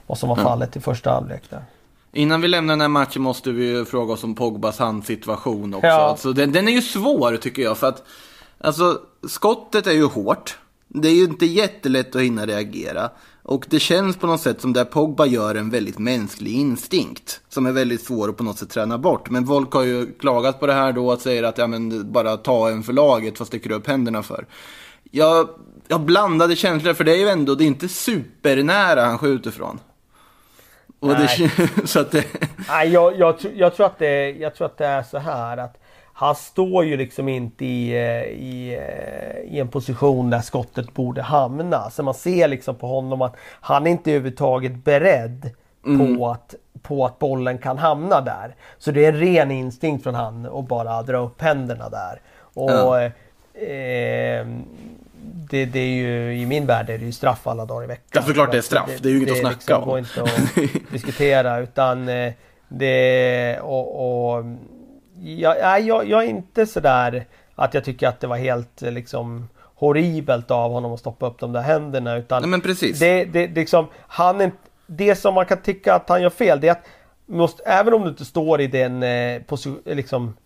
vad 0.07 0.19
som 0.19 0.29
var 0.29 0.37
mm. 0.37 0.47
fallet 0.47 0.77
i 0.77 0.81
första 0.81 1.11
halvlek 1.11 1.43
där. 1.51 1.63
Innan 2.13 2.41
vi 2.41 2.49
lämnar 2.49 2.73
den 2.73 2.81
här 2.81 2.89
matchen 2.89 3.23
måste 3.23 3.51
vi 3.51 3.65
ju 3.65 3.85
fråga 3.85 4.13
oss 4.13 4.25
om 4.25 4.35
Pogbas 4.35 4.79
handsituation 4.79 5.75
också. 5.75 5.87
Ja. 5.87 5.93
Alltså, 5.93 6.33
den, 6.33 6.53
den 6.53 6.69
är 6.69 6.73
ju 6.73 6.83
svår 6.83 7.37
tycker 7.37 7.63
jag 7.63 7.79
för 7.79 7.89
att 7.89 8.03
alltså, 8.61 9.01
skottet 9.29 9.87
är 9.87 9.93
ju 9.93 10.05
hårt. 10.05 10.59
Det 10.97 11.09
är 11.09 11.15
ju 11.15 11.25
inte 11.25 11.47
jättelätt 11.47 12.17
att 12.17 12.23
hinna 12.23 12.47
reagera. 12.47 13.11
Och 13.43 13.67
det 13.69 13.81
känns 13.81 14.17
på 14.17 14.27
något 14.27 14.41
sätt 14.41 14.61
som 14.61 14.73
där 14.73 14.85
Pogba 14.85 15.27
gör 15.27 15.55
en 15.55 15.71
väldigt 15.71 15.99
mänsklig 15.99 16.53
instinkt. 16.53 17.41
Som 17.49 17.67
är 17.67 17.73
väldigt 17.73 18.03
svår 18.03 18.29
att 18.29 18.37
på 18.37 18.45
något 18.45 18.59
sätt 18.59 18.71
träna 18.71 18.99
bort. 18.99 19.31
Men 19.31 19.47
folk 19.47 19.73
har 19.73 19.83
ju 19.83 20.13
klagat 20.13 20.61
på 20.61 20.67
det 20.67 20.73
här 20.73 20.93
då 20.93 21.13
och 21.13 21.21
säger 21.21 21.43
att 21.43 21.59
ja, 21.59 21.67
men 21.67 22.13
bara 22.13 22.37
ta 22.37 22.71
en 22.71 22.83
för 22.83 22.93
laget, 22.93 23.39
vad 23.39 23.49
sticker 23.49 23.69
du 23.69 23.75
upp 23.75 23.87
händerna 23.87 24.23
för? 24.23 24.47
Jag, 25.11 25.49
jag 25.89 26.01
blandade 26.01 26.57
känslor, 26.57 26.95
för 26.95 27.05
det 27.05 27.13
är 27.13 27.19
ju 27.19 27.29
ändå, 27.29 27.55
det 27.55 27.65
är 27.65 27.67
inte 27.67 27.89
supernära 27.89 29.05
han 29.05 29.19
skjuter 29.19 29.51
från. 29.51 29.81
Och 31.01 31.09
Nej. 31.09 31.53
Det, 31.57 31.71
så 31.89 32.01
att 32.01 32.11
det... 32.11 32.25
Nej, 32.69 32.89
jag, 32.89 33.19
jag, 33.19 33.37
jag, 33.55 33.77
tror 33.77 33.87
att 33.87 33.99
det, 33.99 34.31
jag 34.31 34.55
tror 34.55 34.67
att 34.67 34.79
det 34.79 34.87
är 34.87 35.03
så 35.03 35.19
här 35.19 35.57
att 35.57 35.84
han 36.17 36.35
står 36.35 36.85
ju 36.85 36.97
liksom 36.97 37.29
inte 37.29 37.65
i, 37.65 37.91
eh, 37.91 38.23
i, 38.23 38.75
eh, 38.75 39.55
i, 39.55 39.61
en 39.61 39.69
position 39.69 40.31
där 40.31 40.41
skottet 40.41 40.95
borde 40.95 41.23
hamna. 41.23 41.91
Så 41.91 42.03
man 42.03 42.15
ser 42.15 42.49
liksom 42.49 42.75
på 42.75 42.87
honom 42.87 43.23
att 43.23 43.37
han 43.61 43.87
är 43.87 43.91
inte 43.91 44.11
överhuvudtaget 44.11 44.85
beredd 44.85 45.51
mm. 45.87 46.19
på, 46.19 46.31
att, 46.31 46.55
på 46.83 47.07
att 47.07 47.19
bollen 47.19 47.59
kan 47.59 47.79
hamna 47.79 48.21
där. 48.21 48.55
Så 48.79 48.91
det 48.91 49.05
är 49.05 49.13
en 49.13 49.19
ren 49.19 49.51
instinkt 49.51 50.03
från 50.03 50.15
han 50.15 50.47
att 50.47 50.69
bara 50.69 51.03
dra 51.03 51.19
upp 51.19 51.43
händerna 51.43 51.89
där. 51.89 52.21
Och 52.39 52.71
ja. 52.71 53.05
eh, 53.05 54.47
det, 55.51 55.65
det, 55.65 55.81
är 55.81 55.95
ju, 55.95 56.37
I 56.37 56.47
min 56.47 56.67
värld 56.67 56.91
är 56.91 56.99
det 56.99 57.05
ju 57.05 57.13
straff 57.13 57.47
alla 57.47 57.65
dagar 57.65 57.85
i 57.85 57.87
veckan. 57.87 58.05
Ja 58.13 58.23
såklart 58.23 58.53
det 58.53 58.59
är 58.59 58.63
straff, 58.63 58.87
det, 58.87 59.03
det 59.03 59.09
är 59.09 59.13
ju 59.13 59.19
inget 59.19 59.31
att 59.31 59.39
snacka 59.39 59.55
liksom 59.57 59.83
om. 59.83 59.85
Det 59.85 59.91
går 59.91 59.99
inte 59.99 60.81
att 60.81 60.93
diskutera 60.93 61.59
utan 61.59 62.09
eh, 62.09 62.33
Det, 62.69 63.59
och, 63.61 64.35
och 64.37 64.45
jag, 65.25 65.81
jag, 65.81 66.09
jag 66.09 66.25
är 66.25 66.29
inte 66.29 66.67
sådär 66.67 67.27
att 67.55 67.75
jag 67.75 67.85
tycker 67.85 68.09
att 68.09 68.21
det 68.21 68.27
var 68.27 68.37
helt 68.37 68.81
liksom 68.81 69.49
horribelt 69.75 70.51
av 70.51 70.73
honom 70.73 70.93
att 70.93 71.01
stoppa 71.01 71.27
upp 71.27 71.39
de 71.39 71.53
där 71.53 71.61
händerna. 71.61 72.17
Utan 72.17 72.43
Nej, 72.43 72.51
men 72.51 72.61
precis. 72.61 72.99
Det, 72.99 73.25
det, 73.25 73.47
liksom, 73.47 73.87
han 74.09 74.41
är, 74.41 74.53
det 74.87 75.17
som 75.17 75.35
man 75.35 75.47
kan 75.47 75.63
tycka 75.63 75.95
att 75.95 76.09
han 76.09 76.23
gör 76.23 76.31
fel, 76.31 76.61
det 76.61 76.69
är 76.69 76.73
att 76.73 76.87
måste, 77.27 77.63
även 77.63 77.95
om 77.95 78.03
du 78.03 78.09
inte 78.09 78.25
står 78.25 78.61
i 78.61 78.67
den 78.67 79.03
eh, 79.03 79.43
position, 79.43 79.83
liksom, 79.85 80.37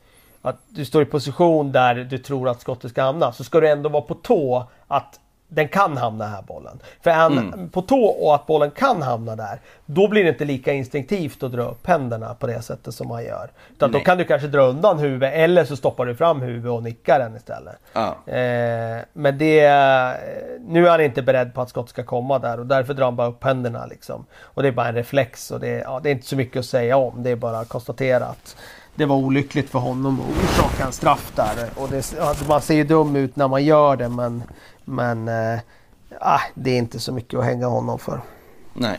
att 0.43 0.57
du 0.69 0.85
står 0.85 1.03
i 1.03 1.05
position 1.05 1.73
där 1.73 1.95
du 1.95 2.19
tror 2.19 2.49
att 2.49 2.61
skottet 2.61 2.91
ska 2.91 3.03
hamna, 3.03 3.33
så 3.33 3.45
ska 3.45 3.61
du 3.61 3.69
ändå 3.69 3.89
vara 3.89 4.03
på 4.03 4.15
tå 4.15 4.69
att 4.87 5.21
den 5.49 5.69
kan 5.69 5.97
hamna 5.97 6.27
här 6.27 6.43
bollen. 6.43 6.81
För 7.03 7.11
är 7.11 7.15
han 7.15 7.39
mm. 7.39 7.69
på 7.69 7.83
tå 7.83 8.05
och 8.05 8.35
att 8.35 8.47
bollen 8.47 8.71
kan 8.71 9.03
hamna 9.03 9.37
där, 9.37 9.61
då 9.87 10.09
blir 10.09 10.25
det 10.25 10.31
inte 10.31 10.45
lika 10.45 10.73
instinktivt 10.73 11.43
att 11.43 11.53
dra 11.53 11.63
upp 11.63 11.87
händerna 11.87 12.35
på 12.35 12.47
det 12.47 12.63
sättet 12.63 12.95
som 12.95 13.09
man 13.09 13.25
gör. 13.25 13.51
Utan 13.73 13.93
då 13.93 14.01
kan 14.01 14.19
du 14.19 14.25
kanske 14.25 14.49
dra 14.49 14.63
undan 14.63 14.99
huvudet 14.99 15.33
eller 15.35 15.65
så 15.65 15.77
stoppar 15.77 16.07
du 16.07 16.15
fram 16.15 16.41
huvudet 16.41 16.71
och 16.71 16.83
nickar 16.83 17.19
den 17.19 17.37
istället. 17.37 17.77
Ja. 17.93 18.17
Eh, 18.27 19.03
men 19.13 19.39
det... 19.39 19.61
Nu 20.61 20.87
är 20.87 20.91
han 20.91 21.01
inte 21.01 21.23
beredd 21.23 21.55
på 21.55 21.61
att 21.61 21.69
skott 21.69 21.89
ska 21.89 22.03
komma 22.03 22.39
där 22.39 22.61
och 22.61 22.67
därför 22.67 22.95
drar 22.95 23.05
han 23.05 23.17
bara 23.17 23.29
upp 23.29 23.45
händerna 23.45 23.87
liksom. 23.87 24.27
Och 24.41 24.63
det 24.63 24.69
är 24.69 24.73
bara 24.73 24.89
en 24.89 24.95
reflex 24.95 25.51
och 25.51 25.61
det, 25.61 25.69
ja, 25.69 26.01
det 26.03 26.09
är 26.09 26.13
inte 26.13 26.27
så 26.27 26.37
mycket 26.37 26.61
att 26.61 26.67
säga 26.67 26.97
om. 26.97 27.23
Det 27.23 27.31
är 27.31 27.37
bara 27.37 27.59
att 27.59 27.69
konstatera 27.69 28.25
att 28.25 28.57
det 28.95 29.07
var 29.07 29.17
olyckligt 29.17 29.71
för 29.71 29.79
honom 29.79 30.21
att 30.21 30.45
orsaka 30.45 30.85
en 30.87 30.93
straff 30.93 31.33
där. 31.35 31.69
Och 31.77 31.89
det, 31.89 32.15
man 32.49 32.61
ser 32.61 32.75
ju 32.75 32.85
dum 32.85 33.17
ut 33.17 33.37
när 33.37 33.49
man 33.49 33.65
gör 33.65 33.97
det 33.97 34.09
men 34.09 34.43
men 34.89 35.29
eh, 35.29 35.61
ah, 36.21 36.41
det 36.55 36.71
är 36.71 36.79
inte 36.79 37.01
så 37.01 37.13
mycket 37.13 37.39
att 37.39 37.45
hänga 37.45 37.67
honom 37.67 37.99
för. 37.99 38.21
Nej. 38.75 38.99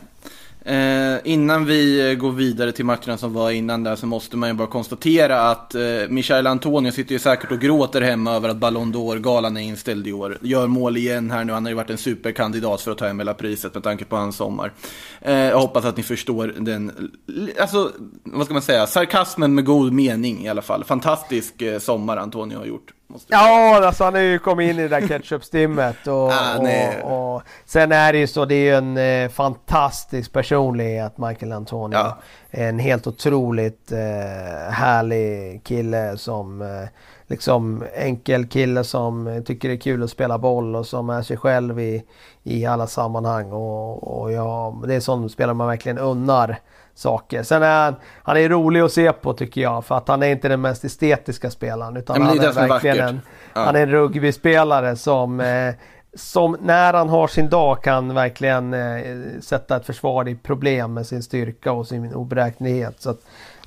Eh, 0.62 1.18
innan 1.24 1.66
vi 1.66 2.12
eh, 2.12 2.18
går 2.18 2.32
vidare 2.32 2.72
till 2.72 2.86
matcherna 2.86 3.18
som 3.18 3.34
var 3.34 3.52
innan 3.52 3.84
där 3.84 3.96
så 3.96 4.06
måste 4.06 4.38
man 4.38 4.50
ju 4.50 4.56
bara 4.56 4.68
konstatera 4.68 5.42
att 5.42 5.76
eh, 5.76 5.82
Michael 6.10 6.48
Antonio 6.48 6.92
sitter 6.92 7.12
ju 7.12 7.20
säkert 7.20 7.52
och 7.52 7.60
gråter 7.60 8.02
hemma 8.02 8.34
över 8.34 8.50
att 8.50 8.58
Ballon 8.58 8.94
d'Or-galan 8.94 9.58
är 9.58 9.62
inställd 9.62 10.08
i 10.08 10.14
år. 10.14 10.38
Gör 10.42 10.68
mål 10.68 10.98
igen 10.98 11.32
här 11.32 11.44
nu, 11.44 11.54
han 11.54 11.66
har 11.66 11.70
ju 11.70 11.76
varit 11.76 11.90
en 11.90 11.98
superkandidat 11.98 12.82
för 12.82 12.92
att 12.92 12.98
ta 12.98 13.08
hem 13.08 13.20
hela 13.20 13.34
priset 13.34 13.74
med 13.74 13.84
tanke 13.84 14.06
på 14.06 14.16
hans 14.16 14.36
sommar. 14.36 14.74
Eh, 15.22 15.34
jag 15.34 15.60
hoppas 15.60 15.86
att 15.86 15.98
ni 15.98 16.04
förstår 16.04 16.54
den, 16.58 17.12
alltså 17.60 17.92
vad 18.24 18.46
ska 18.46 18.54
man 18.54 18.62
säga, 18.62 18.88
sarkasmen 18.88 19.56
med 19.56 19.66
god 19.66 19.94
mening 19.94 20.46
i 20.46 20.50
alla 20.50 20.62
fall. 20.62 20.84
Fantastisk 20.84 21.62
eh, 21.62 21.80
sommar 21.80 22.18
Antonio 22.18 22.58
har 22.58 22.66
gjort. 22.66 22.94
Ja, 23.28 23.86
alltså 23.86 24.04
han 24.04 24.14
har 24.14 24.22
ju 24.22 24.40
kommit 24.40 24.70
in 24.72 24.80
i 24.80 24.88
det 24.88 25.00
där 25.00 25.08
ketchup-stimmet. 25.08 26.08
Och, 26.08 26.32
ah, 26.32 26.58
och, 27.04 27.36
och, 27.36 27.42
sen 27.66 27.92
är 27.92 28.14
det 28.14 28.20
ju 28.20 28.28
så, 28.28 28.46
det 28.46 28.56
är 28.56 28.64
ju 28.64 28.76
en 28.76 28.98
eh, 28.98 29.30
fantastisk 29.30 30.34
personlighet, 30.34 31.18
Michael 31.18 31.52
Antonio. 31.52 31.98
Ja. 31.98 32.18
En 32.52 32.80
helt 32.80 33.08
otroligt 33.08 33.92
eh, 33.92 34.72
härlig 34.72 35.64
kille 35.64 36.18
som 36.18 36.62
eh, 36.62 36.90
liksom 37.28 37.84
enkel 37.94 38.48
kille 38.48 38.84
som 38.84 39.44
tycker 39.46 39.70
det 39.70 39.76
är 39.76 39.80
kul 39.80 40.04
att 40.04 40.10
spela 40.10 40.38
boll 40.38 40.76
och 40.76 40.86
som 40.86 41.10
är 41.10 41.22
sig 41.22 41.38
själv 41.38 41.80
i, 41.80 42.04
i 42.44 42.66
alla 42.66 42.88
sammanhang. 42.88 43.52
Och, 43.52 44.22
och 44.22 44.32
ja, 44.32 44.82
det 44.88 44.96
är 44.96 45.00
sån 45.00 45.30
spelare 45.30 45.54
man 45.54 45.68
verkligen 45.68 45.98
unnar 45.98 46.60
saker. 47.00 47.44
Sen 47.44 47.64
är 47.64 47.84
han, 47.86 47.96
han 48.24 48.38
är 48.38 48.50
rolig 48.50 48.80
att 48.80 48.92
se 48.92 49.12
på 49.12 49.34
tycker 49.34 49.62
jag 49.62 49.86
för 49.86 49.98
att 49.98 50.08
han 50.08 50.24
är 50.24 50.28
inte 50.28 50.48
den 50.48 50.62
mest 50.62 50.86
estetiska 50.86 51.52
spelaren 51.52 51.98
utan 51.98 52.22
han 52.22 52.40
är, 52.40 52.44
är 52.44 52.68
verkligen 52.68 53.00
en, 53.00 53.22
ja. 53.54 53.62
han 53.62 53.76
är 53.76 53.84
en 53.84 53.90
rugbyspelare 53.90 54.96
som 54.96 55.40
eh, 55.40 55.74
som 56.14 56.58
när 56.62 56.94
han 56.94 57.10
har 57.10 57.28
sin 57.28 57.50
dag 57.50 57.84
kan 57.84 58.14
verkligen 58.14 58.74
eh, 58.74 59.40
sätta 59.42 59.76
ett 59.76 59.86
försvar 59.86 60.28
i 60.28 60.36
problem 60.36 60.94
med 60.94 61.08
sin 61.08 61.24
styrka 61.24 61.72
och 61.72 61.88
sin 61.88 62.14
oberäknelighet. 62.14 63.02
Så 63.02 63.16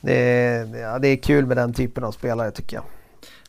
det, 0.01 0.69
ja, 0.81 0.99
det 0.99 1.09
är 1.09 1.17
kul 1.17 1.47
med 1.47 1.57
den 1.57 1.73
typen 1.73 2.05
av 2.05 2.13
spelare 2.13 2.51
tycker 2.51 2.77
jag. 2.77 2.85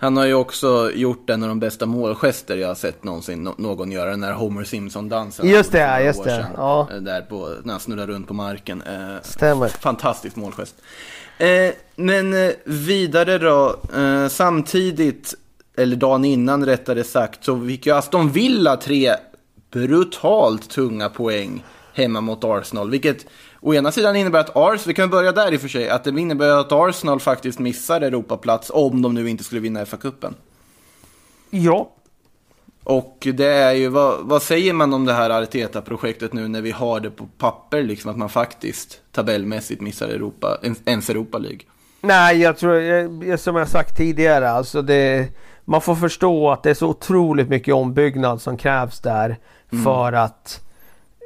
Han 0.03 0.17
har 0.17 0.25
ju 0.25 0.33
också 0.33 0.91
gjort 0.93 1.29
en 1.29 1.43
av 1.43 1.49
de 1.49 1.59
bästa 1.59 1.85
målgester 1.85 2.57
jag 2.57 2.67
har 2.67 2.75
sett 2.75 3.03
någonsin 3.03 3.49
någon 3.57 3.91
göra, 3.91 4.09
den 4.09 4.21
där 4.21 4.33
Homer 4.33 4.63
Simpson-dansen. 4.63 5.49
Just 5.49 5.71
det, 5.71 6.03
just 6.03 6.23
det. 6.23 6.47
Ja. 6.57 6.87
Eh, 6.91 6.97
där 6.97 7.21
på, 7.21 7.55
när 7.63 7.71
han 7.71 7.79
snurrar 7.79 8.07
runt 8.07 8.27
på 8.27 8.33
marken. 8.33 8.81
Eh, 8.81 9.21
Stämmer. 9.21 9.67
Fantastisk 9.67 10.35
målgest. 10.35 10.75
Eh, 11.37 11.47
men 11.95 12.51
vidare 12.63 13.37
då, 13.37 13.75
samtidigt, 14.29 15.33
eller 15.77 15.95
dagen 15.95 16.25
innan 16.25 16.65
rättare 16.65 17.03
sagt, 17.03 17.43
så 17.43 17.65
fick 17.67 17.85
ju 17.85 17.91
Aston 17.91 18.31
Villa 18.31 18.77
tre 18.77 19.13
brutalt 19.71 20.69
tunga 20.69 21.09
poäng 21.09 21.63
hemma 21.93 22.21
mot 22.21 22.43
Arsenal, 22.43 22.89
vilket 22.89 23.25
Å 23.65 23.73
ena 23.73 23.91
sidan 23.91 24.15
innebär 24.15 24.39
att 24.39 24.55
Ars, 24.55 24.87
vi 24.87 24.93
kan 24.93 25.09
börja 25.09 25.31
där 25.31 25.53
i 25.53 25.57
och 25.57 25.61
för 25.61 25.67
sig, 25.67 25.89
att 25.89 26.03
det 26.03 26.09
innebär 26.09 26.49
att 26.49 26.71
Arsenal 26.71 27.19
faktiskt 27.19 27.59
missar 27.59 28.01
Europaplats 28.01 28.71
om 28.73 29.01
de 29.01 29.13
nu 29.13 29.29
inte 29.29 29.43
skulle 29.43 29.61
vinna 29.61 29.85
FA-cupen. 29.85 30.33
Ja. 31.49 31.91
Och 32.83 33.27
det 33.33 33.47
är 33.47 33.73
ju, 33.73 33.87
vad, 33.87 34.19
vad 34.21 34.41
säger 34.41 34.73
man 34.73 34.93
om 34.93 35.05
det 35.05 35.13
här 35.13 35.29
Arteta-projektet 35.29 36.33
nu 36.33 36.47
när 36.47 36.61
vi 36.61 36.71
har 36.71 36.99
det 36.99 37.09
på 37.09 37.25
papper, 37.37 37.83
liksom 37.83 38.11
att 38.11 38.17
man 38.17 38.29
faktiskt 38.29 39.01
tabellmässigt 39.11 39.81
missar 39.81 40.07
Europa, 40.07 40.57
ens 40.85 41.09
Europa 41.09 41.37
League? 41.37 41.61
Nej, 42.01 42.41
jag 42.41 42.57
tror, 42.57 43.37
som 43.37 43.55
jag 43.55 43.67
sagt 43.67 43.97
tidigare, 43.97 44.49
alltså 44.49 44.81
det, 44.81 45.27
man 45.65 45.81
får 45.81 45.95
förstå 45.95 46.51
att 46.51 46.63
det 46.63 46.69
är 46.69 46.73
så 46.73 46.87
otroligt 46.87 47.49
mycket 47.49 47.73
ombyggnad 47.73 48.41
som 48.41 48.57
krävs 48.57 48.99
där 48.99 49.37
mm. 49.71 49.83
för 49.83 50.13
att 50.13 50.63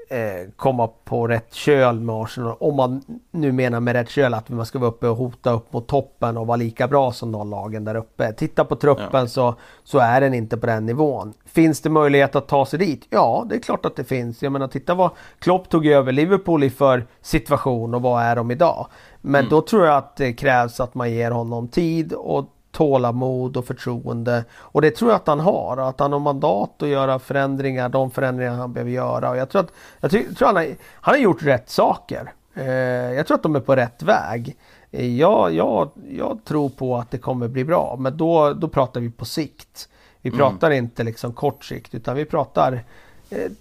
eh, 0.09 0.49
komma 0.55 0.87
på 0.87 1.27
rätt 1.27 1.53
köl 1.53 1.99
med 1.99 2.15
Arsenal. 2.15 2.57
Om 2.59 2.75
man 2.75 3.01
nu 3.31 3.51
menar 3.51 3.79
med 3.79 3.93
rätt 3.93 4.09
köl 4.09 4.33
att 4.33 4.49
man 4.49 4.65
ska 4.65 4.79
vara 4.79 4.89
uppe 4.89 5.07
och 5.07 5.17
hota 5.17 5.51
upp 5.51 5.73
mot 5.73 5.87
toppen 5.87 6.37
och 6.37 6.47
vara 6.47 6.55
lika 6.55 6.87
bra 6.87 7.11
som 7.11 7.31
de 7.31 7.49
lagen 7.49 7.83
där 7.83 7.95
uppe. 7.95 8.33
Titta 8.33 8.65
på 8.65 8.75
truppen 8.75 9.07
ja. 9.11 9.27
så, 9.27 9.55
så 9.83 9.99
är 9.99 10.21
den 10.21 10.33
inte 10.33 10.57
på 10.57 10.65
den 10.65 10.85
nivån. 10.85 11.33
Finns 11.45 11.81
det 11.81 11.89
möjlighet 11.89 12.35
att 12.35 12.47
ta 12.47 12.65
sig 12.65 12.79
dit? 12.79 13.07
Ja, 13.09 13.45
det 13.49 13.55
är 13.55 13.59
klart 13.59 13.85
att 13.85 13.95
det 13.95 14.03
finns. 14.03 14.43
Jag 14.43 14.51
menar, 14.51 14.67
titta 14.67 14.95
vad 14.95 15.11
Klopp 15.39 15.69
tog 15.69 15.85
över 15.85 16.11
Liverpool 16.11 16.63
i 16.63 16.69
för 16.69 17.07
situation 17.21 17.93
och 17.93 18.01
vad 18.01 18.23
är 18.23 18.35
de 18.35 18.51
idag? 18.51 18.87
Men 19.21 19.39
mm. 19.39 19.49
då 19.49 19.61
tror 19.61 19.85
jag 19.85 19.97
att 19.97 20.15
det 20.15 20.33
krävs 20.33 20.79
att 20.79 20.95
man 20.95 21.11
ger 21.11 21.31
honom 21.31 21.67
tid 21.67 22.13
och 22.13 22.53
tålamod 22.77 23.57
och 23.57 23.65
förtroende. 23.65 24.43
Och 24.53 24.81
det 24.81 24.91
tror 24.91 25.11
jag 25.11 25.15
att 25.15 25.27
han 25.27 25.39
har. 25.39 25.77
Att 25.77 25.99
han 25.99 26.13
har 26.13 26.19
mandat 26.19 26.83
att 26.83 26.89
göra 26.89 27.19
förändringar, 27.19 27.89
de 27.89 28.11
förändringar 28.11 28.53
han 28.53 28.73
behöver 28.73 28.91
göra. 28.91 29.29
Och 29.29 29.37
jag 29.37 29.49
tror 29.49 29.61
att 29.61 29.71
jag 29.99 30.11
tror 30.11 30.45
han, 30.45 30.55
har, 30.55 30.75
han 30.93 31.15
har 31.15 31.21
gjort 31.21 31.43
rätt 31.43 31.69
saker. 31.69 32.33
Eh, 32.53 32.65
jag 33.13 33.27
tror 33.27 33.35
att 33.35 33.43
de 33.43 33.55
är 33.55 33.59
på 33.59 33.75
rätt 33.75 34.03
väg. 34.03 34.55
Eh, 34.91 35.15
jag, 35.15 35.53
jag, 35.53 35.89
jag 36.09 36.39
tror 36.45 36.69
på 36.69 36.97
att 36.97 37.11
det 37.11 37.17
kommer 37.17 37.47
bli 37.47 37.63
bra, 37.63 37.95
men 37.99 38.17
då, 38.17 38.53
då 38.53 38.67
pratar 38.67 38.99
vi 38.99 39.11
på 39.11 39.25
sikt. 39.25 39.89
Vi 40.21 40.29
mm. 40.29 40.39
pratar 40.39 40.67
mm. 40.67 40.83
inte 40.83 41.03
liksom 41.03 41.33
kort 41.33 41.65
sikt, 41.65 41.95
utan 41.95 42.15
vi 42.15 42.25
pratar 42.25 42.83
eh, 43.29 43.51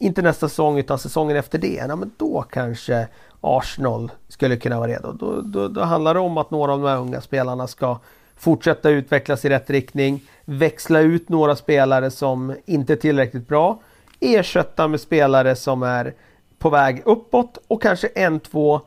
inte 0.00 0.22
nästa 0.22 0.48
säsong 0.48 0.78
utan 0.78 0.98
säsongen 0.98 1.36
efter 1.36 1.58
det. 1.58 1.84
Ja, 1.88 1.96
men 1.96 2.10
då 2.16 2.42
kanske 2.42 3.08
Arsenal 3.40 4.10
skulle 4.28 4.56
kunna 4.56 4.78
vara 4.78 4.90
redo. 4.90 5.12
Då, 5.12 5.40
då, 5.40 5.68
då 5.68 5.80
handlar 5.80 6.14
det 6.14 6.20
om 6.20 6.38
att 6.38 6.50
några 6.50 6.72
av 6.72 6.80
de 6.80 6.88
här 6.88 6.98
unga 6.98 7.20
spelarna 7.20 7.66
ska 7.66 7.98
fortsätta 8.36 8.90
utvecklas 8.90 9.44
i 9.44 9.48
rätt 9.48 9.70
riktning, 9.70 10.22
växla 10.44 11.00
ut 11.00 11.28
några 11.28 11.56
spelare 11.56 12.10
som 12.10 12.54
inte 12.64 12.92
är 12.92 12.96
tillräckligt 12.96 13.48
bra, 13.48 13.78
ersätta 14.20 14.88
med 14.88 15.00
spelare 15.00 15.56
som 15.56 15.82
är 15.82 16.14
på 16.58 16.70
väg 16.70 17.02
uppåt 17.04 17.58
och 17.68 17.82
kanske 17.82 18.06
en, 18.06 18.40
två 18.40 18.80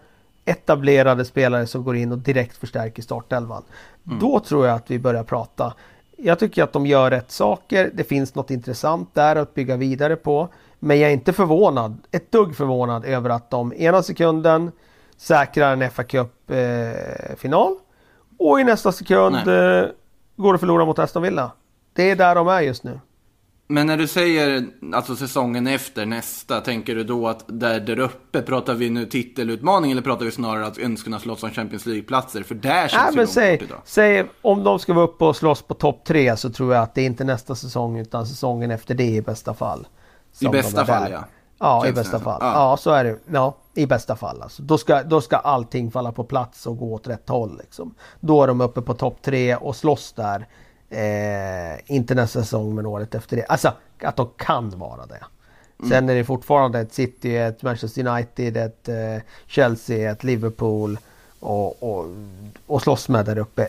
etablerade 0.45 1.25
spelare 1.25 1.67
som 1.67 1.83
går 1.83 1.95
in 1.95 2.11
och 2.11 2.17
direkt 2.17 2.57
förstärker 2.57 3.03
startelvan. 3.03 3.63
Mm. 4.07 4.19
Då 4.19 4.39
tror 4.39 4.67
jag 4.67 4.75
att 4.75 4.91
vi 4.91 4.99
börjar 4.99 5.23
prata. 5.23 5.73
Jag 6.17 6.39
tycker 6.39 6.63
att 6.63 6.73
de 6.73 6.85
gör 6.85 7.11
rätt 7.11 7.31
saker. 7.31 7.91
Det 7.93 8.03
finns 8.03 8.35
något 8.35 8.51
intressant 8.51 9.09
där 9.13 9.35
att 9.35 9.53
bygga 9.53 9.77
vidare 9.77 10.15
på. 10.15 10.49
Men 10.83 10.99
jag 10.99 11.09
är 11.09 11.13
inte 11.13 11.33
förvånad, 11.33 11.97
ett 12.11 12.31
dugg 12.31 12.55
förvånad 12.55 13.05
över 13.05 13.29
att 13.29 13.49
de 13.49 13.73
ena 13.73 14.03
sekunden 14.03 14.71
säkrar 15.17 15.77
en 15.77 15.91
fa 15.91 16.03
Cup-final 16.03 17.71
eh, 17.71 17.77
och 18.37 18.59
i 18.59 18.63
nästa 18.63 18.91
sekund 18.91 19.35
eh, 19.35 19.85
går 20.35 20.53
och 20.53 20.59
förlorar 20.59 20.85
mot 20.85 20.99
Aston 20.99 21.23
Villa. 21.23 21.51
Det 21.93 22.11
är 22.11 22.15
där 22.15 22.35
de 22.35 22.47
är 22.47 22.61
just 22.61 22.83
nu. 22.83 22.99
Men 23.67 23.87
när 23.87 23.97
du 23.97 24.07
säger 24.07 24.65
alltså 24.93 25.15
säsongen 25.15 25.67
efter 25.67 26.05
nästa, 26.05 26.61
tänker 26.61 26.95
du 26.95 27.03
då 27.03 27.27
att 27.27 27.45
där, 27.47 27.79
där 27.79 27.99
uppe, 27.99 28.41
pratar 28.41 28.73
vi 28.73 28.89
nu 28.89 29.05
titelutmaning 29.05 29.91
eller 29.91 30.01
pratar 30.01 30.25
vi 30.25 30.31
snarare 30.31 30.65
att 30.65 30.77
ens 30.77 31.03
kunna 31.03 31.19
slåss 31.19 31.43
om 31.43 31.49
Champions 31.49 31.85
League-platser? 31.85 32.43
För 32.43 32.55
där 32.55 32.87
känns 32.87 33.03
Nej, 33.05 33.15
men 33.15 33.27
säg, 33.27 33.53
idag. 33.63 33.81
säg 33.85 34.25
om 34.41 34.63
de 34.63 34.79
ska 34.79 34.93
vara 34.93 35.05
uppe 35.05 35.25
och 35.25 35.35
slåss 35.35 35.61
på 35.61 35.73
topp 35.73 36.01
tre 36.05 36.37
så 36.37 36.49
tror 36.49 36.73
jag 36.73 36.83
att 36.83 36.95
det 36.95 37.01
är 37.01 37.05
inte 37.05 37.23
nästa 37.23 37.55
säsong 37.55 37.99
utan 37.99 38.27
säsongen 38.27 38.71
efter 38.71 38.95
det 38.95 39.09
i 39.09 39.21
bästa 39.21 39.53
fall. 39.53 39.87
I 40.39 40.47
bästa 40.47 40.85
fall 40.85 41.11
ja. 41.11 41.23
Ja, 41.59 41.87
i 41.87 41.93
bästa 41.93 42.19
fall. 42.19 42.37
Ja. 42.41 42.53
ja. 42.53 42.77
så 42.77 42.91
är 42.91 43.03
det. 43.03 43.17
Ja, 43.31 43.55
i 43.73 43.85
bästa 43.85 44.15
fall. 44.15 44.41
Alltså. 44.41 44.63
Då, 44.63 44.77
ska, 44.77 45.03
då 45.03 45.21
ska 45.21 45.37
allting 45.37 45.91
falla 45.91 46.11
på 46.11 46.23
plats 46.23 46.67
och 46.67 46.77
gå 46.77 46.93
åt 46.93 47.07
rätt 47.07 47.29
håll. 47.29 47.57
Liksom. 47.57 47.95
Då 48.19 48.43
är 48.43 48.47
de 48.47 48.61
uppe 48.61 48.81
på 48.81 48.93
topp 48.93 49.17
tre 49.21 49.55
och 49.55 49.75
slåss 49.75 50.13
där. 50.13 50.47
Eh, 50.89 51.95
inte 51.95 52.15
nästa 52.15 52.41
säsong 52.41 52.75
men 52.75 52.85
året 52.85 53.15
efter 53.15 53.37
det. 53.37 53.45
Alltså 53.45 53.71
att 54.01 54.15
de 54.15 54.29
kan 54.37 54.79
vara 54.79 55.05
det. 55.05 55.23
Mm. 55.79 55.89
Sen 55.89 56.09
är 56.09 56.15
det 56.15 56.23
fortfarande 56.23 56.79
ett 56.79 56.93
City, 56.93 57.37
ett 57.37 57.63
Manchester 57.63 58.07
United, 58.07 58.57
ett 58.57 58.89
eh, 58.89 59.23
Chelsea, 59.47 60.11
ett 60.11 60.23
Liverpool 60.23 60.97
och, 61.39 61.83
och, 61.83 62.05
och 62.67 62.81
slåss 62.81 63.09
med 63.09 63.25
där 63.25 63.37
uppe. 63.37 63.67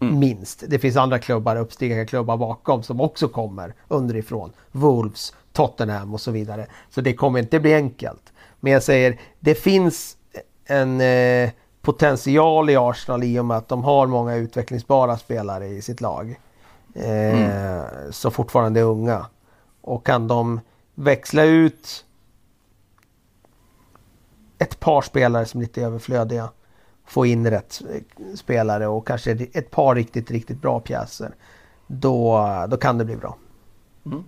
Mm. 0.00 0.18
Minst. 0.18 0.64
Det 0.68 0.78
finns 0.78 0.96
andra 0.96 1.18
klubbar, 1.18 1.56
uppstigarklubbar 1.56 2.36
bakom 2.36 2.82
som 2.82 3.00
också 3.00 3.28
kommer 3.28 3.74
underifrån. 3.88 4.52
Wolves, 4.72 5.32
Tottenham 5.58 6.14
och 6.14 6.20
så 6.20 6.30
vidare. 6.30 6.66
Så 6.90 7.00
det 7.00 7.14
kommer 7.14 7.38
inte 7.38 7.60
bli 7.60 7.74
enkelt. 7.74 8.32
Men 8.60 8.72
jag 8.72 8.82
säger, 8.82 9.20
det 9.40 9.54
finns 9.54 10.16
en 10.64 11.00
eh, 11.00 11.50
potential 11.82 12.70
i 12.70 12.76
Arsenal 12.76 13.24
i 13.24 13.38
och 13.38 13.44
med 13.44 13.56
att 13.56 13.68
de 13.68 13.84
har 13.84 14.06
många 14.06 14.34
utvecklingsbara 14.34 15.18
spelare 15.18 15.66
i 15.66 15.82
sitt 15.82 16.00
lag. 16.00 16.40
Eh, 16.94 17.40
mm. 17.40 18.12
Så 18.12 18.30
fortfarande 18.30 18.82
unga. 18.82 19.26
Och 19.80 20.06
kan 20.06 20.28
de 20.28 20.60
växla 20.94 21.44
ut 21.44 22.04
ett 24.58 24.80
par 24.80 25.02
spelare 25.02 25.46
som 25.46 25.60
är 25.60 25.64
lite 25.64 25.82
överflödiga. 25.82 26.48
Få 27.04 27.26
in 27.26 27.50
rätt 27.50 27.82
spelare 28.34 28.86
och 28.86 29.06
kanske 29.06 29.32
ett 29.52 29.70
par 29.70 29.94
riktigt, 29.94 30.30
riktigt 30.30 30.62
bra 30.62 30.80
pjäser. 30.80 31.34
Då, 31.86 32.46
då 32.68 32.76
kan 32.76 32.98
det 32.98 33.04
bli 33.04 33.16
bra. 33.16 33.36
Mm. 34.06 34.24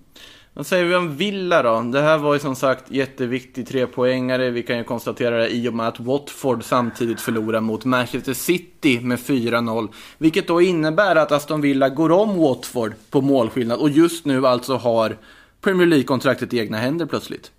Vad 0.55 0.67
säger 0.67 0.85
vi 0.85 0.95
om 0.95 1.17
Villa 1.17 1.63
då? 1.63 1.81
Det 1.81 2.01
här 2.01 2.19
var 2.19 2.35
ju 2.35 2.41
som 2.41 2.57
sagt 2.57 2.91
jätteviktig 2.91 3.69
trepoängare. 3.69 4.51
Vi 4.51 4.63
kan 4.63 4.79
ju 4.79 4.85
konstatera 4.85 5.37
det 5.37 5.49
i 5.49 5.69
och 5.69 5.75
med 5.75 5.89
att 5.89 6.01
Watford 6.01 6.65
samtidigt 6.65 7.21
förlorar 7.21 7.61
mot 7.61 7.85
Manchester 7.85 8.35
City 8.35 9.01
med 9.01 9.19
4-0. 9.19 9.89
Vilket 10.19 10.49
då 10.49 10.61
innebär 10.61 11.17
att 11.17 11.33
Aston 11.33 11.61
Villa 11.61 11.89
går 11.89 12.13
om 12.13 12.39
Watford 12.39 12.93
på 13.11 13.21
målskillnad 13.21 13.79
och 13.79 13.91
just 13.91 14.25
nu 14.25 14.47
alltså 14.47 14.77
har 14.77 15.17
Premier 15.61 15.87
League-kontraktet 15.87 16.55
i 16.55 16.59
egna 16.59 16.79
händer 16.79 17.07
plötsligt. 17.07 17.51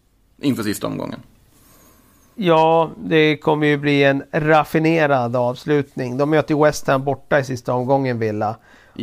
Inför 0.42 0.64
sista 0.64 0.88
omgången. 0.88 1.20
Ja, 2.36 2.92
det 2.98 3.38
kommer 3.38 3.68
ju 3.68 3.78
bli 3.78 4.04
en 4.04 4.24
raffinerad 4.32 5.36
avslutning. 5.36 6.18
De 6.18 6.30
möter 6.30 6.56
ju 6.56 6.64
West 6.64 6.88
Ham 6.88 7.04
borta 7.04 7.40
i 7.40 7.44
sista 7.44 7.74
omgången, 7.74 8.20
Villa. 8.20 8.56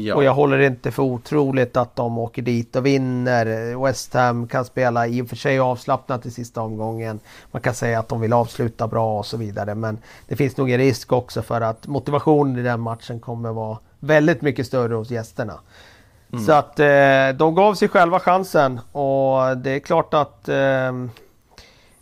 Ja. 0.04 0.14
Och 0.14 0.24
jag 0.24 0.34
håller 0.34 0.58
inte 0.58 0.90
för 0.90 1.02
otroligt 1.02 1.76
att 1.76 1.96
de 1.96 2.18
åker 2.18 2.42
dit 2.42 2.76
och 2.76 2.86
vinner. 2.86 3.76
West 3.84 4.14
Ham 4.14 4.48
kan 4.48 4.64
spela 4.64 5.06
i 5.06 5.22
och 5.22 5.28
för 5.28 5.36
sig 5.36 5.58
avslappnat 5.58 6.26
i 6.26 6.30
sista 6.30 6.60
omgången. 6.60 7.20
Man 7.50 7.62
kan 7.62 7.74
säga 7.74 7.98
att 7.98 8.08
de 8.08 8.20
vill 8.20 8.32
avsluta 8.32 8.88
bra 8.88 9.18
och 9.18 9.26
så 9.26 9.36
vidare. 9.36 9.74
Men 9.74 9.98
det 10.28 10.36
finns 10.36 10.56
nog 10.56 10.70
en 10.70 10.78
risk 10.78 11.12
också 11.12 11.42
för 11.42 11.60
att 11.60 11.86
motivationen 11.86 12.58
i 12.58 12.62
den 12.62 12.80
matchen 12.80 13.20
kommer 13.20 13.52
vara 13.52 13.78
väldigt 13.98 14.42
mycket 14.42 14.66
större 14.66 14.94
hos 14.94 15.10
gästerna. 15.10 15.54
Mm. 16.32 16.44
Så 16.44 16.52
att 16.52 16.80
eh, 16.80 17.38
de 17.38 17.54
gav 17.54 17.74
sig 17.74 17.88
själva 17.88 18.20
chansen 18.20 18.80
och 18.92 19.56
det 19.56 19.70
är 19.70 19.78
klart 19.78 20.14
att 20.14 20.48
eh, 20.48 20.92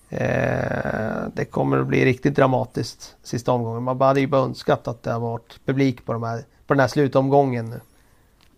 Eh, 0.09 1.23
det 1.35 1.45
kommer 1.45 1.79
att 1.79 1.87
bli 1.87 2.05
riktigt 2.05 2.37
dramatiskt 2.37 3.17
sista 3.23 3.53
omgången. 3.53 3.83
Man 3.83 4.01
hade 4.01 4.21
ju 4.21 4.27
bara 4.27 4.43
önskat 4.43 4.89
att 4.89 5.03
det 5.03 5.13
har 5.13 5.21
varit 5.21 5.61
publik 5.65 6.05
på, 6.05 6.13
de 6.13 6.23
här, 6.23 6.45
på 6.67 6.75
den 6.75 6.81
här 6.81 6.89
slutomgången. 6.89 7.81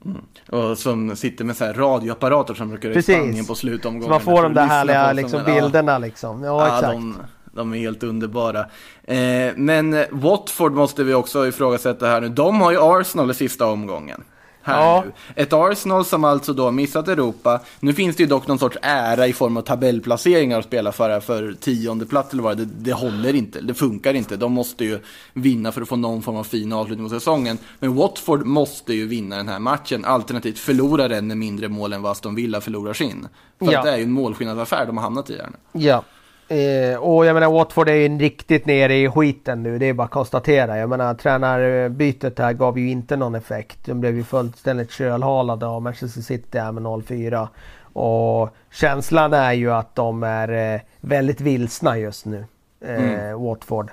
Mm. 0.05 0.23
Och 0.49 0.79
som 0.79 1.17
sitter 1.17 1.45
med 1.45 1.57
så 1.57 1.65
här 1.65 1.75
radioapparater 1.75 2.55
som 2.55 2.69
brukar 2.69 2.99
i 2.99 3.03
Spanien 3.03 3.45
på 3.45 3.55
slutomgången. 3.55 4.05
Så 4.05 4.11
man 4.11 4.21
får 4.21 4.43
de 4.43 4.55
där 4.55 4.67
härliga 4.67 5.13
liksom, 5.13 5.45
bilderna 5.45 5.93
ja. 5.93 5.99
liksom. 5.99 6.43
Ja, 6.43 6.67
ja 6.67 6.75
exakt. 6.77 6.93
De, 6.93 7.17
de, 7.53 7.75
är 7.75 7.79
helt 7.79 8.03
underbara. 8.03 8.61
Eh, 9.05 9.53
men 9.57 10.05
Watford 10.11 10.73
måste 10.73 11.05
vi 11.05 11.15
också 11.15 11.47
ifrågasätta 11.47 12.07
här 12.07 12.21
nu. 12.21 12.29
De 12.29 12.61
har 12.61 12.71
ju 12.71 12.79
Arsenal 12.81 13.31
i 13.31 13.35
sista 13.35 13.67
omgången 13.67 14.25
här 14.69 14.83
ja. 14.83 15.05
nu. 15.07 15.13
Ett 15.43 15.53
Arsenal 15.53 16.05
som 16.05 16.25
alltså 16.25 16.53
då 16.53 16.71
missat 16.71 17.09
Europa. 17.09 17.61
Nu 17.81 17.93
finns 17.93 18.17
det 18.17 18.23
ju 18.23 18.29
dock 18.29 18.47
någon 18.47 18.59
sorts 18.59 18.77
ära 18.83 19.27
i 19.27 19.33
form 19.33 19.57
av 19.57 19.63
tabellplaceringar 19.63 20.59
att 20.59 20.65
spela 20.65 20.93
för, 20.93 21.21
för 21.21 21.53
tionde 21.61 22.07
plats 22.07 22.33
eller 22.33 22.43
vad 22.43 22.57
det, 22.57 22.65
det 22.65 22.93
håller 22.93 23.35
inte, 23.35 23.61
det 23.61 23.75
funkar 23.75 24.15
inte. 24.15 24.37
De 24.37 24.53
måste 24.53 24.85
ju 24.85 25.01
vinna 25.33 25.73
för 25.73 25.83
att 25.83 25.89
få 25.89 25.97
någon 25.97 26.23
form 26.23 26.37
av 26.37 26.45
fin 26.45 26.73
avslutning 26.73 27.09
på 27.09 27.15
säsongen. 27.15 27.59
Men 27.79 27.95
Watford 27.95 28.47
måste 28.47 28.95
ju 28.95 29.07
vinna 29.07 29.37
den 29.37 29.49
här 29.49 29.59
matchen, 29.59 30.05
alternativt 30.05 30.59
förlora 30.59 31.09
den 31.09 31.27
med 31.27 31.37
mindre 31.37 31.69
mål 31.69 31.93
än 31.93 32.03
vad 32.03 32.13
Aston 32.13 32.35
Villa 32.35 32.61
förlorar 32.61 32.93
sin. 32.93 33.29
För 33.59 33.73
ja. 33.73 33.79
att 33.79 33.85
det 33.85 33.91
är 33.91 33.97
ju 33.97 34.03
en 34.03 34.13
målskillnadsaffär 34.13 34.87
de 34.87 34.97
har 34.97 35.05
hamnat 35.05 35.31
i 35.31 35.37
här 35.37 35.51
nu. 35.73 35.87
Ja. 35.87 36.05
Eh, 36.49 36.99
och 36.99 37.27
jag 37.27 37.35
menar 37.35 37.53
Watford 37.53 37.89
är 37.89 37.95
ju 37.95 38.19
riktigt 38.19 38.67
nere 38.67 38.97
i 38.97 39.09
skiten 39.09 39.63
nu. 39.63 39.79
Det 39.79 39.87
är 39.87 39.93
bara 39.93 40.05
att 40.05 40.11
konstatera. 40.11 40.79
Jag 40.79 40.89
menar 40.89 41.15
tränarbytet 41.15 42.39
här 42.39 42.53
gav 42.53 42.79
ju 42.79 42.91
inte 42.91 43.17
någon 43.17 43.35
effekt. 43.35 43.79
De 43.85 44.01
blev 44.01 44.17
ju 44.17 44.25
fullständigt 44.25 44.91
kölhalade 44.91 45.67
av 45.67 45.83
Manchester 45.83 46.21
City 46.21 46.59
här 46.59 46.73
med 46.73 46.83
0-4. 46.83 47.49
Och 47.93 48.51
känslan 48.71 49.33
är 49.33 49.53
ju 49.53 49.73
att 49.73 49.95
de 49.95 50.23
är 50.23 50.75
eh, 50.75 50.81
väldigt 51.01 51.41
vilsna 51.41 51.99
just 51.99 52.27
nu. 52.27 52.45
Eh, 52.81 53.05
mm. 53.05 53.43
Watford. 53.43 53.91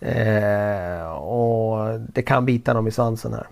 Eh, 0.00 1.12
och 1.12 2.00
det 2.00 2.22
kan 2.22 2.46
bita 2.46 2.74
dem 2.74 2.86
i 2.86 2.90
svansen 2.90 3.32
här. 3.32 3.46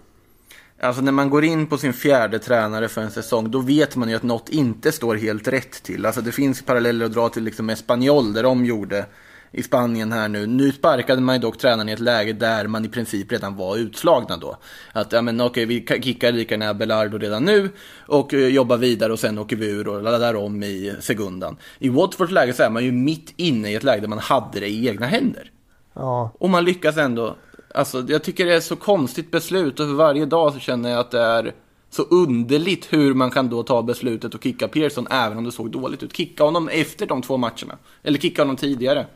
Alltså 0.84 1.02
när 1.02 1.12
man 1.12 1.30
går 1.30 1.44
in 1.44 1.66
på 1.66 1.78
sin 1.78 1.92
fjärde 1.92 2.38
tränare 2.38 2.88
för 2.88 3.00
en 3.00 3.10
säsong, 3.10 3.50
då 3.50 3.60
vet 3.60 3.96
man 3.96 4.08
ju 4.08 4.14
att 4.14 4.22
något 4.22 4.48
inte 4.48 4.92
står 4.92 5.14
helt 5.14 5.48
rätt 5.48 5.82
till. 5.82 6.06
Alltså 6.06 6.20
det 6.20 6.32
finns 6.32 6.62
paralleller 6.62 7.06
att 7.06 7.12
dra 7.12 7.28
till 7.28 7.44
liksom 7.44 7.70
Espanyol, 7.70 8.32
där 8.32 8.42
de 8.42 8.64
gjorde 8.64 9.06
i 9.50 9.62
Spanien 9.62 10.12
här 10.12 10.28
nu. 10.28 10.46
Nu 10.46 10.72
sparkade 10.72 11.20
man 11.20 11.34
ju 11.34 11.40
dock 11.40 11.58
tränaren 11.58 11.88
i 11.88 11.92
ett 11.92 12.00
läge 12.00 12.32
där 12.32 12.66
man 12.66 12.84
i 12.84 12.88
princip 12.88 13.32
redan 13.32 13.56
var 13.56 13.76
utslagna 13.76 14.36
då. 14.36 14.56
Att, 14.92 15.12
ja 15.12 15.22
men 15.22 15.40
okej, 15.40 15.66
vi 15.66 15.86
kickar 16.02 16.32
lika 16.32 16.54
gärna 16.54 16.74
Belardo 16.74 17.18
redan 17.18 17.44
nu 17.44 17.70
och 18.06 18.32
uh, 18.32 18.48
jobbar 18.48 18.76
vidare 18.76 19.12
och 19.12 19.18
sen 19.18 19.38
åker 19.38 19.56
vi 19.56 19.66
ur 19.70 19.88
och 19.88 20.02
laddar 20.02 20.34
om 20.34 20.62
i 20.62 20.94
sekundan. 21.00 21.56
I 21.78 21.88
Watfords 21.88 22.32
läge 22.32 22.52
så 22.52 22.62
är 22.62 22.70
man 22.70 22.84
ju 22.84 22.92
mitt 22.92 23.32
inne 23.36 23.70
i 23.70 23.74
ett 23.74 23.82
läge 23.82 24.00
där 24.00 24.08
man 24.08 24.18
hade 24.18 24.60
det 24.60 24.68
i 24.68 24.88
egna 24.88 25.06
händer. 25.06 25.50
Ja. 25.94 26.32
Och 26.38 26.50
man 26.50 26.64
lyckas 26.64 26.96
ändå 26.96 27.36
Alltså, 27.74 28.04
jag 28.08 28.22
tycker 28.22 28.46
det 28.46 28.54
är 28.54 28.60
så 28.60 28.76
konstigt 28.76 29.30
beslut 29.30 29.80
och 29.80 29.86
för 29.86 29.94
varje 29.94 30.26
dag 30.26 30.52
så 30.52 30.58
känner 30.58 30.90
jag 30.90 31.00
att 31.00 31.10
det 31.10 31.20
är 31.20 31.52
så 31.90 32.02
underligt 32.02 32.92
hur 32.92 33.14
man 33.14 33.30
kan 33.30 33.48
då 33.48 33.62
ta 33.62 33.82
beslutet 33.82 34.34
och 34.34 34.42
kicka 34.42 34.68
Pearson 34.68 35.06
även 35.10 35.38
om 35.38 35.44
det 35.44 35.52
såg 35.52 35.70
dåligt 35.70 36.02
ut. 36.02 36.16
Kicka 36.16 36.44
honom 36.44 36.68
efter 36.68 37.06
de 37.06 37.22
två 37.22 37.36
matcherna. 37.36 37.78
Eller 38.02 38.18
kicka 38.18 38.42
honom 38.42 38.56
tidigare. 38.56 39.06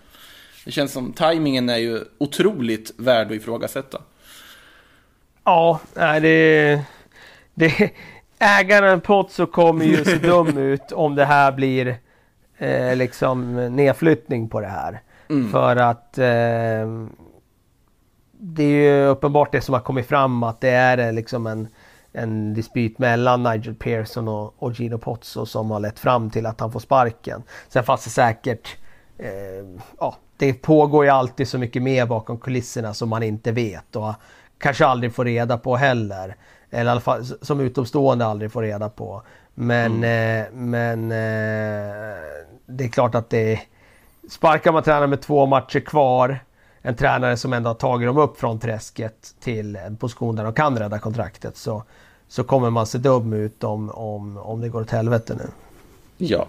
Det 0.65 0.71
känns 0.71 0.93
som 0.93 1.13
tajmingen 1.13 1.69
är 1.69 1.77
ju 1.77 2.01
otroligt 2.19 2.93
värd 2.97 3.27
att 3.27 3.33
ifrågasätta. 3.33 3.99
Ja, 5.45 5.81
det... 5.95 6.83
det 7.55 7.91
ägaren 8.39 9.01
Pozzo 9.01 9.47
kommer 9.47 9.85
ju 9.85 10.05
se 10.05 10.15
dum 10.23 10.59
ut 10.59 10.93
om 10.93 11.15
det 11.15 11.25
här 11.25 11.53
blir 11.53 11.99
eh, 12.59 12.97
liksom 12.97 13.55
nedflyttning 13.77 14.49
på 14.49 14.61
det 14.61 14.67
här. 14.67 15.01
Mm. 15.29 15.51
För 15.51 15.77
att 15.77 16.19
eh, 16.19 17.09
det 18.41 18.63
är 18.63 18.69
ju 18.69 19.07
uppenbart 19.07 19.53
det 19.53 19.61
som 19.61 19.75
har 19.75 19.81
kommit 19.81 20.07
fram 20.07 20.43
att 20.43 20.61
det 20.61 20.71
är 20.71 20.99
eh, 20.99 21.13
liksom 21.13 21.47
en, 21.47 21.69
en 22.13 22.55
dispyt 22.55 22.99
mellan 22.99 23.43
Nigel 23.43 23.75
Pearson 23.75 24.29
och, 24.29 24.55
och 24.59 24.73
Gino 24.73 24.99
Pozzo 24.99 25.47
som 25.47 25.71
har 25.71 25.81
lett 25.81 25.99
fram 25.99 26.31
till 26.31 26.47
att 26.47 26.61
han 26.61 26.73
får 26.73 26.81
sparken. 26.81 27.43
Sen 27.69 27.85
fanns 27.85 28.05
det 28.05 28.11
säkert, 28.11 28.77
eh, 29.19 29.81
ja, 29.99 30.17
det 30.37 30.53
pågår 30.53 31.05
ju 31.05 31.11
alltid 31.11 31.49
så 31.49 31.59
mycket 31.59 31.83
mer 31.83 32.07
bakom 32.07 32.39
kulisserna 32.39 32.95
som 32.95 33.09
man 33.09 33.23
inte 33.23 33.53
vet 33.53 33.97
och 33.97 34.15
kanske 34.59 34.87
aldrig 34.87 35.15
får 35.15 35.25
reda 35.25 35.59
på 35.59 35.77
heller. 35.77 36.37
Eller 36.71 36.85
i 36.85 36.91
alla 36.91 37.01
fall 37.01 37.25
som 37.25 37.61
utomstående 37.61 38.27
aldrig 38.27 38.53
får 38.53 38.63
reda 38.63 38.89
på. 38.89 39.23
Men, 39.55 39.93
mm. 39.93 40.41
eh, 40.41 40.53
men 40.53 41.13
eh, 41.13 42.17
det 42.67 42.85
är 42.85 42.89
klart 42.89 43.15
att 43.15 43.31
det 43.31 43.61
Sparkar 44.31 44.73
man 44.73 44.83
tränare 44.83 45.07
med 45.07 45.21
två 45.21 45.47
matcher 45.47 45.81
kvar 45.81 46.39
en 46.83 46.97
tränare 46.97 47.37
som 47.37 47.53
ändå 47.53 47.71
har 47.71 47.75
tagit 47.75 48.09
dem 48.09 48.19
upp 48.19 48.41
från 48.41 48.59
träsket 48.59 49.35
till 49.41 49.77
en 49.77 49.97
position 49.97 50.37
där 50.37 50.45
de 50.45 50.53
kan 50.53 50.79
rädda 50.79 50.99
kontraktet 50.99 51.57
så, 51.57 51.85
så 52.29 52.45
kommer 52.45 52.71
man 52.71 52.87
se 52.87 52.99
dum 52.99 53.33
ut 53.33 53.65
om, 53.65 53.91
om, 53.91 54.37
om 54.37 54.61
det 54.61 54.69
går 54.69 54.81
åt 54.81 54.91
helvete 54.91 55.35
nu. 55.35 55.51
Ja. 56.27 56.47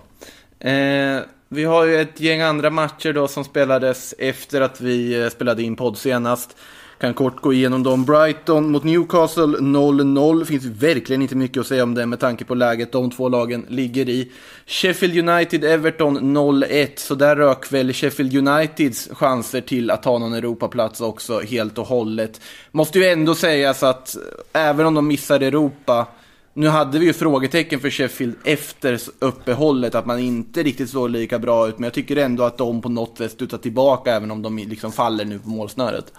Eh, 0.70 1.22
vi 1.48 1.63
har 1.63 1.86
ju 1.86 2.02
ett 2.02 2.20
gäng 2.20 2.42
andra 2.42 2.70
matcher 2.70 3.13
då 3.13 3.28
som 3.28 3.44
spelades 3.44 4.13
efter 4.18 4.62
att 4.62 4.82
vi 4.82 5.24
eh, 5.24 5.30
spelade 5.30 5.63
in 5.63 5.76
podd 5.76 5.98
senast. 5.98 6.58
Kan 7.00 7.14
kort 7.14 7.42
gå 7.42 7.54
igenom 7.54 7.84
dem. 7.84 8.06
Brighton 8.06 8.72
mot 8.72 8.84
Newcastle 8.84 9.44
0-0. 9.44 10.46
Finns 10.46 10.66
verkligen 10.66 11.22
inte 11.22 11.36
mycket 11.36 11.62
att 11.62 11.68
säga 11.68 11.84
om 11.84 11.94
det 11.94 12.06
med 12.06 12.20
tanke 12.20 12.46
på 12.46 12.56
läget 12.56 12.92
de 12.92 13.12
två 13.12 13.30
lagen 13.30 13.66
ligger 13.70 14.10
i. 14.10 14.32
Sheffield 14.66 15.16
United-Everton 15.30 16.20
0-1. 16.38 16.90
Så 16.96 17.16
där 17.16 17.36
rök 17.36 17.72
väl 17.72 17.94
Sheffield 17.94 18.38
Uniteds 18.38 19.10
chanser 19.12 19.62
till 19.62 19.92
att 19.92 20.04
ta 20.04 20.18
någon 20.18 20.34
Europaplats 20.34 21.02
också 21.02 21.40
helt 21.40 21.78
och 21.78 21.88
hållet. 21.88 22.42
Måste 22.72 23.00
ju 23.00 23.06
ändå 23.06 23.36
sägas 23.36 23.84
att 23.84 24.16
eh, 24.16 24.22
även 24.62 24.86
om 24.86 24.94
de 24.94 25.08
missar 25.08 25.40
Europa 25.40 26.08
nu 26.54 26.68
hade 26.68 27.00
vi 27.00 27.06
ju 27.06 27.14
frågetecken 27.14 27.80
för 27.80 27.90
Sheffield 27.90 28.36
efter 28.44 29.00
uppehållet, 29.20 29.96
att 29.96 30.06
man 30.06 30.20
inte 30.20 30.64
riktigt 30.64 30.90
såg 30.90 31.10
lika 31.10 31.40
bra 31.40 31.68
ut, 31.68 31.80
men 31.80 31.84
jag 31.84 31.94
tycker 31.94 32.16
ändå 32.16 32.44
att 32.44 32.58
de 32.58 32.82
på 32.82 32.90
något 32.90 33.18
sätt 33.18 33.32
studsar 33.32 33.58
tillbaka, 33.58 34.16
även 34.16 34.32
om 34.32 34.42
de 34.42 34.58
liksom 34.58 34.92
faller 34.92 35.26
nu 35.26 35.40
på 35.40 35.50
målsnöret. 35.50 36.14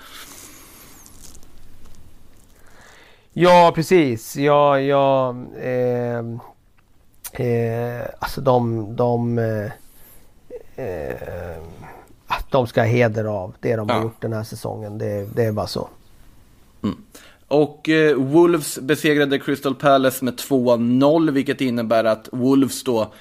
Ja, 3.33 3.73
precis. 3.75 4.37
Ja, 4.37 4.81
ja, 4.81 5.37
eh, 5.61 6.19
eh, 7.47 8.07
alltså 8.19 8.41
de... 8.41 8.97
de 8.97 9.39
eh, 9.39 9.65
eh 10.85 11.57
de 12.51 12.67
ska 12.67 12.81
ha 12.81 12.87
heder 12.87 13.25
av 13.25 13.55
det 13.61 13.77
de 13.77 13.89
Ja. 13.89 13.95
har 13.95 14.03
gjort 14.03 14.23
den 14.23 14.33
här 14.33 14.43
säsongen. 14.43 14.99
Det, 14.99 15.35
det 15.35 15.45
är 15.45 15.53
bara 15.53 15.67
så. 15.67 15.89
Och 17.49 17.89
eh, 17.89 18.17
Wolves 18.17 18.79
besegrade 18.79 19.39
Crystal 19.39 19.75
Palace 19.75 20.25
med 20.25 20.35
2-0, 20.35 21.31
vilket 21.31 21.61
innebär 21.61 22.05
att 22.05 22.29
Wolves 22.33 22.85
då 22.85 23.13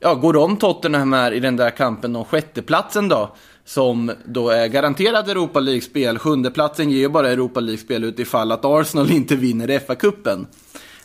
ja, 0.00 0.14
går 0.14 0.36
om 0.36 0.56
Tottenham 0.56 1.12
här 1.12 1.32
i 1.32 1.40
den 1.40 1.56
där 1.56 1.70
kampen 1.70 2.16
om 2.16 2.24
sjätteplatsen 2.24 3.08
då. 3.08 3.34
Som 3.72 4.12
då 4.24 4.50
är 4.50 4.66
garanterad 4.66 5.28
Europa 5.28 5.60
League-spel. 5.60 6.18
Sjundeplatsen 6.18 6.90
ger 6.90 6.98
ju 6.98 7.08
bara 7.08 7.30
Europa 7.30 7.60
League-spel 7.60 8.04
utifall 8.04 8.52
att 8.52 8.64
Arsenal 8.64 9.10
inte 9.10 9.36
vinner 9.36 9.68
FA-cupen. 9.68 10.46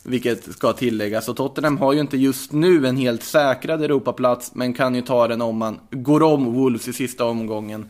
Vilket 0.03 0.53
ska 0.53 0.73
tilläggas. 0.73 1.30
Och 1.30 1.36
Tottenham 1.36 1.77
har 1.77 1.93
ju 1.93 1.99
inte 1.99 2.17
just 2.17 2.51
nu 2.51 2.88
en 2.88 2.97
helt 2.97 3.23
säkrad 3.23 3.84
Europaplats, 3.84 4.56
men 4.56 4.73
kan 4.73 4.95
ju 4.95 5.01
ta 5.01 5.27
den 5.27 5.41
om 5.41 5.58
man 5.58 5.80
går 5.91 6.23
om 6.23 6.53
Wolves 6.53 6.88
i 6.88 6.93
sista 6.93 7.25
omgången. 7.25 7.89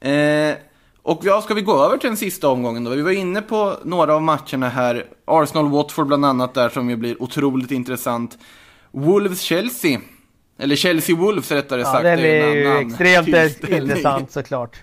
Eh, 0.00 0.54
och 1.02 1.20
ja, 1.22 1.42
ska 1.42 1.54
vi 1.54 1.62
gå 1.62 1.84
över 1.84 1.96
till 1.96 2.08
den 2.08 2.16
sista 2.16 2.48
omgången 2.48 2.84
då? 2.84 2.90
Vi 2.90 3.02
var 3.02 3.10
inne 3.10 3.42
på 3.42 3.76
några 3.84 4.14
av 4.14 4.22
matcherna 4.22 4.68
här. 4.68 5.06
Arsenal-Watford 5.24 6.06
bland 6.06 6.24
annat 6.24 6.54
där 6.54 6.68
som 6.68 6.90
ju 6.90 6.96
blir 6.96 7.22
otroligt 7.22 7.70
intressant. 7.70 8.38
Wolves-Chelsea. 8.92 10.00
Eller 10.58 10.76
Chelsea-Wolves 10.76 11.52
rättare 11.54 11.80
Ja, 11.80 11.86
sagt. 11.86 12.02
den 12.02 12.18
det 12.18 12.40
är 12.40 12.48
en 12.48 12.54
ju 12.54 12.86
extremt 12.86 13.28
intressant 13.68 14.30
såklart. 14.30 14.82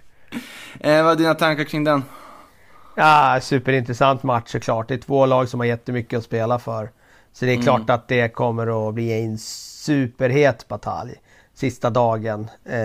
Eh, 0.80 1.04
vad 1.04 1.12
är 1.12 1.16
dina 1.16 1.34
tankar 1.34 1.64
kring 1.64 1.84
den? 1.84 2.04
Ja, 2.96 3.40
superintressant 3.42 4.24
match 4.24 4.52
såklart. 4.52 4.88
Det 4.88 4.94
är 4.94 4.98
två 4.98 5.26
lag 5.26 5.50
som 5.50 5.60
har 5.60 5.68
jättemycket 5.68 6.18
att 6.18 6.24
spela 6.24 6.60
för. 6.60 6.90
Så 7.34 7.46
det 7.46 7.52
är 7.54 7.62
klart 7.62 7.90
att 7.90 8.08
det 8.08 8.30
kommer 8.30 8.88
att 8.90 8.94
bli 8.94 9.24
en 9.24 9.38
superhet 9.38 10.68
batalj 10.68 11.16
sista 11.54 11.90
dagen. 11.90 12.50
Eh, 12.66 12.78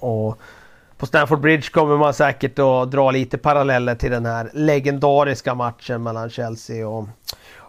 och 0.00 0.38
på 0.98 1.06
Stamford 1.06 1.40
Bridge 1.40 1.68
kommer 1.70 1.96
man 1.96 2.14
säkert 2.14 2.58
att 2.58 2.90
dra 2.90 3.10
lite 3.10 3.38
paralleller 3.38 3.94
till 3.94 4.10
den 4.10 4.26
här 4.26 4.50
legendariska 4.54 5.54
matchen 5.54 6.02
mellan 6.02 6.30
Chelsea 6.30 6.88
och, 6.88 7.08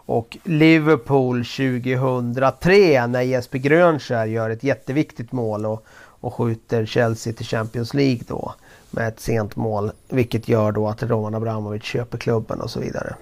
och 0.08 0.38
Liverpool 0.44 1.46
2003 1.46 3.08
när 3.08 3.22
Jesper 3.22 3.58
Grönskär 3.58 4.26
gör 4.26 4.50
ett 4.50 4.64
jätteviktigt 4.64 5.32
mål 5.32 5.66
och, 5.66 5.86
och 5.98 6.34
skjuter 6.34 6.86
Chelsea 6.86 7.34
till 7.34 7.46
Champions 7.46 7.94
League 7.94 8.22
då 8.28 8.54
med 8.92 9.08
ett 9.08 9.20
sent 9.20 9.56
mål. 9.56 9.92
Vilket 10.10 10.48
gör 10.48 10.72
då 10.72 10.88
att 10.88 11.04
Roman 11.04 11.36
Abramovic 11.36 11.84
köper 11.84 12.18
klubben 12.18 12.62
och 12.62 12.70
så 12.70 12.80
vidare. 12.80 13.16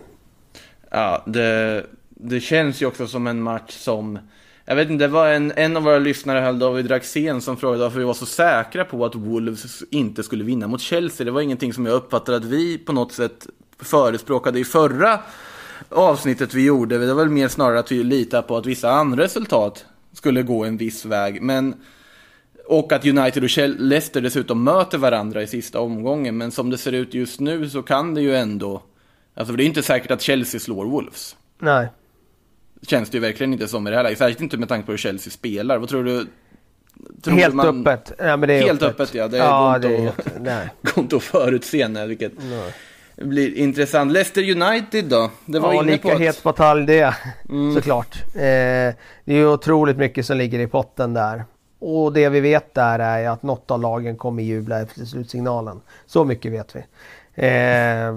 Ja, 0.91 1.23
det, 1.25 1.85
det 2.09 2.39
känns 2.39 2.81
ju 2.81 2.85
också 2.85 3.07
som 3.07 3.27
en 3.27 3.41
match 3.41 3.71
som... 3.71 4.19
Jag 4.65 4.75
vet 4.75 4.89
inte, 4.89 5.03
det 5.03 5.11
var 5.11 5.27
en, 5.27 5.53
en 5.55 5.77
av 5.77 5.83
våra 5.83 5.99
lyssnare 5.99 6.39
här, 6.39 6.53
David 6.53 6.91
Raxén, 6.91 7.41
som 7.41 7.57
frågade 7.57 7.83
varför 7.83 7.99
vi 7.99 8.05
var 8.05 8.13
så 8.13 8.25
säkra 8.25 8.85
på 8.85 9.05
att 9.05 9.15
Wolves 9.15 9.83
inte 9.91 10.23
skulle 10.23 10.43
vinna 10.43 10.67
mot 10.67 10.81
Chelsea. 10.81 11.25
Det 11.25 11.31
var 11.31 11.41
ingenting 11.41 11.73
som 11.73 11.85
jag 11.85 11.95
uppfattade 11.95 12.37
att 12.37 12.45
vi 12.45 12.77
på 12.77 12.93
något 12.93 13.11
sätt 13.11 13.47
förespråkade 13.79 14.59
i 14.59 14.63
förra 14.63 15.19
avsnittet 15.89 16.53
vi 16.53 16.65
gjorde. 16.65 16.97
Det 16.97 17.13
var 17.13 17.23
väl 17.23 17.29
mer 17.29 17.47
snarare 17.47 17.79
att 17.79 17.91
vi 17.91 18.03
litade 18.03 18.43
på 18.47 18.57
att 18.57 18.65
vissa 18.65 18.91
andra 18.91 19.23
resultat 19.23 19.85
skulle 20.13 20.43
gå 20.43 20.65
en 20.65 20.77
viss 20.77 21.05
väg. 21.05 21.41
Men 21.41 21.75
och 22.67 22.91
att 22.91 23.05
United 23.05 23.43
och 23.43 23.49
Leicester 23.79 24.21
dessutom 24.21 24.63
möter 24.63 24.97
varandra 24.97 25.41
i 25.41 25.47
sista 25.47 25.79
omgången. 25.79 26.38
Men 26.38 26.51
som 26.51 26.69
det 26.69 26.77
ser 26.77 26.91
ut 26.91 27.13
just 27.13 27.39
nu 27.39 27.69
så 27.69 27.81
kan 27.83 28.13
det 28.13 28.21
ju 28.21 28.35
ändå... 28.35 28.83
Alltså 29.33 29.53
det 29.53 29.63
är 29.63 29.65
inte 29.65 29.83
säkert 29.83 30.11
att 30.11 30.21
Chelsea 30.21 30.59
slår 30.59 30.85
Wolves. 30.85 31.35
Nej. 31.59 31.88
Känns 32.88 33.09
det 33.09 33.17
ju 33.17 33.21
verkligen 33.21 33.53
inte 33.53 33.67
som 33.67 33.88
i 33.88 33.89
det 33.89 33.95
här 33.95 34.03
läget. 34.03 34.17
Särskilt 34.17 34.41
inte 34.41 34.57
med 34.57 34.69
tanke 34.69 34.85
på 34.85 34.91
hur 34.91 34.97
Chelsea 34.97 35.31
spelar. 35.31 35.77
Vad 35.77 35.89
tror 35.89 36.03
du? 36.03 36.27
Tror 37.21 37.35
Helt 37.35 37.55
man- 37.55 37.88
öppet. 37.88 38.11
Ja, 38.17 38.38
men 38.38 38.49
det 38.49 38.53
är 38.53 38.61
Helt 38.61 38.81
öppet, 38.81 39.13
ja. 39.13 39.27
Det 39.27 39.38
ja, 39.38 39.79
det 39.81 39.95
är 39.95 40.13
Nej. 40.39 40.69
Går 40.81 41.03
inte 41.03 41.15
att 41.15 41.23
förutse 41.23 42.05
vilket 42.07 42.33
blir 43.15 43.58
intressant. 43.58 44.12
Leicester 44.12 44.41
United 44.41 45.06
då? 45.06 45.32
Det 45.45 45.60
var 45.60 45.73
ja, 45.73 45.82
inne 45.82 45.91
lika 45.91 46.10
på 46.10 46.19
het 46.19 46.43
batalj 46.43 46.86
det 46.86 47.15
såklart. 47.75 48.23
Eh, 48.36 48.95
det 49.25 49.34
är 49.34 49.54
otroligt 49.54 49.97
mycket 49.97 50.25
som 50.25 50.38
ligger 50.38 50.60
i 50.60 50.67
potten 50.67 51.13
där. 51.13 51.45
Och 51.80 52.13
det 52.13 52.30
vi 52.30 52.39
vet 52.39 52.73
där 52.73 52.99
är 52.99 53.30
att 53.30 53.43
något 53.43 53.71
av 53.71 53.82
lagen 53.82 54.17
kommer 54.17 54.43
jubla 54.43 54.82
efter 54.82 55.06
slutsignalen. 55.06 55.82
Så 56.06 56.25
mycket 56.25 56.51
vet 56.51 56.75
vi. 56.75 56.80
Eh, 57.36 58.15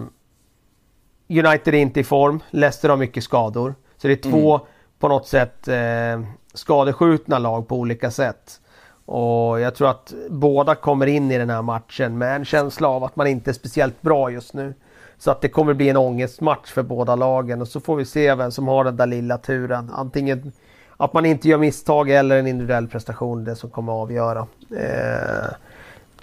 United 1.29 1.75
är 1.75 1.79
inte 1.79 2.01
i 2.01 2.05
form. 2.05 2.41
Leicester 2.51 2.89
har 2.89 2.97
mycket 2.97 3.25
skador. 3.25 3.75
Så 3.97 4.09
det 4.09 4.13
är 4.27 4.31
två 4.31 4.61
på 4.99 5.09
något 5.09 5.27
sätt 5.27 5.69
eh, 5.69 6.21
skadeskjutna 6.55 7.39
lag 7.39 7.69
på 7.69 7.77
olika 7.77 8.11
sätt. 8.11 8.61
Och 9.05 9.61
jag 9.61 9.75
tror 9.75 9.91
att 9.91 10.15
båda 10.31 10.75
kommer 10.75 11.07
in 11.07 11.31
i 11.31 11.39
den 11.39 11.51
här 11.51 11.63
matchen 11.63 12.19
med 12.19 12.37
en 12.37 12.45
känsla 12.45 12.89
av 12.89 13.05
att 13.05 13.17
man 13.17 13.27
inte 13.27 13.51
är 13.51 13.53
speciellt 13.53 14.03
bra 14.03 14.31
just 14.31 14.55
nu. 14.55 14.75
Så 15.19 15.31
att 15.31 15.41
det 15.41 15.49
kommer 15.49 15.75
bli 15.75 15.89
en 15.89 15.97
ångestmatch 15.97 16.71
för 16.71 16.83
båda 16.83 17.17
lagen 17.17 17.61
och 17.61 17.69
så 17.69 17.81
får 17.81 17.97
vi 17.97 18.05
se 18.05 18.35
vem 18.35 18.51
som 18.51 18.69
har 18.69 18.85
den 18.85 18.97
där 18.97 19.07
lilla 19.07 19.39
turen. 19.39 19.91
Antingen 19.95 20.53
att 21.01 21.13
man 21.13 21.27
inte 21.27 21.49
gör 21.49 21.59
misstag 21.59 22.11
eller 22.11 22.39
en 22.39 22.47
individuell 22.47 22.89
prestation 22.89 23.45
det 23.45 23.57
som 23.57 23.71
kommer 23.71 23.93
att 23.93 24.03
avgöra. 24.03 24.47
Eh, 24.77 25.55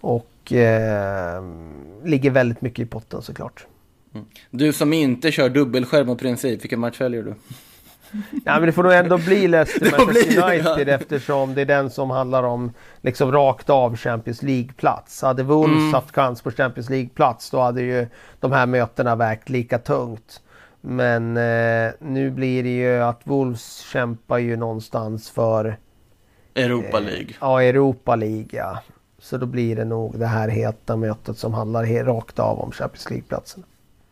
och 0.02 0.54
eh, 0.54 1.44
ligger 2.04 2.32
väldigt 2.32 2.62
mycket 2.62 2.86
i 2.86 2.86
potten 2.86 3.22
såklart. 3.22 3.68
Mm. 4.14 4.26
Du 4.52 4.74
som 4.74 4.94
inte 4.94 5.32
kör 5.32 5.50
dubbelskärm 5.50 6.10
och 6.10 6.20
princip, 6.20 6.64
vilken 6.64 6.80
match 6.80 7.02
väljer 7.02 7.24
du? 7.24 7.34
Ja, 8.46 8.54
men 8.54 8.62
det 8.66 8.72
får 8.72 8.84
nog 8.84 8.94
ändå 8.94 9.18
bli 9.18 9.48
Leicester 9.48 9.92
Manchester 9.98 10.44
United 10.54 10.90
eftersom 10.90 11.54
det 11.56 11.62
är 11.62 11.66
den 11.66 11.90
som 11.90 12.10
handlar 12.10 12.44
om 12.44 12.72
liksom 13.02 13.32
rakt 13.32 13.70
av 13.70 13.96
Champions 13.98 14.42
League-plats. 14.44 15.22
Hade 15.22 15.44
Wolves 15.44 15.78
Mm. 15.82 15.94
haft 15.94 16.16
chans 16.16 16.42
på 16.42 16.52
Champions 16.52 16.90
League-plats 16.90 17.50
då 17.50 17.60
hade 17.60 17.82
ju 17.82 18.08
de 18.40 18.52
här 18.52 18.66
mötena 18.66 19.16
vägt 19.16 19.50
lika 19.50 19.78
tungt. 19.80 20.42
Men 20.82 21.38
eh, 21.38 21.92
nu 22.00 22.30
blir 22.32 22.64
det 22.64 22.70
ju 22.76 22.98
att 23.04 23.22
Wolves 23.24 23.78
kämpar 23.80 24.38
ju 24.38 24.56
någonstans 24.58 25.30
för 25.30 25.78
Europa 26.56 27.00
League. 27.00 27.28
ja, 27.42 27.64
Europa 27.64 28.16
League. 28.16 28.48
Ja. 28.52 28.80
Så 29.20 29.38
då 29.38 29.46
blir 29.46 29.76
det 29.76 29.86
nog 29.86 30.20
det 30.20 30.26
här 30.26 30.48
heta 30.50 30.96
mötet 30.96 31.38
som 31.38 31.54
handlar 31.54 32.04
rakt 32.04 32.40
av 32.40 32.60
om 32.60 32.72
Champions 32.72 33.10
League-platsen. 33.10 33.64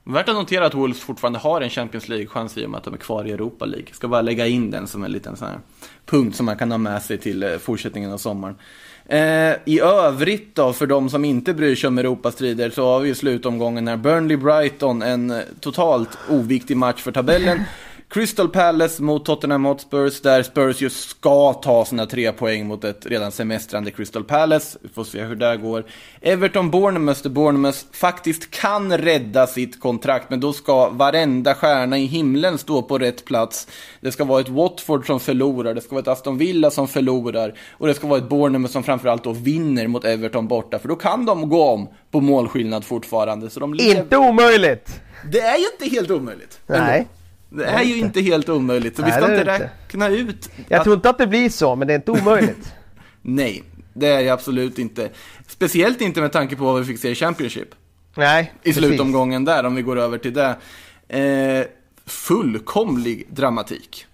Värt 0.05 0.29
att 0.29 0.35
notera 0.35 0.65
att 0.65 0.73
Wolves 0.73 0.99
fortfarande 0.99 1.39
har 1.39 1.61
en 1.61 1.69
Champions 1.69 2.09
League-chans 2.09 2.57
i 2.57 2.65
och 2.65 2.69
med 2.69 2.77
att 2.77 2.83
de 2.83 2.93
är 2.93 2.97
kvar 2.97 3.25
i 3.25 3.31
Europa 3.31 3.65
League. 3.65 3.87
Ska 3.91 4.07
bara 4.07 4.21
lägga 4.21 4.47
in 4.47 4.71
den 4.71 4.87
som 4.87 5.03
en 5.03 5.11
liten 5.11 5.35
sån 5.35 5.47
här 5.47 5.59
punkt 6.05 6.35
som 6.35 6.45
man 6.45 6.57
kan 6.57 6.71
ha 6.71 6.77
med 6.77 7.01
sig 7.01 7.17
till 7.17 7.43
eh, 7.43 7.57
fortsättningen 7.57 8.11
av 8.11 8.17
sommaren. 8.17 8.55
Eh, 9.05 9.55
I 9.65 9.79
övrigt 9.81 10.55
då, 10.55 10.73
för 10.73 10.87
de 10.87 11.09
som 11.09 11.25
inte 11.25 11.53
bryr 11.53 11.75
sig 11.75 11.87
om 11.87 11.97
Europastrider, 11.97 12.69
så 12.69 12.85
har 12.85 12.99
vi 12.99 13.07
ju 13.07 13.15
slutomgången 13.15 13.87
här. 13.87 13.97
Burnley-Brighton, 13.97 15.05
en 15.05 15.31
eh, 15.31 15.39
totalt 15.59 16.17
oviktig 16.29 16.77
match 16.77 17.01
för 17.01 17.11
tabellen. 17.11 17.61
Crystal 18.13 18.49
Palace 18.49 19.04
mot 19.04 19.26
Tottenham 19.26 19.65
Hotspurs, 19.65 20.21
där 20.21 20.43
Spurs 20.43 20.82
ju 20.82 20.89
ska 20.89 21.54
ta 21.54 21.86
sina 21.86 22.06
tre 22.06 22.32
poäng 22.32 22.67
mot 22.67 22.84
ett 22.84 23.06
redan 23.06 23.32
semestrande 23.32 23.91
Crystal 23.91 24.23
Palace. 24.23 24.78
Vi 24.82 24.89
får 24.89 25.04
se 25.04 25.23
hur 25.23 25.36
det 25.36 25.58
går. 25.58 25.86
Everton 26.21 26.71
Bournemouth, 26.71 27.21
där 27.23 27.30
Bournemouth 27.30 27.78
faktiskt 27.91 28.52
kan 28.52 28.97
rädda 28.97 29.47
sitt 29.47 29.80
kontrakt, 29.80 30.30
men 30.30 30.39
då 30.39 30.54
ska 30.54 30.89
varenda 30.89 31.56
stjärna 31.56 31.97
i 31.97 32.06
himlen 32.06 32.58
stå 32.58 32.82
på 32.82 32.97
rätt 32.97 33.26
plats. 33.26 33.67
Det 34.02 34.12
ska 34.12 34.23
vara 34.23 34.41
ett 34.41 34.49
Watford 34.49 35.08
som 35.08 35.19
förlorar, 35.19 35.73
det 35.73 35.82
ska 35.82 35.89
vara 35.95 36.02
ett 36.02 36.08
Aston 36.08 36.38
Villa 36.38 36.71
som 36.71 36.88
förlorar, 36.88 37.54
och 37.71 37.88
det 37.88 37.93
ska 37.93 38.08
vara 38.08 38.19
ett 38.19 38.30
Bournemouth 38.30 38.71
som 38.73 38.84
framförallt 38.84 39.23
då 39.23 39.32
vinner 39.32 39.88
mot 39.88 40.06
Everton 40.06 40.47
borta, 40.47 40.80
för 40.80 40.88
då 40.88 40.95
kan 40.95 41.26
de 41.26 41.49
gå 41.49 41.63
om 41.63 41.88
på 42.12 42.21
målskillnad 42.21 42.86
fortfarande. 42.86 43.49
Så 43.49 43.60
de 43.60 43.73
lever- 43.73 43.99
Inte 43.99 44.17
omöjligt! 44.17 45.02
Det 45.32 45.39
är 45.39 45.58
ju 45.58 45.65
inte 45.80 45.95
helt 45.95 46.12
omöjligt. 46.12 46.60
ändå. 46.67 47.06
Det 47.55 47.65
är 47.65 47.83
ju 47.83 47.97
inte 47.97 48.21
helt 48.21 48.49
omöjligt, 48.49 48.95
så 48.95 49.03
vi 49.03 49.09
Nej, 49.09 49.17
ska 49.21 49.27
det 49.27 49.33
är 49.35 49.39
inte 49.39 49.51
det 49.51 49.55
inte. 49.55 49.69
räkna 49.87 50.09
ut. 50.09 50.49
Jag 50.67 50.77
att- 50.77 50.83
tror 50.83 50.95
inte 50.95 51.09
att 51.09 51.17
det 51.17 51.27
blir 51.27 51.49
så, 51.49 51.75
men 51.75 51.87
det 51.87 51.93
är 51.93 51.95
inte 51.95 52.11
omöjligt. 52.11 52.73
Nej, 53.21 53.63
det 53.93 54.07
är 54.07 54.23
det 54.23 54.29
absolut 54.29 54.79
inte. 54.79 55.09
Speciellt 55.47 56.01
inte 56.01 56.21
med 56.21 56.31
tanke 56.31 56.55
på 56.55 56.63
vad 56.63 56.79
vi 56.79 56.85
fick 56.85 56.99
se 56.99 57.09
i 57.09 57.15
Championship. 57.15 57.67
Nej, 58.15 58.53
I 58.63 58.73
slutomgången 58.73 59.45
där, 59.45 59.63
om 59.65 59.75
vi 59.75 59.82
går 59.82 59.99
över 59.99 60.17
till 60.17 60.34
det. 60.34 60.55
Eh, 61.07 61.65
fullkomlig 62.05 63.28
dramatik. 63.30 64.05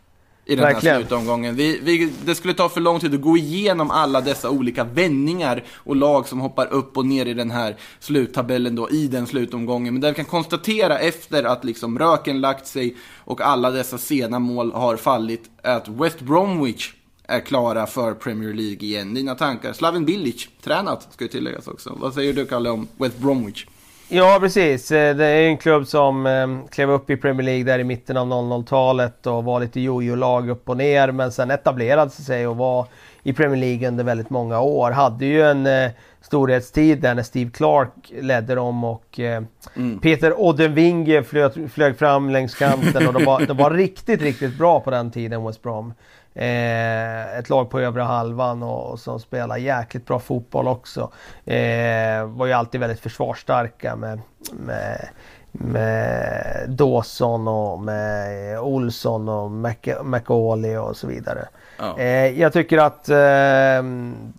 I 0.49 0.55
den 0.55 0.65
Verkligen. 0.65 0.95
här 0.95 1.01
slutomgången. 1.01 1.55
Vi, 1.55 1.79
vi, 1.83 2.13
det 2.25 2.35
skulle 2.35 2.53
ta 2.53 2.69
för 2.69 2.81
lång 2.81 2.99
tid 2.99 3.13
att 3.13 3.21
gå 3.21 3.37
igenom 3.37 3.91
alla 3.91 4.21
dessa 4.21 4.49
olika 4.49 4.83
vändningar 4.83 5.63
och 5.69 5.95
lag 5.95 6.27
som 6.27 6.39
hoppar 6.39 6.73
upp 6.73 6.97
och 6.97 7.05
ner 7.05 7.25
i 7.25 7.33
den 7.33 7.51
här 7.51 7.75
sluttabellen 7.99 8.75
då, 8.75 8.89
i 8.89 9.07
den 9.07 9.27
slutomgången. 9.27 9.93
Men 9.93 10.01
det 10.01 10.09
vi 10.09 10.15
kan 10.15 10.25
konstatera 10.25 10.99
efter 10.99 11.43
att 11.43 11.63
liksom 11.63 11.99
röken 11.99 12.41
lagt 12.41 12.67
sig 12.67 12.95
och 13.17 13.41
alla 13.41 13.71
dessa 13.71 13.97
sena 13.97 14.39
mål 14.39 14.71
har 14.71 14.97
fallit, 14.97 15.49
är 15.63 15.75
att 15.75 15.87
West 15.87 16.21
Bromwich 16.21 16.93
är 17.23 17.39
klara 17.39 17.87
för 17.87 18.13
Premier 18.13 18.53
League 18.53 18.83
igen. 18.83 19.13
Dina 19.13 19.35
tankar? 19.35 19.73
Slaven 19.73 20.05
Bilic, 20.05 20.47
tränat, 20.61 21.07
ska 21.13 21.23
ju 21.23 21.29
tilläggas 21.29 21.67
också. 21.67 21.97
Vad 21.99 22.13
säger 22.13 22.33
du, 22.33 22.45
Kalle, 22.45 22.69
om 22.69 22.87
West 22.97 23.17
Bromwich? 23.17 23.65
Ja, 24.11 24.37
precis. 24.41 24.91
Eh, 24.91 25.15
det 25.15 25.25
är 25.25 25.47
en 25.47 25.57
klubb 25.57 25.87
som 25.87 26.25
eh, 26.25 26.69
klev 26.71 26.91
upp 26.91 27.09
i 27.09 27.17
Premier 27.17 27.45
League 27.45 27.63
där 27.63 27.79
i 27.79 27.83
mitten 27.83 28.17
av 28.17 28.27
00-talet 28.27 29.27
och 29.27 29.43
var 29.43 29.59
lite 29.59 29.79
jojo-lag 29.79 30.49
upp 30.49 30.69
och 30.69 30.77
ner 30.77 31.11
men 31.11 31.31
sen 31.31 31.51
etablerade 31.51 32.11
sig 32.11 32.47
och 32.47 32.57
var 32.57 32.87
i 33.23 33.33
Premier 33.33 33.59
League 33.59 33.87
under 33.87 34.03
väldigt 34.03 34.29
många 34.29 34.61
år. 34.61 34.91
Hade 34.91 35.25
ju 35.25 35.41
en 35.41 35.65
eh, 35.65 35.91
storhetstid 36.21 37.01
där 37.01 37.15
när 37.15 37.23
Steve 37.23 37.51
Clark 37.51 37.91
ledde 38.21 38.55
dem 38.55 38.83
och 38.83 39.19
eh, 39.19 39.43
mm. 39.75 39.99
Peter 39.99 40.39
Odenvinge 40.39 41.23
flög, 41.23 41.71
flög 41.71 41.97
fram 41.97 42.29
längs 42.29 42.55
kanten 42.55 43.07
och 43.07 43.13
de 43.13 43.25
var, 43.25 43.45
de 43.45 43.57
var 43.57 43.71
riktigt, 43.85 44.21
riktigt 44.21 44.57
bra 44.57 44.79
på 44.79 44.91
den 44.91 45.11
tiden 45.11 45.45
West 45.45 45.61
Brom. 45.61 45.93
Eh, 46.33 47.37
ett 47.37 47.49
lag 47.49 47.69
på 47.69 47.79
övre 47.79 48.01
halvan 48.01 48.63
och, 48.63 48.91
och 48.91 48.99
som 48.99 49.19
spelar 49.19 49.57
jäkligt 49.57 50.05
bra 50.05 50.19
fotboll 50.19 50.67
också. 50.67 51.11
Eh, 51.45 52.25
var 52.25 52.45
ju 52.45 52.53
alltid 52.53 52.79
väldigt 52.81 52.99
försvarsstarka 52.99 53.95
med, 53.95 54.21
med, 54.51 55.09
med 55.51 56.65
Dawson 56.67 57.47
och 57.47 57.79
med 57.79 58.59
Olsson 58.59 59.29
och 59.29 59.51
McAuley 60.05 60.77
och 60.77 60.97
så 60.97 61.07
vidare. 61.07 61.47
Oh. 61.79 62.01
Eh, 62.01 62.39
jag 62.39 62.53
tycker 62.53 62.77
att 62.77 63.09
eh, 63.09 63.15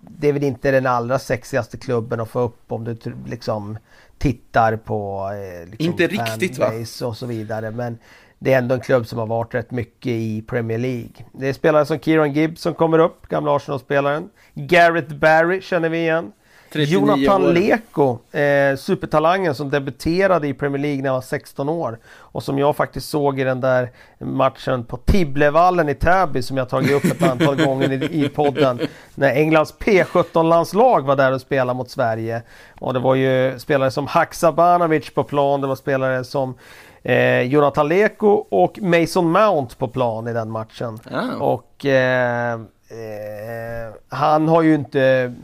det 0.01 0.28
är 0.28 0.32
väl 0.32 0.45
inte 0.45 0.70
den 0.70 0.86
allra 0.86 1.18
sexigaste 1.18 1.76
klubben 1.78 2.20
att 2.20 2.28
få 2.28 2.41
upp 2.41 2.72
om 2.72 2.84
du 2.84 2.97
liksom 3.26 3.78
tittar 4.18 4.76
på 4.76 5.30
eh, 5.32 5.68
liksom 5.70 5.86
Inte 5.86 6.07
riktigt 6.07 6.59
va? 6.59 6.72
och 7.09 7.16
så 7.16 7.26
vidare. 7.26 7.70
Men 7.70 7.99
det 8.43 8.53
är 8.53 8.59
ändå 8.59 8.74
en 8.74 8.80
klubb 8.80 9.07
som 9.07 9.18
har 9.18 9.26
varit 9.26 9.55
rätt 9.55 9.70
mycket 9.70 10.07
i 10.07 10.43
Premier 10.43 10.78
League. 10.78 11.26
Det 11.32 11.49
är 11.49 11.53
spelare 11.53 11.86
som 11.86 11.99
Kieran 11.99 12.32
Gibbs 12.32 12.61
som 12.61 12.74
kommer 12.74 12.99
upp, 12.99 13.28
gamla 13.28 13.57
Arsenal-spelaren. 13.57 14.28
Gareth 14.55 15.14
Barry 15.14 15.61
känner 15.61 15.88
vi 15.88 15.99
igen. 15.99 16.32
Jonathan 16.72 17.43
år. 17.43 17.53
Leko, 17.53 18.18
eh, 18.38 18.76
supertalangen 18.76 19.55
som 19.55 19.70
debuterade 19.70 20.49
i 20.49 20.55
Premier 20.55 20.82
League 20.82 21.03
när 21.03 21.09
han 21.09 21.14
var 21.14 21.22
16 21.22 21.68
år. 21.68 21.99
Och 22.07 22.43
som 22.43 22.59
jag 22.59 22.76
faktiskt 22.76 23.09
såg 23.09 23.41
i 23.41 23.45
den 23.45 23.61
där 23.61 23.91
matchen 24.18 24.84
på 24.84 24.97
Tibblevallen 24.97 25.88
i 25.88 25.95
Täby 25.95 26.43
som 26.43 26.57
jag 26.57 26.68
tagit 26.68 26.93
upp 26.93 27.05
ett 27.05 27.22
antal 27.22 27.57
gånger 27.64 27.93
i, 27.93 28.24
i 28.24 28.28
podden. 28.28 28.80
När 29.14 29.34
Englands 29.34 29.74
P17-landslag 29.78 31.07
var 31.07 31.16
där 31.16 31.32
och 31.32 31.41
spelade 31.41 31.76
mot 31.76 31.91
Sverige. 31.91 32.43
Och 32.78 32.95
det 32.95 33.01
var 33.01 33.14
ju 33.14 33.59
spelare 33.59 33.91
som 33.91 34.07
Haksabanovic 34.07 35.11
på 35.11 35.24
plan, 35.24 35.61
det 35.61 35.66
var 35.66 35.76
spelare 35.76 36.24
som 36.24 36.55
eh, 37.03 37.43
Jonathan 37.43 37.89
Leko 37.89 38.29
och 38.51 38.79
Mason 38.83 39.33
Mount 39.33 39.75
på 39.79 39.89
plan 39.89 40.29
i 40.29 40.33
den 40.33 40.51
matchen. 40.51 40.99
Oh. 41.11 41.43
Och 41.43 41.87
eh, 41.87 42.53
eh, 42.53 43.95
han 44.09 44.49
har 44.49 44.63
ju 44.63 44.75
inte 44.75 45.35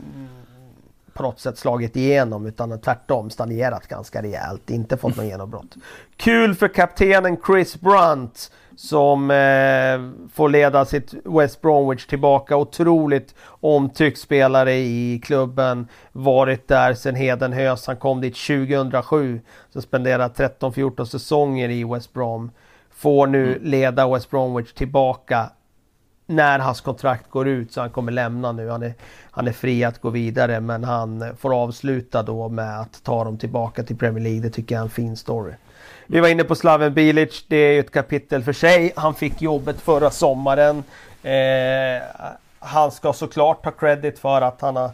på 1.13 1.23
något 1.23 1.39
sätt 1.39 1.57
slagit 1.57 1.95
igenom 1.95 2.45
utan 2.45 2.81
tvärtom 2.81 3.29
stagnerat 3.29 3.87
ganska 3.87 4.21
rejält. 4.21 4.69
Inte 4.69 4.97
fått 4.97 5.15
något 5.15 5.25
genombrott. 5.25 5.75
Kul 6.15 6.55
för 6.55 6.67
kaptenen 6.67 7.37
Chris 7.47 7.81
Brunt 7.81 8.51
som 8.77 9.31
eh, 9.31 10.29
får 10.33 10.49
leda 10.49 10.85
sitt 10.85 11.13
West 11.25 11.61
Bromwich 11.61 12.05
tillbaka. 12.05 12.57
Otroligt 12.57 13.35
omtyckt 13.47 14.19
spelare 14.19 14.73
i 14.73 15.21
klubben. 15.23 15.87
Varit 16.11 16.67
där 16.67 16.93
sedan 16.93 17.15
Hedenhös. 17.15 17.87
Han 17.87 17.97
kom 17.97 18.21
dit 18.21 18.35
2007. 18.35 19.41
Så 19.73 19.81
spenderat 19.81 20.39
13-14 20.39 21.05
säsonger 21.05 21.69
i 21.69 21.83
West 21.83 22.13
Brom. 22.13 22.51
Får 22.91 23.27
nu 23.27 23.47
mm. 23.47 23.63
leda 23.63 24.13
West 24.13 24.29
Bromwich 24.29 24.73
tillbaka 24.73 25.49
när 26.25 26.59
hans 26.59 26.81
kontrakt 26.81 27.29
går 27.29 27.47
ut 27.47 27.71
så 27.71 27.81
han 27.81 27.89
kommer 27.89 28.11
lämna 28.11 28.51
nu. 28.51 28.69
Han 28.69 28.83
är, 28.83 28.93
han 29.31 29.47
är 29.47 29.51
fri 29.51 29.83
att 29.83 30.01
gå 30.01 30.09
vidare 30.09 30.59
men 30.59 30.83
han 30.83 31.25
får 31.37 31.61
avsluta 31.63 32.23
då 32.23 32.49
med 32.49 32.79
att 32.79 33.03
ta 33.03 33.23
dem 33.23 33.37
tillbaka 33.37 33.83
till 33.83 33.97
Premier 33.97 34.23
League. 34.23 34.41
Det 34.41 34.49
tycker 34.49 34.75
jag 34.75 34.79
är 34.79 34.83
en 34.83 34.89
fin 34.89 35.17
story. 35.17 35.53
Vi 36.09 36.19
var 36.19 36.27
inne 36.27 36.43
på 36.43 36.55
Slaven 36.55 36.93
Bilic. 36.93 37.45
Det 37.47 37.57
är 37.57 37.79
ett 37.79 37.91
kapitel 37.91 38.43
för 38.43 38.53
sig. 38.53 38.93
Han 38.95 39.15
fick 39.15 39.41
jobbet 39.41 39.81
förra 39.81 40.09
sommaren. 40.11 40.83
Eh, 41.23 42.03
han 42.59 42.91
ska 42.91 43.13
såklart 43.13 43.63
ta 43.63 43.71
credit 43.71 44.19
för 44.19 44.41
att 44.41 44.61
han 44.61 44.75
har 44.75 44.91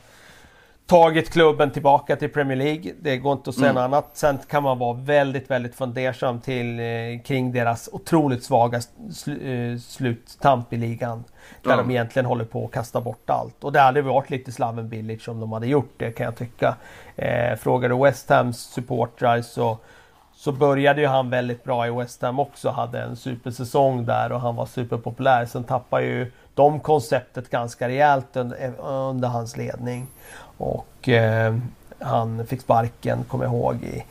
tagit 0.86 1.30
klubben 1.30 1.72
tillbaka 1.72 2.16
till 2.16 2.30
Premier 2.30 2.57
League. 2.57 2.93
Det 3.01 3.18
går 3.18 3.34
inte 3.34 3.49
att 3.49 3.55
säga 3.55 3.70
mm. 3.70 3.76
något 3.76 3.84
annat. 3.84 4.09
Sen 4.14 4.38
kan 4.47 4.64
man 4.64 4.80
vara 4.80 4.93
väldigt, 4.93 5.51
väldigt 5.51 5.76
fundersam 5.76 6.39
till, 6.39 6.80
eh, 6.80 6.86
kring 7.26 7.51
deras 7.51 7.89
otroligt 7.91 8.43
svaga 8.43 8.82
sl 9.11 9.32
eh, 9.32 9.78
sluttamp 9.80 10.74
i 10.74 10.78
ligan. 10.78 11.24
Där 11.61 11.74
mm. 11.74 11.88
de 11.88 11.93
egentligen 11.93 12.26
håller 12.26 12.45
på 12.45 12.66
att 12.66 12.72
kasta 12.72 13.01
bort 13.01 13.30
allt. 13.30 13.64
Och 13.64 13.72
det 13.72 13.80
hade 13.80 14.01
varit 14.01 14.30
lite 14.30 14.51
Slaven 14.51 14.89
Bilic 14.89 15.28
om 15.28 15.39
de 15.39 15.51
hade 15.51 15.68
gjort 15.68 15.93
det 15.97 16.11
kan 16.11 16.26
jag 16.26 16.36
tycka. 16.36 16.76
Eh, 17.16 17.55
frågar 17.55 17.89
du 17.89 17.95
West 17.95 18.30
Hams 18.30 18.59
supportrar 18.59 19.41
så 19.41 19.78
så 20.43 20.51
började 20.51 21.01
ju 21.01 21.07
han 21.07 21.29
väldigt 21.29 21.63
bra 21.63 21.87
i 21.87 21.91
West 21.91 22.21
Ham 22.21 22.39
också. 22.39 22.69
Hade 22.69 23.01
en 23.01 23.15
supersäsong 23.15 24.05
där 24.05 24.31
och 24.31 24.41
han 24.41 24.55
var 24.55 24.65
superpopulär. 24.65 25.45
Sen 25.45 25.63
tappade 25.63 26.05
ju 26.05 26.31
de 26.53 26.79
konceptet 26.79 27.49
ganska 27.49 27.87
rejält 27.87 28.35
under, 28.35 28.73
under 28.79 29.27
hans 29.27 29.57
ledning. 29.57 30.07
Och 30.57 31.09
eh, 31.09 31.57
han 31.99 32.47
fick 32.47 32.61
sparken, 32.61 33.23
kommer 33.23 33.45
jag 33.45 33.53
ihåg, 33.53 33.75
i, 33.83 34.03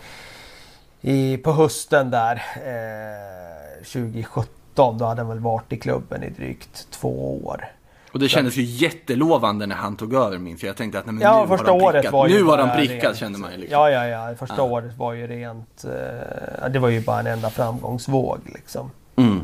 i, 1.01 1.37
på 1.37 1.53
hösten 1.53 2.11
där 2.11 2.43
eh, 2.57 3.85
2017. 3.85 4.99
Då 4.99 5.05
hade 5.05 5.21
han 5.21 5.29
väl 5.29 5.41
varit 5.41 5.73
i 5.73 5.77
klubben 5.77 6.23
i 6.23 6.31
drygt 6.31 6.91
två 6.91 7.47
år. 7.47 7.65
Och 8.13 8.19
det 8.19 8.29
kändes 8.29 8.57
ju 8.57 8.63
jättelovande 8.63 9.67
när 9.67 9.77
han 9.77 9.97
tog 9.97 10.15
över 10.15 10.39
minns 10.39 10.63
jag. 10.63 10.69
Jag 10.69 10.77
tänkte 10.77 10.99
att 10.99 11.07
nej, 11.07 11.15
men 11.15 11.23
ja, 11.23 11.43
nu 11.43 11.49
första 11.49 11.73
har 11.73 11.83
året 11.83 11.95
prickat. 11.95 12.13
var 12.13 12.29
ju 12.29 12.35
Nu 12.35 12.43
har 12.43 12.59
de 12.59 12.71
prickat 12.71 13.05
rent, 13.05 13.17
kände 13.17 13.39
man 13.39 13.53
ju. 13.53 13.59
Liksom. 13.59 13.81
Ja, 13.81 13.91
ja, 13.91 14.07
ja. 14.07 14.37
Första 14.37 14.57
ja. 14.57 14.63
året 14.63 14.97
var 14.97 15.13
ju 15.13 15.27
rent... 15.27 15.85
Eh, 15.85 16.71
det 16.71 16.79
var 16.79 16.89
ju 16.89 17.01
bara 17.01 17.21
en 17.21 17.27
enda 17.27 17.51
framgångsvåg 17.51 18.39
liksom. 18.45 18.91
Mm. 19.17 19.41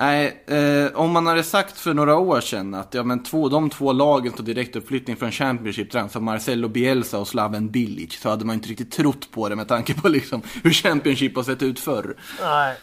Nej, 0.00 0.44
eh, 0.46 1.00
om 1.00 1.10
man 1.10 1.26
hade 1.26 1.42
sagt 1.42 1.78
för 1.78 1.94
några 1.94 2.16
år 2.16 2.40
sedan 2.40 2.74
att 2.74 2.94
ja, 2.94 3.02
men 3.02 3.22
två, 3.22 3.48
de 3.48 3.70
två 3.70 3.92
lagen 3.92 4.32
står 4.32 4.44
direktuppflyttning 4.44 5.16
från 5.16 5.32
Championship, 5.32 5.94
alltså 5.94 6.20
Marcelo 6.20 6.68
Bielsa 6.68 7.18
och 7.18 7.28
Slaven 7.28 7.70
Bilic, 7.70 8.20
så 8.20 8.28
hade 8.28 8.44
man 8.44 8.54
inte 8.54 8.68
riktigt 8.68 8.92
trott 8.92 9.30
på 9.30 9.48
det 9.48 9.56
med 9.56 9.68
tanke 9.68 9.94
på 9.94 10.08
liksom 10.08 10.42
hur 10.62 10.70
Championship 10.70 11.36
har 11.36 11.42
sett 11.42 11.62
ut 11.62 11.80
förr. 11.80 12.16
Nej. 12.40 12.76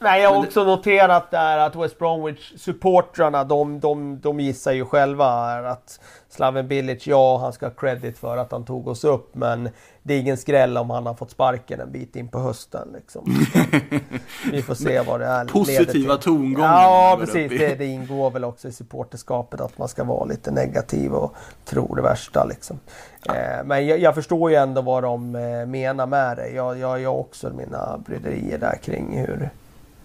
Nej, 0.00 0.22
jag 0.22 0.30
har 0.30 0.46
också 0.46 0.64
noterat 0.64 1.30
där 1.30 1.58
att 1.58 1.76
West 1.76 1.98
Bromwich-supportrarna, 1.98 3.44
de, 3.44 3.80
de, 3.80 4.20
de 4.20 4.40
gissar 4.40 4.72
ju 4.72 4.84
själva 4.84 5.26
att 5.70 6.00
Slaven 6.28 6.68
Bilic, 6.68 7.06
ja 7.06 7.38
han 7.38 7.52
ska 7.52 7.66
ha 7.66 7.70
credit 7.70 8.18
för 8.18 8.36
att 8.36 8.52
han 8.52 8.64
tog 8.64 8.88
oss 8.88 9.04
upp 9.04 9.34
men 9.34 9.68
det 10.02 10.14
är 10.14 10.20
ingen 10.20 10.36
skräll 10.36 10.76
om 10.76 10.90
han 10.90 11.06
har 11.06 11.14
fått 11.14 11.30
sparken 11.30 11.80
en 11.80 11.92
bit 11.92 12.16
in 12.16 12.28
på 12.28 12.38
hösten. 12.38 12.88
Liksom. 12.94 13.24
Vi 14.52 14.62
får 14.62 14.74
se 14.74 15.00
vad 15.00 15.20
det 15.20 15.26
är. 15.26 15.44
Positiva 15.44 16.16
tongångar. 16.16 16.82
Ja, 16.82 17.16
precis. 17.20 17.50
Det, 17.50 17.74
det, 17.74 17.86
ingår 17.86 18.30
väl 18.30 18.44
också 18.44 18.68
i 18.68 18.72
supporterskapet 18.72 19.60
att 19.60 19.78
man 19.78 19.88
ska 19.88 20.04
vara 20.04 20.24
lite 20.24 20.50
negativ 20.50 21.12
och 21.12 21.34
tro 21.64 21.94
det 21.94 22.02
värsta. 22.02 22.44
Liksom. 22.44 22.78
Ja. 23.24 23.34
Eh, 23.34 23.64
men 23.64 23.86
jag, 23.86 23.98
jag, 23.98 24.14
förstår 24.14 24.50
ju 24.50 24.56
ändå 24.56 24.82
vad 24.82 25.02
de 25.02 25.34
eh, 25.34 25.66
menar 25.66 26.06
med 26.06 26.36
det. 26.36 26.48
Jag, 26.48 26.78
jag 26.78 26.88
har 26.88 27.06
också 27.06 27.50
mina 27.50 27.98
bryderier 28.06 28.58
där 28.58 28.78
kring 28.82 29.18
hur, 29.18 29.50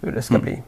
hur 0.01 0.11
det 0.11 0.21
ska 0.21 0.35
mm. 0.35 0.45
bli. 0.45 0.61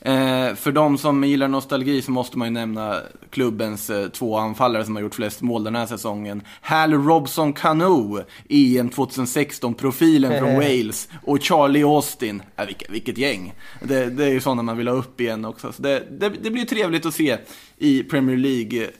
Eh, 0.00 0.54
för 0.54 0.72
de 0.72 0.98
som 0.98 1.24
gillar 1.24 1.48
nostalgi 1.48 2.02
så 2.02 2.10
måste 2.10 2.38
man 2.38 2.48
ju 2.48 2.54
nämna 2.54 3.00
klubbens 3.30 3.90
eh, 3.90 4.08
två 4.08 4.36
anfallare 4.36 4.84
som 4.84 4.96
har 4.96 5.02
gjort 5.02 5.14
flest 5.14 5.42
mål 5.42 5.64
den 5.64 5.76
här 5.76 5.86
säsongen. 5.86 6.42
Hal 6.60 6.92
Robson 6.92 7.52
Cano, 7.52 8.18
EM 8.48 8.90
2016-profilen 8.90 10.38
från 10.38 10.54
Wales. 10.54 11.08
Och 11.22 11.42
Charlie 11.42 11.82
Austin, 11.82 12.42
äh, 12.56 12.66
vilket, 12.66 12.90
vilket 12.90 13.18
gäng. 13.18 13.54
Det, 13.82 14.06
det 14.06 14.24
är 14.24 14.30
ju 14.30 14.40
sådana 14.40 14.62
man 14.62 14.76
vill 14.76 14.88
ha 14.88 14.94
upp 14.94 15.20
igen 15.20 15.44
också. 15.44 15.72
Så 15.72 15.82
det, 15.82 16.02
det, 16.10 16.28
det 16.28 16.50
blir 16.50 16.64
trevligt 16.64 17.06
att 17.06 17.14
se 17.14 17.38
i 17.78 18.02
Premier 18.02 18.36
League 18.36 18.88
Eh, 18.88 18.90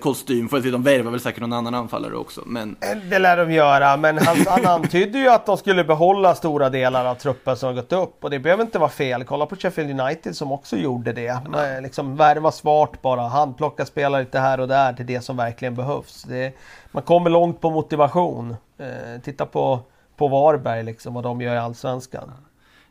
kostym. 0.00 0.48
Får 0.48 0.56
jag 0.56 0.64
se, 0.64 0.70
de 0.70 0.82
värvar 0.82 1.10
väl 1.10 1.20
säkert 1.20 1.40
någon 1.40 1.52
annan 1.52 1.74
anfallare 1.74 2.16
också. 2.16 2.42
Men... 2.46 2.76
Eh, 2.80 2.98
det 3.10 3.18
lär 3.18 3.36
de 3.36 3.52
göra, 3.52 3.96
men 3.96 4.18
han, 4.18 4.36
han 4.48 4.66
antydde 4.82 5.18
ju 5.18 5.28
att 5.28 5.46
de 5.46 5.56
skulle 5.56 5.84
behålla 5.84 6.34
stora 6.34 6.70
delar 6.70 7.04
av 7.04 7.14
truppen 7.14 7.56
som 7.56 7.66
har 7.66 7.74
gått 7.74 7.92
upp. 7.92 8.24
Och 8.24 8.30
det 8.30 8.38
behöver 8.38 8.62
inte 8.62 8.78
vara 8.78 8.90
fel. 8.90 9.24
Kolla 9.24 9.46
på 9.46 9.56
Sheffield 9.56 10.00
United 10.00 10.36
som 10.36 10.52
också 10.52 10.76
gjorde 10.76 11.12
det. 11.12 11.38
Mm. 11.46 11.82
Liksom 11.82 12.16
värva 12.16 12.52
svart 12.52 13.02
bara, 13.02 13.20
handplocka 13.20 13.86
spelare 13.86 14.22
lite 14.22 14.38
här 14.38 14.60
och 14.60 14.68
där 14.68 14.92
till 14.92 15.06
det 15.06 15.20
som 15.20 15.36
verkligen 15.36 15.74
behövs. 15.74 16.22
Det, 16.22 16.52
man 16.90 17.02
kommer 17.02 17.30
långt 17.30 17.60
på 17.60 17.70
motivation. 17.70 18.56
Eh, 18.78 19.20
titta 19.22 19.46
på, 19.46 19.80
på 20.16 20.28
Varberg 20.28 20.82
liksom, 20.82 21.14
vad 21.14 21.24
de 21.24 21.40
gör 21.40 21.54
i 21.54 21.58
Allsvenskan. 21.58 22.32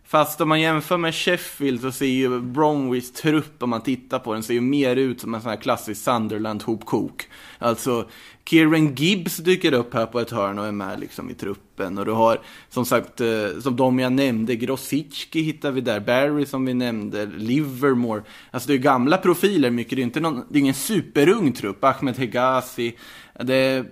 Fast 0.06 0.42
om 0.42 0.50
man 0.50 0.62
jämför 0.62 0.98
med 0.98 1.16
Sheffield 1.16 1.82
så 1.82 1.92
ser 1.92 2.06
ju 2.06 2.40
Bromwich 2.42 3.12
trupp, 3.12 3.64
om 3.64 3.70
man 3.70 3.82
tittar 3.82 4.20
på 4.20 4.34
den, 4.34 4.44
ser 4.44 4.54
ju 4.54 4.62
mer 4.62 4.96
ut 4.96 5.22
som 5.22 5.34
en 5.34 5.42
sån 5.42 5.50
här 5.50 5.58
klassisk 5.58 6.02
Sunderland-hopkok. 6.02 7.28
Alltså, 7.60 8.10
Kieran 8.46 8.96
Gibbs 8.96 9.38
dyker 9.38 9.74
upp 9.74 9.94
här 9.94 10.06
på 10.06 10.20
ett 10.20 10.32
hörn 10.32 10.60
och 10.60 10.68
är 10.68 10.72
med 10.72 11.00
liksom 11.00 11.30
i 11.30 11.34
truppen. 11.34 11.98
Och 11.98 12.06
du 12.06 12.12
har, 12.12 12.42
som 12.70 12.86
sagt, 12.86 13.22
eh, 13.22 13.28
som 13.62 13.76
de 13.76 14.00
jag 14.00 14.14
nämnde, 14.14 14.56
Grosicki 14.56 15.42
hittar 15.42 15.72
vi 15.72 15.82
där, 15.82 16.00
Barry 16.00 16.46
som 16.46 16.66
vi 16.66 16.74
nämnde, 16.74 17.26
Livermore. 17.26 18.22
Alltså 18.52 18.68
det 18.68 18.74
är 18.74 18.78
gamla 18.78 19.18
profiler 19.18 19.70
mycket, 19.70 19.96
det 19.96 20.02
är 20.02 20.04
inte 20.04 20.20
någon, 20.20 20.44
det 20.50 20.58
är 20.58 20.62
ingen 20.62 20.74
superung 20.74 21.52
trupp. 21.52 21.84
Ahmed 21.84 22.18
Hegazi. 22.18 22.98
Det, 23.40 23.86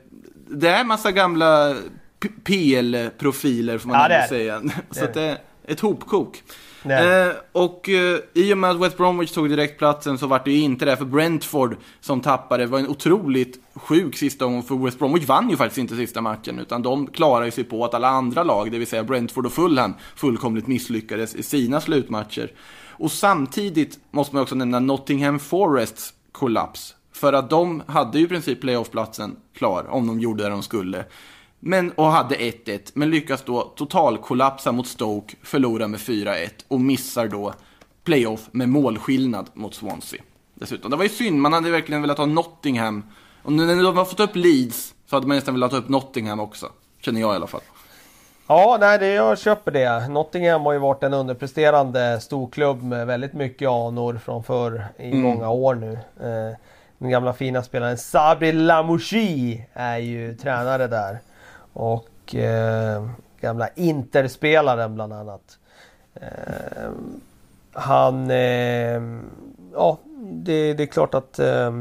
det 0.50 0.70
är 0.70 0.84
massa 0.84 1.12
gamla 1.12 1.76
PL-profiler 2.44 3.78
får 3.78 3.90
man 3.90 4.12
Ja, 4.12 4.28
säga. 4.30 4.62
Så 4.92 5.06
det 5.14 5.38
ett 5.72 5.80
hopkok. 5.80 6.44
Eh, 6.84 7.32
och 7.52 7.90
eh, 7.90 8.20
i 8.34 8.54
och 8.54 8.58
med 8.58 8.70
att 8.70 8.80
West 8.80 8.98
Bromwich 8.98 9.32
tog 9.32 9.50
direktplatsen 9.50 10.18
så 10.18 10.28
var 10.28 10.42
det 10.46 10.52
ju 10.52 10.62
inte 10.62 10.86
det 10.86 10.98
för 10.98 11.06
Brentford 11.06 11.78
som 12.00 12.22
tappade. 12.22 12.64
Det 12.64 12.68
var 12.68 12.80
en 12.80 12.88
otroligt 12.88 13.60
sjuk 13.76 14.18
sista 14.18 14.46
omgång 14.46 14.64
för 14.64 14.76
West 14.76 15.00
Bromwich 15.00 15.26
vann 15.26 15.50
ju 15.50 15.58
faktiskt 15.58 15.78
inte 15.78 15.96
sista 15.96 16.22
matchen 16.22 16.60
utan 16.60 16.82
de 16.82 17.08
klarade 17.08 17.52
sig 17.52 17.64
på 17.64 17.86
att 17.86 17.94
alla 17.94 18.10
andra 18.10 18.44
lag, 18.44 18.72
det 18.72 18.78
vill 18.78 18.88
säga 18.88 19.04
Brentford 19.04 19.46
och 19.46 19.54
Fulham, 19.54 19.94
fullkomligt 20.16 20.68
misslyckades 20.68 21.36
i 21.36 21.44
sina 21.44 21.82
slutmatcher. 21.82 22.52
Och 22.90 23.12
samtidigt 23.12 24.00
måste 24.12 24.36
man 24.36 24.44
också 24.44 24.56
nämna 24.56 24.80
Nottingham 24.80 25.40
Forests 25.40 26.14
kollaps. 26.32 26.96
För 27.14 27.34
att 27.34 27.50
de 27.50 27.84
hade 27.88 28.20
ju 28.20 28.26
i 28.26 28.28
princip 28.28 28.62
playoffplatsen 28.62 29.36
klar 29.56 29.86
om 29.90 30.08
de 30.08 30.20
gjorde 30.20 30.44
det 30.44 30.50
de 30.50 30.64
skulle. 30.64 31.06
Men, 31.64 31.92
och 31.92 32.06
hade 32.06 32.36
1-1, 32.36 32.92
men 32.94 33.10
lyckas 33.10 33.44
då 33.44 33.62
totalkollapsa 33.62 34.72
mot 34.72 34.88
Stoke, 34.88 35.36
förlora 35.44 35.88
med 35.88 36.00
4-1 36.00 36.50
och 36.68 36.82
missar 36.82 37.28
då 37.28 37.54
playoff 38.04 38.50
med 38.52 38.70
målskillnad 38.70 39.50
mot 39.54 39.76
Swansea. 39.76 40.22
Dessutom. 40.54 40.92
Det 40.92 40.98
var 40.98 41.04
ju 41.04 41.10
synd, 41.10 41.42
man 41.42 41.54
hade 41.54 41.72
verkligen 41.72 42.02
velat 42.02 42.18
ha 42.18 42.26
Nottingham. 42.26 43.04
Och 43.44 43.52
när 43.52 43.84
de 43.84 43.98
har 43.98 44.06
fått 44.06 44.20
upp 44.20 44.36
Leeds 44.36 44.94
så 45.06 45.16
hade 45.16 45.28
man 45.28 45.36
nästan 45.36 45.54
velat 45.54 45.72
ha 45.72 45.80
upp 45.80 45.90
Nottingham 45.90 46.40
också. 46.40 46.70
Känner 47.02 47.22
jag 47.22 47.34
i 47.34 47.36
alla 47.36 47.48
fall. 47.48 47.62
Ja, 48.48 48.78
nej, 48.80 49.00
det, 49.00 49.08
jag 49.08 49.40
köper 49.40 49.72
det. 49.72 50.08
Nottingham 50.08 50.62
har 50.62 50.74
ju 50.74 50.80
varit 50.80 51.04
en 51.04 51.14
underpresterande 51.14 52.20
storklubb 52.22 52.84
med 52.84 53.08
väldigt 53.08 53.34
mycket 53.34 53.70
anor 53.70 54.20
från 54.26 54.44
förr 54.44 54.86
i 54.98 55.14
många 55.14 55.50
år 55.50 55.76
nu. 55.76 55.92
Eh, 55.94 56.58
den 56.98 57.10
gamla 57.10 57.34
fina 57.34 57.64
spelaren 57.64 57.98
Sabri 57.98 58.52
Lamouchi 58.52 59.66
är 59.74 59.98
ju 59.98 60.36
tränare 60.36 60.88
där. 60.88 61.20
Och 61.74 62.36
eh, 62.36 63.10
gamla 63.40 63.70
Interspelaren 63.76 64.96
bland 64.96 65.14
annat. 65.14 65.58
Eh, 66.14 66.92
han... 67.74 68.32
Eh, 68.32 69.02
ja, 69.74 70.00
det, 70.32 70.74
det 70.74 70.84
är 70.84 70.88
klart 70.88 71.14
att 71.14 71.40
eh, 71.40 71.72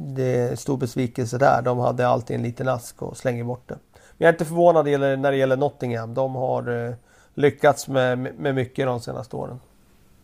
det 0.00 0.36
är 0.36 0.56
stor 0.56 0.76
besvikelse 0.76 1.38
där. 1.38 1.62
De 1.62 1.78
hade 1.78 2.08
alltid 2.08 2.36
en 2.36 2.42
liten 2.42 2.68
ask 2.68 3.02
och 3.02 3.16
slänger 3.16 3.44
bort 3.44 3.68
det. 3.68 3.78
Men 3.94 4.00
jag 4.18 4.28
är 4.28 4.32
inte 4.32 4.44
förvånad 4.44 4.86
när 4.86 5.30
det 5.30 5.36
gäller 5.36 5.56
Nottingham. 5.56 6.14
De 6.14 6.34
har 6.34 6.86
eh, 6.86 6.94
lyckats 7.34 7.88
med, 7.88 8.18
med 8.18 8.54
mycket 8.54 8.86
de 8.86 9.00
senaste 9.00 9.36
åren. 9.36 9.60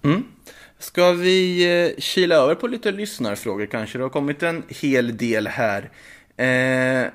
Mm. 0.04 0.24
Ska 0.78 1.12
vi 1.12 1.64
eh, 1.84 2.00
kila 2.00 2.34
över 2.34 2.54
på 2.54 2.66
lite 2.66 2.92
lyssnarfrågor 2.92 3.66
kanske? 3.66 3.98
Det 3.98 4.04
har 4.04 4.08
kommit 4.08 4.42
en 4.42 4.62
hel 4.68 5.16
del 5.16 5.46
här. 5.46 5.90
Eh, 6.36 7.10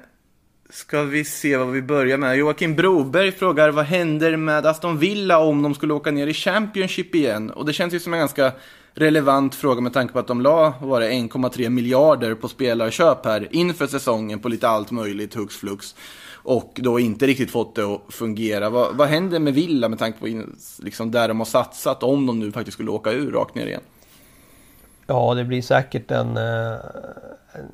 ska 0.72 1.04
vi 1.04 1.26
se 1.26 1.58
vad 1.58 1.68
vi 1.68 1.82
börjar 1.82 2.18
med. 2.18 2.38
Joakim 2.38 2.76
Broberg 2.76 3.32
frågar 3.32 3.70
vad 3.70 3.86
händer 3.86 4.38
med 4.38 4.66
Aston 4.66 4.98
Villa 4.98 5.40
om 5.40 5.64
de 5.64 5.76
skulle 5.76 5.94
åka 5.94 6.12
ner 6.12 6.28
i 6.28 6.34
Championship 6.34 7.16
igen? 7.16 7.50
Och 7.50 7.66
det 7.66 7.74
känns 7.74 7.94
ju 7.94 8.00
som 8.00 8.14
en 8.14 8.20
ganska 8.20 8.52
relevant 8.94 9.56
fråga 9.56 9.82
med 9.82 9.94
tanke 9.94 10.14
på 10.14 10.20
att 10.20 10.28
de 10.28 10.42
la 10.42 10.74
var 10.82 11.02
det 11.02 11.10
1,3 11.10 11.70
miljarder 11.70 12.36
på 12.36 12.48
spelarköp 12.48 13.26
här 13.26 13.48
inför 13.52 13.88
säsongen 13.88 14.40
på 14.40 14.50
lite 14.50 14.68
allt 14.68 14.92
möjligt 14.92 15.36
hux 15.36 15.56
flux. 15.56 15.96
Och 16.44 16.72
då 16.76 17.00
inte 17.00 17.28
riktigt 17.28 17.52
fått 17.52 17.76
det 17.76 17.84
att 17.84 18.02
fungera. 18.10 18.70
Vad, 18.70 18.96
vad 18.96 19.08
händer 19.08 19.40
med 19.40 19.54
Villa 19.54 19.90
med 19.90 20.00
tanke 20.00 20.20
på 20.20 20.28
in, 20.28 20.56
liksom 20.80 21.12
där 21.12 21.28
de 21.28 21.40
har 21.40 21.46
satsat 21.46 22.04
om 22.04 22.26
de 22.26 22.40
nu 22.40 22.52
faktiskt 22.52 22.76
skulle 22.76 22.92
åka 22.92 23.12
ur 23.12 23.32
rakt 23.32 23.56
ner 23.56 23.68
igen? 23.68 23.82
Ja, 25.08 25.34
det 25.34 25.44
blir 25.44 25.62
säkert 25.62 26.12
en... 26.12 26.38
Eh, 26.38 26.76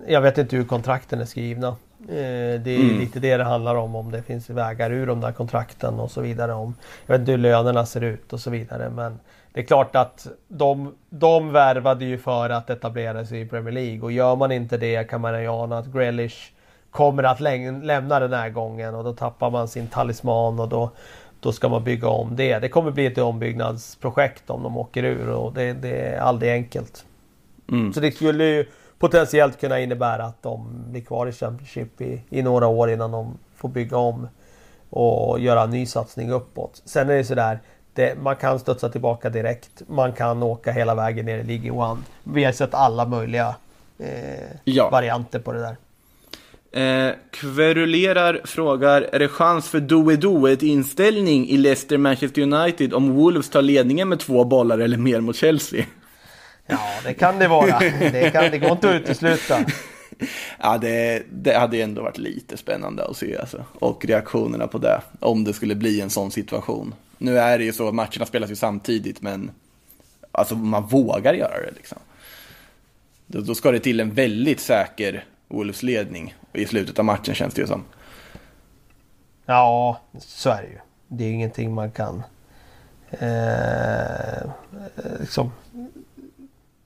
jag 0.08 0.22
vet 0.22 0.38
inte 0.38 0.56
hur 0.56 0.64
kontrakten 0.64 1.22
är 1.22 1.26
skrivna. 1.26 1.76
Eh, 2.02 2.62
det 2.62 2.70
är 2.76 2.80
Mm. 2.80 3.00
lite 3.00 3.20
det 3.20 3.38
det 3.38 3.44
handlar 3.44 3.76
om. 3.76 3.96
Om 3.96 4.12
det 4.12 4.22
finns 4.22 4.50
vägar 4.50 4.92
ur 4.92 5.08
de 5.08 5.22
där 5.22 5.32
kontrakten 5.32 6.00
och 6.00 6.12
så 6.12 6.22
vidare. 6.22 6.54
Om, 6.54 6.76
jag 7.06 7.14
vet 7.14 7.20
inte 7.20 7.32
hur 7.32 7.38
lönerna 7.38 7.86
ser 7.86 8.02
ut 8.02 8.34
och 8.34 8.40
så 8.40 8.50
vidare. 8.50 8.90
Men 8.90 9.20
det 9.54 9.60
är 9.60 9.66
klart 9.66 9.96
att 9.96 10.28
de, 10.48 10.96
de 11.10 11.52
värvade 11.52 12.06
ju 12.06 12.18
för 12.18 12.50
att 12.50 12.70
etablera 12.70 13.26
sig 13.26 13.42
i 13.42 13.46
Premier 13.46 13.74
League. 13.74 14.02
Och 14.02 14.12
gör 14.12 14.36
man 14.36 14.52
inte 14.52 14.78
det 14.78 15.10
kan 15.10 15.22
man 15.22 15.42
ju 15.42 15.48
ana 15.48 15.78
att 15.78 15.86
Grealish 15.88 16.52
kommer 16.92 17.24
att 17.24 17.40
lämna 17.40 18.20
den 18.20 18.34
här 18.34 18.50
gången. 18.50 18.96
Och 18.96 19.04
då 19.04 19.14
tappar 19.14 19.50
man 19.50 19.68
sin 19.68 19.88
talisman 19.88 20.60
och 20.60 20.70
då, 20.70 20.92
då 21.40 21.52
ska 21.52 21.70
man 21.70 21.84
bygga 21.84 22.08
om 22.08 22.36
det. 22.36 22.60
Det 22.60 22.70
kommer 22.70 22.92
bli 22.92 23.06
ett 23.06 23.18
ombyggnadsprojekt 23.18 24.50
om 24.50 24.64
de 24.64 24.78
åker 24.78 25.04
ur. 25.04 25.30
Och 25.30 25.54
det, 25.54 25.74
det 25.74 25.98
är 26.00 26.20
aldrig 26.20 26.52
enkelt. 26.52 27.06
Mm. 27.72 27.94
Så 27.94 28.00
det 28.00 28.12
skulle 28.12 28.44
ju 28.44 28.66
potentiellt 29.00 29.60
kunna 29.60 29.80
innebära 29.80 30.24
att 30.24 30.44
de 30.44 30.84
blir 30.92 31.02
kvar 31.02 31.28
i 31.28 31.32
Championship 31.32 32.02
i, 32.02 32.22
i 32.30 32.42
några 32.42 32.68
år 32.68 32.90
innan 32.92 33.12
de 33.12 33.38
får 33.56 33.70
bygga 33.70 33.98
om 33.98 34.28
och 34.90 35.40
göra 35.40 35.62
en 35.64 35.70
ny 35.70 35.86
satsning 35.86 36.32
uppåt. 36.32 36.82
Sen 36.86 37.10
är 37.10 37.14
det 37.18 37.24
sådär, 37.24 37.60
det, 37.94 38.18
man 38.22 38.36
kan 38.36 38.60
studsa 38.60 38.90
tillbaka 38.90 39.30
direkt. 39.30 39.82
Man 39.88 40.14
kan 40.14 40.44
åka 40.44 40.72
hela 40.72 40.96
vägen 40.96 41.26
ner 41.26 41.38
i 41.38 41.44
League 41.44 41.72
One. 41.72 42.02
Vi 42.24 42.44
har 42.44 42.52
sett 42.52 42.74
alla 42.74 43.06
möjliga 43.06 43.56
eh, 44.00 44.08
Ja. 44.64 44.90
varianter 44.90 45.40
på 45.40 45.54
det 45.54 45.60
där. 45.60 45.78
Eh, 46.72 47.14
kverulerar 47.32 48.42
frågar, 48.46 49.02
är 49.02 49.20
det 49.20 49.28
chans 49.28 49.70
för 49.70 49.80
Doe-Doe 49.80 50.64
inställning 50.64 51.50
i 51.50 51.58
Leicester-Manchester 51.58 52.42
United 52.42 52.94
om 52.94 53.14
Wolves 53.16 53.50
tar 53.50 53.62
ledningen 53.62 54.10
med 54.10 54.20
två 54.20 54.44
bollar 54.44 54.80
eller 54.80 54.98
mer 54.98 55.22
mot 55.22 55.36
Chelsea? 55.36 55.86
Ja, 56.68 56.80
det 57.04 57.14
kan 57.14 57.40
det 57.40 57.48
vara. 57.48 57.80
Det, 58.00 58.32
kan, 58.32 58.52
det 58.52 58.58
går 58.58 58.72
inte 58.72 58.90
att 58.90 59.02
utesluta. 59.02 59.66
Ja, 60.60 60.78
det, 60.78 61.24
det 61.32 61.54
hade 61.54 61.78
ju 61.78 61.84
ändå 61.84 62.02
varit 62.02 62.18
lite 62.18 62.58
spännande 62.58 63.06
att 63.06 63.18
se 63.18 63.38
alltså. 63.38 63.66
Och 63.74 64.06
reaktionerna 64.06 64.68
på 64.68 64.78
det, 64.78 65.02
om 65.20 65.44
det 65.44 65.54
skulle 65.54 65.76
bli 65.76 66.02
en 66.02 66.10
sån 66.10 66.32
situation. 66.32 66.94
Nu 67.18 67.40
är 67.40 67.58
det 67.58 67.64
ju 67.64 67.74
så 67.74 67.88
att 67.88 67.96
matcherna 67.96 68.26
spelas 68.26 68.52
ju 68.52 68.56
samtidigt, 68.56 69.22
men 69.22 69.52
alltså 70.32 70.56
man 70.56 70.88
vågar 70.88 71.34
göra 71.34 71.62
det 71.62 71.72
liksom. 71.76 71.98
Då, 73.28 73.42
då 73.42 73.56
ska 73.56 73.72
det 73.72 73.80
till 73.80 74.00
en 74.00 74.14
väldigt 74.14 74.60
säker 74.60 75.26
Wolves-ledning 75.48 76.36
i 76.54 76.66
slutet 76.66 77.00
av 77.00 77.06
matchen 77.06 77.36
känns 77.36 77.54
det 77.54 77.62
ju 77.62 77.68
som. 77.68 77.84
Ja, 79.46 80.02
så 80.20 80.50
är 80.50 80.62
det 80.62 80.68
ju. 80.68 80.80
Det 81.08 81.24
är 81.24 81.32
ingenting 81.32 81.74
man 81.74 81.92
kan 81.92 82.24
eh, 83.12 84.50
liksom 85.20 85.52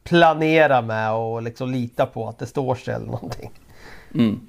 planera 0.03 0.81
med 0.81 1.13
och 1.13 1.41
liksom 1.41 1.71
lita 1.71 2.05
på 2.05 2.27
att 2.27 2.39
det 2.39 2.45
står 2.45 2.75
sig 2.75 2.93
eller 2.93 3.05
någonting. 3.05 3.51
Mm. 4.13 4.39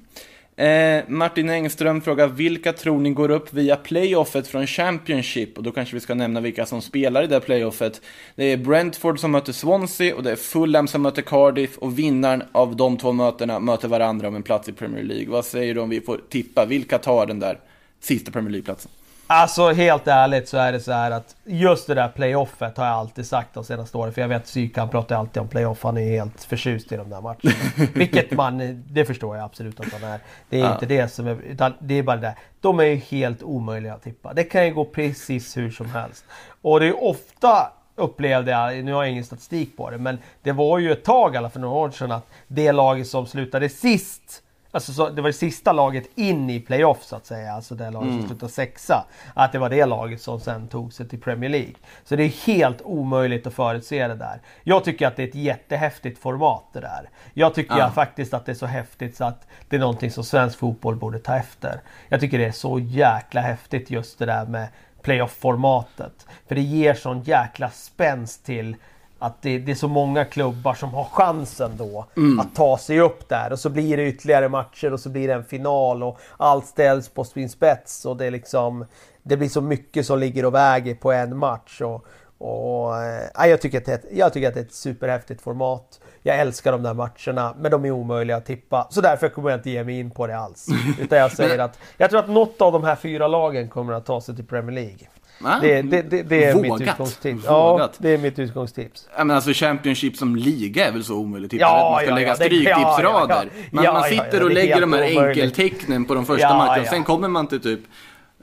Eh, 0.55 1.03
Martin 1.07 1.49
Engström 1.49 2.01
frågar 2.01 2.27
vilka 2.27 2.73
tror 2.73 2.99
ni 2.99 3.09
går 3.09 3.31
upp 3.31 3.53
via 3.53 3.75
playoffet 3.75 4.47
från 4.47 4.67
Championship? 4.67 5.57
Och 5.57 5.63
då 5.63 5.71
kanske 5.71 5.95
vi 5.95 5.99
ska 5.99 6.13
nämna 6.13 6.39
vilka 6.39 6.65
som 6.65 6.81
spelar 6.81 7.23
i 7.23 7.27
det 7.27 7.39
playoffet. 7.39 8.01
Det 8.35 8.43
är 8.43 8.57
Brentford 8.57 9.19
som 9.19 9.31
möter 9.31 9.53
Swansea 9.53 10.15
och 10.15 10.23
det 10.23 10.31
är 10.31 10.35
Fulham 10.35 10.87
som 10.87 11.01
möter 11.01 11.21
Cardiff 11.21 11.77
och 11.77 11.99
vinnaren 11.99 12.43
av 12.51 12.75
de 12.75 12.97
två 12.97 13.11
mötena 13.11 13.59
möter 13.59 13.87
varandra 13.87 14.27
om 14.27 14.35
en 14.35 14.43
plats 14.43 14.69
i 14.69 14.73
Premier 14.73 15.03
League. 15.03 15.29
Vad 15.29 15.45
säger 15.45 15.73
du 15.73 15.81
om 15.81 15.89
vi 15.89 16.01
får 16.01 16.21
tippa? 16.29 16.65
Vilka 16.65 16.97
tar 16.97 17.25
den 17.25 17.39
där 17.39 17.59
sista 17.99 18.31
Premier 18.31 18.51
League-platsen? 18.51 18.91
Alltså 19.35 19.71
helt 19.71 20.07
ärligt 20.07 20.47
så 20.49 20.57
är 20.57 20.71
det 20.71 20.79
så 20.79 20.91
här 20.91 21.11
att 21.11 21.35
just 21.45 21.87
det 21.87 21.93
där 21.93 22.07
playoffet 22.07 22.77
har 22.77 22.85
jag 22.85 22.93
alltid 22.93 23.25
sagt 23.27 23.53
de 23.53 23.63
senaste 23.63 23.97
åren. 23.97 24.13
För 24.13 24.21
jag 24.21 24.27
vet 24.27 24.47
Sykan 24.47 24.89
pratar 24.89 25.15
alltid 25.15 25.41
om 25.41 25.47
playoff. 25.47 25.83
Han 25.83 25.97
är 25.97 26.09
helt 26.09 26.43
förtjust 26.43 26.91
i 26.91 26.95
de 26.97 27.09
där 27.09 27.21
matcherna. 27.21 27.53
Vilket 27.93 28.31
man, 28.31 28.83
det 28.87 29.05
förstår 29.05 29.35
jag 29.37 29.45
absolut 29.45 29.79
att 29.79 29.93
han 29.93 30.03
är. 30.11 30.19
Det 30.49 30.59
är 30.59 30.63
Ja. 30.63 30.73
inte 30.73 30.85
det 30.85 31.07
som 31.07 31.27
är, 31.27 31.37
utan 31.41 31.73
det 31.79 31.93
är 31.93 32.03
bara 32.03 32.15
det 32.15 32.21
där. 32.21 32.35
De 32.61 32.79
är 32.79 32.83
ju 32.83 32.95
helt 32.95 33.43
omöjliga 33.43 33.93
att 33.93 34.03
tippa. 34.03 34.33
Det 34.33 34.43
kan 34.43 34.65
ju 34.65 34.73
gå 34.73 34.85
precis 34.85 35.57
hur 35.57 35.71
som 35.71 35.89
helst. 35.89 36.25
Och 36.61 36.79
det 36.79 36.87
är 36.87 37.03
ofta 37.03 37.71
upplevde 37.95 38.51
jag, 38.51 38.83
nu 38.83 38.93
har 38.93 39.03
jag 39.03 39.11
ingen 39.11 39.25
statistik 39.25 39.77
på 39.77 39.89
det, 39.89 39.97
men 39.97 40.17
det 40.43 40.51
var 40.51 40.79
ju 40.79 40.91
ett 40.91 41.03
tag, 41.03 41.37
alla 41.37 41.49
för 41.49 41.59
några 41.59 41.75
år 41.75 41.91
sedan, 41.91 42.11
att 42.11 42.27
det 42.47 42.71
laget 42.71 43.07
som 43.07 43.25
slutade 43.27 43.69
sist 43.69 44.42
Alltså 44.73 44.93
så, 44.93 45.09
det 45.09 45.21
var 45.21 45.29
det 45.29 45.33
sista 45.33 45.73
laget 45.73 46.09
in 46.15 46.49
i 46.49 46.59
playoff 46.59 47.03
så 47.03 47.15
att 47.15 47.25
säga, 47.25 47.53
alltså 47.53 47.75
det 47.75 47.91
laget 47.91 48.13
som 48.13 48.27
slutade 48.27 48.51
sexa. 48.51 49.05
Att 49.33 49.51
det 49.51 49.59
var 49.59 49.69
det 49.69 49.85
laget 49.85 50.21
som 50.21 50.39
sen 50.39 50.67
tog 50.67 50.93
sig 50.93 51.09
till 51.09 51.21
Premier 51.21 51.49
League. 51.49 51.73
Så 52.03 52.15
det 52.15 52.23
är 52.23 52.47
helt 52.47 52.81
omöjligt 52.81 53.47
att 53.47 53.53
förutse 53.53 54.07
det 54.07 54.15
där. 54.15 54.41
Jag 54.63 54.83
tycker 54.83 55.07
att 55.07 55.15
det 55.15 55.23
är 55.23 55.27
ett 55.27 55.35
jättehäftigt 55.35 56.19
format 56.19 56.63
det 56.73 56.79
där. 56.79 57.09
Jag 57.33 57.53
tycker 57.53 57.77
ja, 57.77 57.91
faktiskt 57.91 58.33
att 58.33 58.45
det 58.45 58.51
är 58.51 58.55
så 58.55 58.65
häftigt 58.65 59.17
så 59.17 59.23
att 59.23 59.47
det 59.69 59.75
är 59.75 59.79
någonting 59.79 60.11
som 60.11 60.23
svensk 60.23 60.59
fotboll 60.59 60.95
borde 60.95 61.19
ta 61.19 61.35
efter. 61.35 61.81
Jag 62.09 62.19
tycker 62.19 62.37
det 62.37 62.45
är 62.45 62.51
så 62.51 62.79
jäkla 62.79 63.41
häftigt 63.41 63.91
just 63.91 64.19
det 64.19 64.25
där 64.25 64.45
med 64.45 64.67
playoff-formatet. 65.01 66.27
För 66.47 66.55
det 66.55 66.61
ger 66.61 66.93
sån 66.93 67.21
jäkla 67.21 67.69
spänst 67.69 68.45
till 68.45 68.75
att 69.23 69.41
det, 69.41 69.59
det 69.59 69.71
är 69.71 69.75
så 69.75 69.87
många 69.87 70.25
klubbar 70.25 70.73
som 70.73 70.93
har 70.93 71.03
chansen 71.03 71.71
då 71.77 72.05
att 72.39 72.55
ta 72.55 72.77
sig 72.77 72.99
upp 72.99 73.29
där. 73.29 73.51
Och 73.51 73.59
så 73.59 73.69
blir 73.69 73.97
det 73.97 74.07
ytterligare 74.07 74.49
matcher 74.49 74.93
och 74.93 74.99
så 74.99 75.09
blir 75.09 75.27
det 75.27 75.33
en 75.33 75.43
final 75.43 76.03
och 76.03 76.19
allt 76.37 76.65
ställs 76.65 77.09
på 77.09 77.23
sin 77.23 77.49
spets. 77.49 78.05
Och 78.05 78.17
det, 78.17 78.25
är 78.25 78.31
liksom, 78.31 78.85
det 79.23 79.37
blir 79.37 79.49
så 79.49 79.61
mycket 79.61 80.05
som 80.05 80.19
ligger 80.19 80.45
och 80.45 80.53
väger 80.53 80.95
på 80.95 81.11
en 81.11 81.37
match. 81.37 81.81
Och, 81.81 82.05
och, 82.37 82.97
eh, 83.03 83.23
ja, 83.33 83.47
jag, 83.47 83.61
tycker 83.61 83.77
att 83.77 83.85
det, 83.85 84.01
jag 84.11 84.33
tycker 84.33 84.47
att 84.47 84.53
det 84.53 84.59
är 84.59 84.65
ett 84.65 84.73
superhäftigt 84.73 85.41
format. 85.41 85.99
jag 86.23 86.39
älskar 86.39 86.71
de 86.71 86.83
där 86.83 86.93
matcherna, 86.93 87.55
men 87.59 87.71
de 87.71 87.85
är 87.85 87.91
omöjliga 87.91 88.37
att 88.37 88.45
tippa. 88.45 88.87
Så 88.89 89.01
därför 89.01 89.29
kommer 89.29 89.49
jag 89.49 89.59
inte 89.59 89.69
ge 89.69 89.83
mig 89.83 89.99
in 89.99 90.11
på 90.11 90.27
det 90.27 90.37
alls. 90.37 90.67
Utan 90.99 91.17
jag 91.17 91.31
säger 91.31 91.59
att 91.59 91.79
jag 91.97 92.09
tror 92.09 92.19
att 92.19 92.29
något 92.29 92.61
av 92.61 92.73
de 92.73 92.83
här 92.83 92.95
fyra 92.95 93.27
lagen 93.27 93.69
kommer 93.69 93.93
att 93.93 94.05
ta 94.05 94.21
sig 94.21 94.35
till 94.35 94.45
Premier 94.45 94.75
League. 94.75 95.07
Ah, 95.45 95.59
Det, 95.61 95.81
det, 95.81 96.01
det, 96.01 96.23
det 96.23 96.43
är 96.45 96.55
mitt 96.55 96.71
vågat. 96.71 96.81
utgångstips. 96.89 97.43
Ja, 97.45 97.89
det 97.97 98.09
är 98.09 98.17
mitt 98.17 98.39
utgångstips. 98.39 99.07
Ja, 99.17 99.23
men 99.23 99.35
alltså 99.35 99.51
Championship 99.53 100.17
som 100.17 100.35
liga 100.35 100.87
är 100.87 100.91
väl 100.91 101.03
så 101.03 101.15
omöjligt 101.15 101.47
att 101.47 101.51
tippa? 101.51 101.61
Ja, 101.65 101.89
man 101.91 101.99
ska 102.01 102.09
ja, 102.09 102.15
lägga 102.15 102.27
ja, 102.27 102.35
stryktipsrader. 102.35 103.03
ja, 103.03 103.25
ja, 103.29 103.43
Man, 103.71 103.83
ja, 103.83 103.93
man 103.93 104.01
ja, 104.03 104.09
sitter 104.09 104.37
ja, 104.39 104.43
och 104.43 104.51
lägger 104.51 104.81
de 104.81 104.93
här 104.93 105.01
enkeltecknen 105.03 106.05
på 106.05 106.15
de 106.15 106.25
första 106.25 106.41
Ja, 106.47 106.57
matcherna. 106.57 106.77
ja. 106.83 106.89
Sen 106.89 107.03
kommer 107.03 107.27
man 107.27 107.47
till 107.47 107.61
typ 107.61 107.79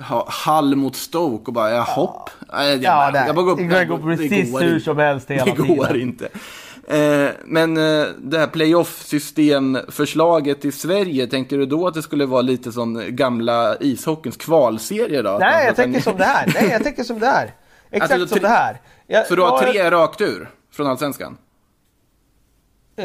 ha- 0.00 0.26
Hall 0.28 0.76
mot 0.76 0.96
Stoke 0.96 1.44
och 1.46 1.52
bara, 1.52 1.70
ja, 1.70 1.82
hopp. 1.82 2.30
Nej, 2.52 2.68
jag, 2.70 2.82
Ja, 2.82 2.90
bara, 2.96 3.10
nej. 3.10 3.22
jag 3.26 3.34
bara 3.36 3.44
går, 3.44 3.56
det 3.56 3.68
kan 3.74 3.88
gå 3.88 3.98
precis 3.98 4.52
går 4.52 4.60
hur 4.60 4.80
som 4.80 4.98
helst 4.98 5.30
hela 5.30 5.44
Det 5.44 5.50
går 5.50 5.86
tiden. 5.86 6.00
inte. 6.00 6.28
Eh, 6.90 7.28
men 7.44 7.76
eh, 7.76 8.06
det 8.18 8.38
här 8.38 8.46
playoff-systemförslaget 8.46 10.64
i 10.64 10.72
Sverige, 10.72 11.26
tänker 11.26 11.58
du 11.58 11.66
då 11.66 11.86
att 11.86 11.94
det 11.94 12.02
skulle 12.02 12.26
vara 12.26 12.42
lite 12.42 12.72
som 12.72 13.04
gamla 13.08 13.76
ishockeyns 13.80 14.36
kvalserie 14.36 15.22
då? 15.22 15.36
Nej, 15.40 15.66
jag 15.66 15.76
tänker 15.76 16.00
som 16.00 16.16
det 16.16 16.24
här. 16.24 16.50
Nej, 16.54 16.68
jag 16.70 16.82
tänker 16.84 17.04
som 17.04 17.18
det 17.18 17.26
här. 17.26 17.54
Exakt 17.90 18.12
Alltså, 18.12 18.28
som 18.28 18.38
tre- 18.38 18.48
det 18.48 18.54
här. 18.54 18.80
Jag, 19.06 19.26
Så 19.26 19.34
du 19.36 19.42
har 19.42 19.62
jag- 19.62 19.72
tre 19.72 19.90
rakt 19.90 20.20
ur 20.20 20.50
från 20.72 20.86
Allsvenskan? 20.86 21.36
Eh, 22.96 23.04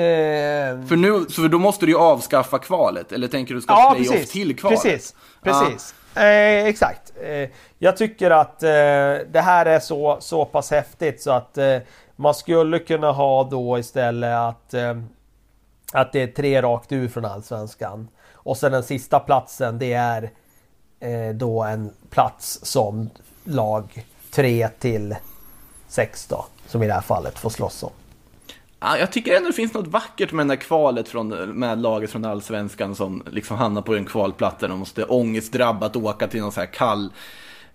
För, 0.87 0.95
nu, 0.95 1.25
så 1.29 1.41
då 1.47 1.59
måste 1.59 1.85
du 1.85 1.91
ju 1.91 1.97
avskaffa 1.97 2.57
kvalet, 2.59 3.11
eller 3.11 3.27
tänker 3.27 3.53
du 3.53 3.61
ska 3.61 3.73
ja, 3.73 3.93
playoff 3.95 4.11
precis. 4.15 4.31
till 4.31 4.55
kvalet? 4.57 4.81
Precis, 4.83 5.15
precis. 5.43 5.95
Eh, 6.15 6.65
exakt. 6.65 7.13
Eh, 7.23 7.49
jag 7.79 7.97
tycker 7.97 8.31
att 8.31 8.63
eh, 8.63 8.69
det 9.31 9.41
här 9.45 9.65
är 9.65 9.79
så, 9.79 10.17
så 10.21 10.45
pass 10.45 10.71
häftigt 10.71 11.21
så 11.21 11.31
att 11.31 11.57
man 12.15 12.35
skulle 12.35 12.79
kunna 12.79 13.11
ha 13.11 13.43
då 13.43 13.79
istället 13.79 14.35
att, 14.35 14.73
eh, 14.73 14.97
att 15.93 16.11
det 16.11 16.21
är 16.21 16.27
tre 16.27 16.61
rakt 16.61 16.91
ur 16.91 17.07
från 17.07 17.25
Allsvenskan. 17.25 18.07
Och 18.33 18.57
sen 18.57 18.71
den 18.71 18.83
sista 18.83 19.19
platsen 19.19 19.79
det 19.79 19.93
är 19.93 20.31
eh, 20.99 21.35
då 21.35 21.63
en 21.63 21.93
plats 22.09 22.59
som 22.63 23.09
lag 23.43 24.05
3 24.31 24.69
till 24.79 25.15
6 25.87 26.27
då. 26.27 26.45
Som 26.67 26.83
i 26.83 26.87
det 26.87 26.93
här 26.93 27.01
fallet 27.01 27.39
får 27.39 27.49
slåss 27.49 27.83
om. 27.83 27.91
Ja, 28.79 28.97
jag 28.97 29.11
tycker 29.11 29.35
ändå 29.35 29.49
det 29.49 29.55
finns 29.55 29.73
något 29.73 29.87
vackert 29.87 30.31
med 30.31 30.47
det 30.47 30.55
där 30.55 30.61
kvalet 30.61 31.07
från, 31.07 31.27
med 31.59 31.81
laget 31.81 32.11
från 32.11 32.25
Allsvenskan 32.25 32.95
som 32.95 33.23
liksom 33.31 33.57
hamnar 33.57 33.81
på 33.81 33.95
en 33.95 34.05
kvalplatta 34.05 34.71
och 34.71 34.79
måste 34.79 35.03
ångestdrabbat 35.03 35.95
åka 35.95 36.27
till 36.27 36.41
någon 36.41 36.51
så 36.51 36.59
här 36.59 36.73
kall, 36.73 37.11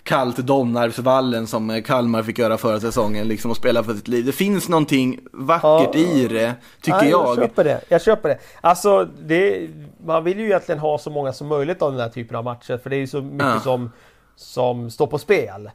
kallt 0.03 0.37
Domnarvsvallen 0.37 1.47
som 1.47 1.83
Kalmar 1.83 2.23
fick 2.23 2.39
göra 2.39 2.59
förra 2.59 2.81
säsongen 2.81 3.29
liksom 3.29 3.51
och 3.51 3.57
spela 3.57 3.85
för 3.85 3.95
sitt 3.95 4.09
liv. 4.09 4.25
Det 4.25 4.33
finns 4.33 4.69
någonting 4.69 5.21
vackert 5.33 5.91
Ja. 5.95 6.01
i 6.01 6.29
det, 6.29 6.55
tycker 6.81 6.99
Nej, 6.99 7.11
jag. 7.11 7.29
Jag 7.29 7.37
köper 7.37 7.65
det. 7.65 7.81
Jag 7.89 8.03
köper 8.03 8.29
det. 8.29 8.39
Alltså, 8.61 9.09
det, 9.21 9.69
man 10.05 10.25
vill 10.25 10.39
ju 10.39 10.45
egentligen 10.47 10.79
ha 10.79 10.99
så 10.99 11.11
många 11.11 11.33
som 11.33 11.47
möjligt 11.47 11.83
av 11.83 11.93
den 11.93 12.01
här 12.01 12.09
typen 12.09 12.37
av 12.37 12.45
matcher. 12.45 12.79
För 12.83 12.91
det 12.91 12.97
är 12.97 13.01
ju 13.01 13.07
så 13.07 13.23
mycket 13.23 13.47
Ja. 13.47 13.61
som, 13.61 13.91
som 14.37 14.91
står 14.91 15.07
på 15.07 15.19
spel. 15.19 15.71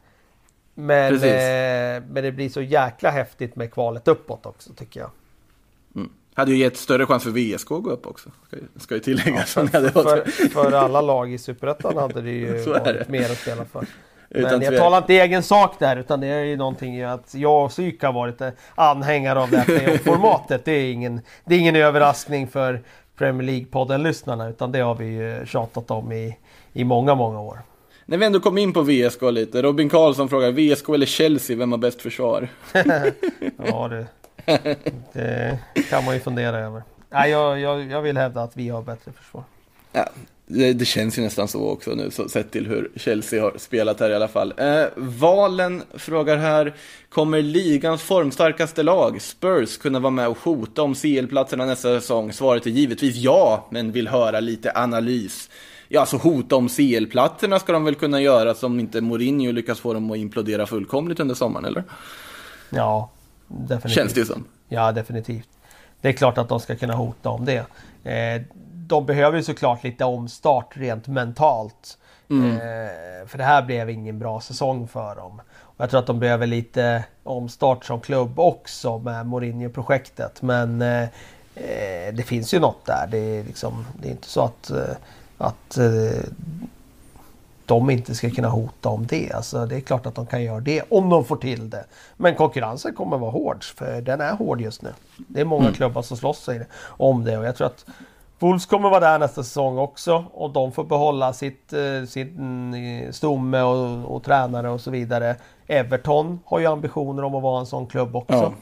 Men, 0.74 1.14
eh, 1.14 2.02
men 2.10 2.14
det 2.22 2.32
blir 2.32 2.48
så 2.48 2.62
jäkla 2.62 3.10
häftigt 3.10 3.56
med 3.56 3.72
kvalet 3.72 4.08
uppåt 4.08 4.46
också 4.46 4.70
tycker 4.76 5.00
jag. 5.00 5.10
Hade 6.34 6.50
ju 6.50 6.56
gett 6.56 6.76
större 6.76 7.06
chans 7.06 7.22
för 7.24 7.30
VSK 7.30 7.70
att 7.72 7.82
gå 7.82 7.90
upp 7.90 8.06
också, 8.06 8.30
ska 8.46 8.56
ju, 8.56 8.62
ska 8.76 8.94
ju 8.94 9.00
tilläggas. 9.00 9.56
hade 9.56 9.80
varit- 9.90 10.34
För, 10.34 10.48
för 10.48 10.72
alla 10.72 11.00
lag 11.00 11.32
i 11.32 11.38
Superettan 11.38 11.96
hade 11.96 12.22
det 12.22 12.30
ju 12.30 12.64
varit 12.66 13.08
mer 13.08 13.22
att 13.30 13.38
spela 13.38 13.64
för. 13.64 13.86
Men 14.30 14.62
jag 14.62 14.76
talar 14.76 14.98
inte 14.98 15.14
egen 15.14 15.42
sak 15.42 15.78
där 15.78 15.96
utan 15.96 16.20
det 16.20 16.26
är 16.26 16.44
ju 16.44 16.56
någonting 16.56 17.02
att 17.02 17.34
jag 17.34 17.64
och 17.64 17.70
Psyk 17.70 18.02
har 18.02 18.12
varit 18.12 18.40
eh, 18.40 18.48
anhängare 18.74 19.40
av 19.40 19.50
det 19.50 19.56
här 19.56 19.64
playoff-formatet. 19.64 20.64
Det 20.64 20.72
är 20.72 20.92
ingen, 20.92 21.20
det 21.44 21.54
är 21.54 21.58
ingen 21.58 21.76
överraskning 21.76 22.48
för 22.48 22.82
Premier 23.16 23.42
League-podden-lyssnarna 23.42 24.48
utan 24.48 24.72
det 24.72 24.80
har 24.80 24.94
vi 24.94 25.06
ju 25.06 25.46
tjatat 25.46 25.90
om 25.90 26.12
i, 26.12 26.36
i 26.72 26.84
många, 26.84 27.14
många 27.14 27.40
år. 27.40 27.60
När 28.04 28.18
vi 28.18 28.26
ändå 28.26 28.40
kom 28.40 28.58
in 28.58 28.72
på 28.72 28.82
VSK 28.82 29.22
lite, 29.22 29.62
Robin 29.62 29.88
Karlsson 29.88 30.28
frågar 30.28 30.52
VSK 30.52 30.88
eller 30.88 31.06
Chelsea, 31.06 31.56
vem 31.56 31.72
har 31.72 31.78
bäst 31.78 32.02
försvar? 32.02 32.48
Ja, 33.66 33.88
det, 33.88 34.06
det 35.12 35.82
kan 35.90 36.04
man 36.04 36.14
ju 36.14 36.20
fundera 36.20 36.58
över. 36.58 36.82
Nej, 37.10 37.30
jag, 37.30 37.60
jag, 37.60 37.90
jag 37.90 38.02
vill 38.02 38.16
hävda 38.16 38.42
att 38.42 38.56
vi 38.56 38.68
har 38.68 38.82
bättre 38.82 39.12
försvar. 39.12 39.44
Ja, 39.92 40.08
det, 40.46 40.72
det 40.72 40.84
känns 40.84 41.18
ju 41.18 41.22
nästan 41.22 41.48
så 41.48 41.68
också 41.68 41.90
nu, 41.90 42.10
så, 42.10 42.28
sett 42.28 42.50
till 42.50 42.66
hur 42.66 42.90
Chelsea 42.96 43.42
har 43.42 43.52
spelat 43.58 44.00
här 44.00 44.10
i 44.10 44.14
alla 44.14 44.28
fall. 44.28 44.54
Eh, 44.56 44.84
Valen 44.96 45.82
frågar 45.94 46.36
här, 46.36 46.74
kommer 47.08 47.42
ligans 47.42 48.02
formstarkaste 48.02 48.82
lag, 48.82 49.22
Spurs, 49.22 49.78
kunna 49.78 49.98
vara 49.98 50.10
med 50.10 50.28
och 50.28 50.38
hota 50.38 50.82
om 50.82 50.94
CL-platserna 50.94 51.66
nästa 51.66 52.00
säsong? 52.00 52.32
Svaret 52.32 52.66
är 52.66 52.70
givetvis 52.70 53.16
ja, 53.16 53.66
men 53.70 53.92
vill 53.92 54.08
höra 54.08 54.40
lite 54.40 54.72
analys. 54.74 55.50
Ja, 55.88 56.00
alltså 56.00 56.16
hota 56.16 56.56
om 56.56 56.68
CL-platserna 56.68 57.58
ska 57.58 57.72
de 57.72 57.84
väl 57.84 57.94
kunna 57.94 58.20
göra 58.20 58.54
som 58.54 58.80
inte 58.80 59.00
Mourinho 59.00 59.52
lyckas 59.52 59.80
få 59.80 59.94
dem 59.94 60.10
att 60.10 60.16
implodera 60.16 60.66
fullkomligt 60.66 61.20
under 61.20 61.34
sommaren, 61.34 61.64
eller? 61.64 61.84
Ja, 62.70 63.10
definitivt. 63.48 63.92
Känns 63.92 64.12
det 64.12 64.20
ju 64.20 64.26
som. 64.26 64.44
Ja, 64.68 64.92
definitivt. 64.92 65.48
Det 66.00 66.08
är 66.08 66.12
klart 66.12 66.38
att 66.38 66.48
de 66.48 66.60
ska 66.60 66.76
kunna 66.76 66.94
hota 66.94 67.28
om 67.28 67.44
det. 67.44 67.66
Eh, 68.04 68.42
de 68.86 69.06
behöver 69.06 69.36
ju 69.36 69.42
såklart 69.42 69.84
lite 69.84 70.04
omstart 70.04 70.76
rent 70.76 71.06
mentalt. 71.06 71.98
Eh, 72.30 73.26
för 73.26 73.38
det 73.38 73.44
här 73.44 73.62
blev 73.62 73.90
ingen 73.90 74.18
bra 74.18 74.40
säsong 74.40 74.88
för 74.88 75.16
dem. 75.16 75.40
Och 75.76 75.82
jag 75.82 75.90
tror 75.90 76.00
att 76.00 76.06
de 76.06 76.20
behöver 76.20 76.46
lite 76.46 77.04
omstart 77.22 77.84
som 77.84 78.00
klubb 78.00 78.38
också 78.38 78.98
med 78.98 79.26
Mourinho-projektet. 79.26 80.42
Men 80.42 80.82
eh, 80.82 81.08
det 82.12 82.26
finns 82.26 82.54
ju 82.54 82.60
något 82.60 82.86
där. 82.86 83.08
Det 83.10 83.18
är, 83.18 83.44
liksom, 83.44 83.86
det 84.02 84.08
är 84.08 84.12
inte 84.12 84.28
så 84.28 84.40
att, 84.40 84.70
eh, 84.70 84.96
att 85.38 85.78
eh, 85.78 86.20
de 87.66 87.90
inte 87.90 88.14
ska 88.14 88.30
kunna 88.30 88.48
hota 88.48 88.88
om 88.88 89.06
det. 89.06 89.32
Alltså, 89.32 89.66
det 89.66 89.76
är 89.76 89.80
klart 89.80 90.06
att 90.06 90.14
de 90.14 90.26
kan 90.26 90.42
göra 90.42 90.60
det 90.60 90.82
om 90.88 91.08
de 91.08 91.24
får 91.24 91.36
till 91.36 91.70
det. 91.70 91.84
Men 92.16 92.34
konkurrensen 92.34 92.94
kommer 92.94 93.18
vara 93.18 93.30
hård, 93.30 93.64
för 93.64 94.00
den 94.00 94.20
är 94.20 94.32
hård 94.32 94.60
just 94.60 94.82
nu. 94.82 94.92
Det 95.16 95.40
är 95.40 95.44
många 95.44 95.72
klubbar 95.72 96.02
som 96.02 96.16
slåss 96.16 96.48
om 96.86 97.24
det 97.24 97.38
och 97.38 97.44
jag 97.44 97.56
tror 97.56 97.66
att 97.66 97.84
Wolves 98.38 98.66
kommer 98.66 98.90
vara 98.90 99.00
där 99.00 99.18
nästa 99.18 99.42
säsong 99.42 99.78
också 99.78 100.24
och 100.34 100.50
de 100.50 100.72
får 100.72 100.84
behålla 100.84 101.32
sitt, 101.32 101.72
eh, 101.72 102.04
sin 102.08 102.74
eh, 102.74 103.10
stomme 103.10 103.62
och, 103.62 104.14
och 104.16 104.22
tränare 104.22 104.70
och 104.70 104.80
så 104.80 104.90
vidare. 104.90 105.36
Everton 105.66 106.40
har 106.44 106.58
ju 106.58 106.66
ambitioner 106.66 107.24
om 107.24 107.34
att 107.34 107.42
vara 107.42 107.60
en 107.60 107.66
sån 107.66 107.86
klubb 107.86 108.16
också. 108.16 108.34
Ja. 108.34 108.52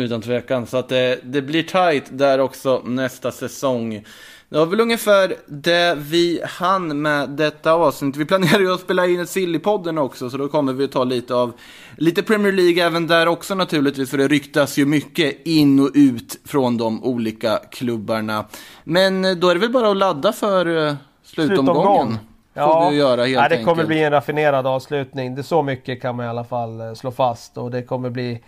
Utan 0.00 0.22
tvekan. 0.22 0.66
Så 0.66 0.76
att 0.76 0.88
det, 0.88 1.18
det 1.22 1.42
blir 1.42 1.62
tight 1.62 2.04
där 2.10 2.38
också 2.38 2.82
nästa 2.84 3.32
säsong. 3.32 4.04
Det 4.48 4.58
var 4.58 4.66
väl 4.66 4.80
ungefär 4.80 5.34
det 5.46 5.94
vi 5.98 6.40
hann 6.44 7.02
med 7.02 7.28
detta 7.28 7.72
avsnitt. 7.72 8.16
Vi 8.16 8.24
planerar 8.24 8.60
ju 8.60 8.74
att 8.74 8.80
spela 8.80 9.06
in 9.06 9.20
ett 9.20 9.28
Sillypodden 9.28 9.98
också, 9.98 10.30
så 10.30 10.36
då 10.36 10.48
kommer 10.48 10.72
vi 10.72 10.84
att 10.84 10.92
ta 10.92 11.04
lite 11.04 11.34
av 11.34 11.52
lite 11.96 12.22
Premier 12.22 12.52
League 12.52 12.84
även 12.84 13.06
där 13.06 13.28
också 13.28 13.54
naturligtvis, 13.54 14.10
för 14.10 14.18
det 14.18 14.28
ryktas 14.28 14.78
ju 14.78 14.86
mycket 14.86 15.46
in 15.46 15.80
och 15.80 15.90
ut 15.94 16.38
från 16.44 16.76
de 16.76 17.04
olika 17.04 17.56
klubbarna. 17.70 18.44
Men 18.84 19.24
eh, 19.24 19.34
då 19.34 19.48
är 19.48 19.54
det 19.54 19.60
väl 19.60 19.70
bara 19.70 19.90
att 19.90 19.96
ladda 19.96 20.32
för 20.32 20.86
eh, 20.86 20.94
slutomgången. 21.22 22.18
Får 22.54 22.90
vi 22.90 22.96
ju 22.96 23.00
göra 23.02 23.24
helt 23.24 23.32
ja, 23.32 23.48
det 23.48 23.56
kommer 23.56 23.70
enkelt. 23.70 23.88
bli 23.88 24.02
en 24.02 24.10
raffinerad 24.10 24.66
avslutning. 24.66 25.34
Det 25.34 25.40
är 25.40 25.42
så 25.42 25.62
mycket 25.62 26.02
kan 26.02 26.16
man 26.16 26.26
i 26.26 26.28
alla 26.28 26.44
fall 26.44 26.80
eh, 26.80 26.94
slå 26.94 27.10
fast. 27.10 27.58
Och 27.58 27.70
det 27.70 27.82
kommer 27.82 28.10
bli 28.10 28.40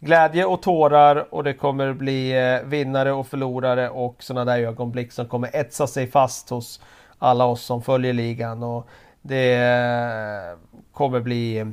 glädje 0.00 0.44
och 0.44 0.62
tårar 0.62 1.34
och 1.34 1.44
det 1.44 1.52
kommer 1.52 1.92
bli 1.92 2.32
eh, 2.32 2.68
vinnare 2.68 3.12
och 3.12 3.26
förlorare 3.26 3.90
och 3.90 4.22
sådana 4.22 4.52
där 4.52 4.62
ögonblick 4.62 5.12
som 5.12 5.26
kommer 5.26 5.50
etsa 5.56 5.86
sig 5.86 6.06
fast 6.06 6.50
hos 6.50 6.80
alla 7.18 7.44
oss 7.44 7.62
som 7.62 7.82
följer 7.82 8.12
ligan. 8.12 8.62
Och 8.62 8.88
det 9.22 9.54
eh, 9.54 10.58
kommer 10.92 11.20
bli... 11.20 11.58
Eh, 11.58 11.66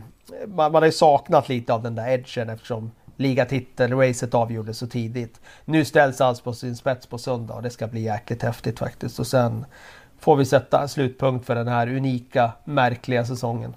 man, 0.48 0.72
man 0.72 0.76
har 0.76 0.86
ju 0.86 0.92
saknat 0.92 1.50
lite 1.50 1.74
av 1.74 1.84
den 1.84 1.96
där 1.96 2.10
edgen 2.10 2.50
eftersom 2.50 2.92
ligatitelracet 3.16 4.34
avgjordes 4.34 4.78
så 4.78 4.88
tidigt. 4.88 5.42
Nu 5.66 5.86
ställs 5.86 6.22
allt 6.22 6.44
på 6.44 6.54
sin 6.54 6.76
spets 6.76 7.08
på 7.08 7.18
söndag 7.18 7.54
och 7.54 7.64
det 7.64 7.70
ska 7.70 7.88
bli 7.88 8.02
jäkligt 8.02 8.44
häftigt 8.44 8.80
faktiskt. 8.80 9.20
Och 9.20 9.28
sen 9.28 9.66
får 10.20 10.36
vi 10.36 10.46
sätta 10.46 10.88
slutpunkt 10.88 11.46
för 11.46 11.56
den 11.56 11.68
här 11.68 11.88
unika, 11.88 12.52
märkliga 12.64 13.26
säsongen. 13.26 13.74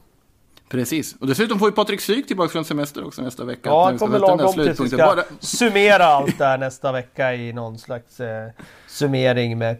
Precis. 0.70 1.16
Och 1.20 1.26
dessutom 1.26 1.58
får 1.58 1.68
ju 1.68 1.72
Patrik 1.74 2.00
Syk 2.00 2.26
tillbaka 2.26 2.50
från 2.52 2.64
semester 2.64 3.06
också 3.06 3.22
nästa 3.22 3.44
vecka. 3.44 3.60
Ja, 3.68 3.84
han 3.84 3.98
kommer 3.98 4.12
här 4.12 4.20
lagom 4.20 4.52
tills 4.52 4.80
vi 4.80 4.88
ska 4.88 4.96
Bara- 4.96 5.24
summera 5.40 6.04
allt 6.04 6.38
där 6.38 6.58
nästa 6.58 6.92
vecka 6.92 7.34
i 7.34 7.52
någon 7.52 7.78
slags 7.78 8.20
eh, 8.20 8.48
summering 8.88 9.58
med 9.58 9.76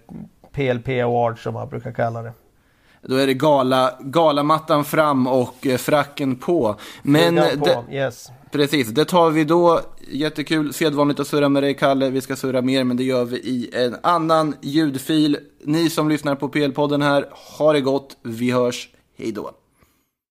PLP 0.53 0.88
Award 0.88 1.43
som 1.43 1.55
man 1.55 1.68
brukar 1.68 1.93
kalla 1.93 2.22
det. 2.22 2.32
Då 3.03 3.16
är 3.16 3.26
det 3.26 3.34
gala, 3.34 3.95
galamattan 4.01 4.84
fram 4.84 5.26
och 5.26 5.66
eh, 5.66 5.76
fracken 5.76 6.36
på. 6.36 6.76
Men 7.03 7.36
på. 7.59 7.64
det, 7.88 7.95
Yes. 7.97 8.28
precis, 8.51 8.88
det 8.88 9.05
tar 9.05 9.30
vi 9.30 9.45
då. 9.45 9.80
Jättekul, 10.09 10.72
sedvanligt 10.72 11.20
att 11.20 11.26
surra 11.26 11.49
med 11.49 11.62
dig 11.62 11.74
Kalle. 11.74 12.11
Vi 12.11 12.20
ska 12.20 12.36
surra 12.36 12.62
mer, 12.62 12.84
men 12.84 12.97
det 12.97 13.05
gör 13.05 13.24
vi 13.24 13.36
i 13.36 13.70
en 13.72 13.97
annan 14.03 14.55
ljudfil. 14.61 15.38
Ni 15.64 15.91
som 15.91 16.09
lyssnar 16.09 16.34
på 16.34 16.49
PL-podden 16.49 17.03
här, 17.03 17.26
ha 17.59 17.72
det 17.72 17.80
gott. 17.80 18.16
Vi 18.22 18.51
hörs. 18.51 18.88
Hej 19.18 19.32
då. 19.32 19.51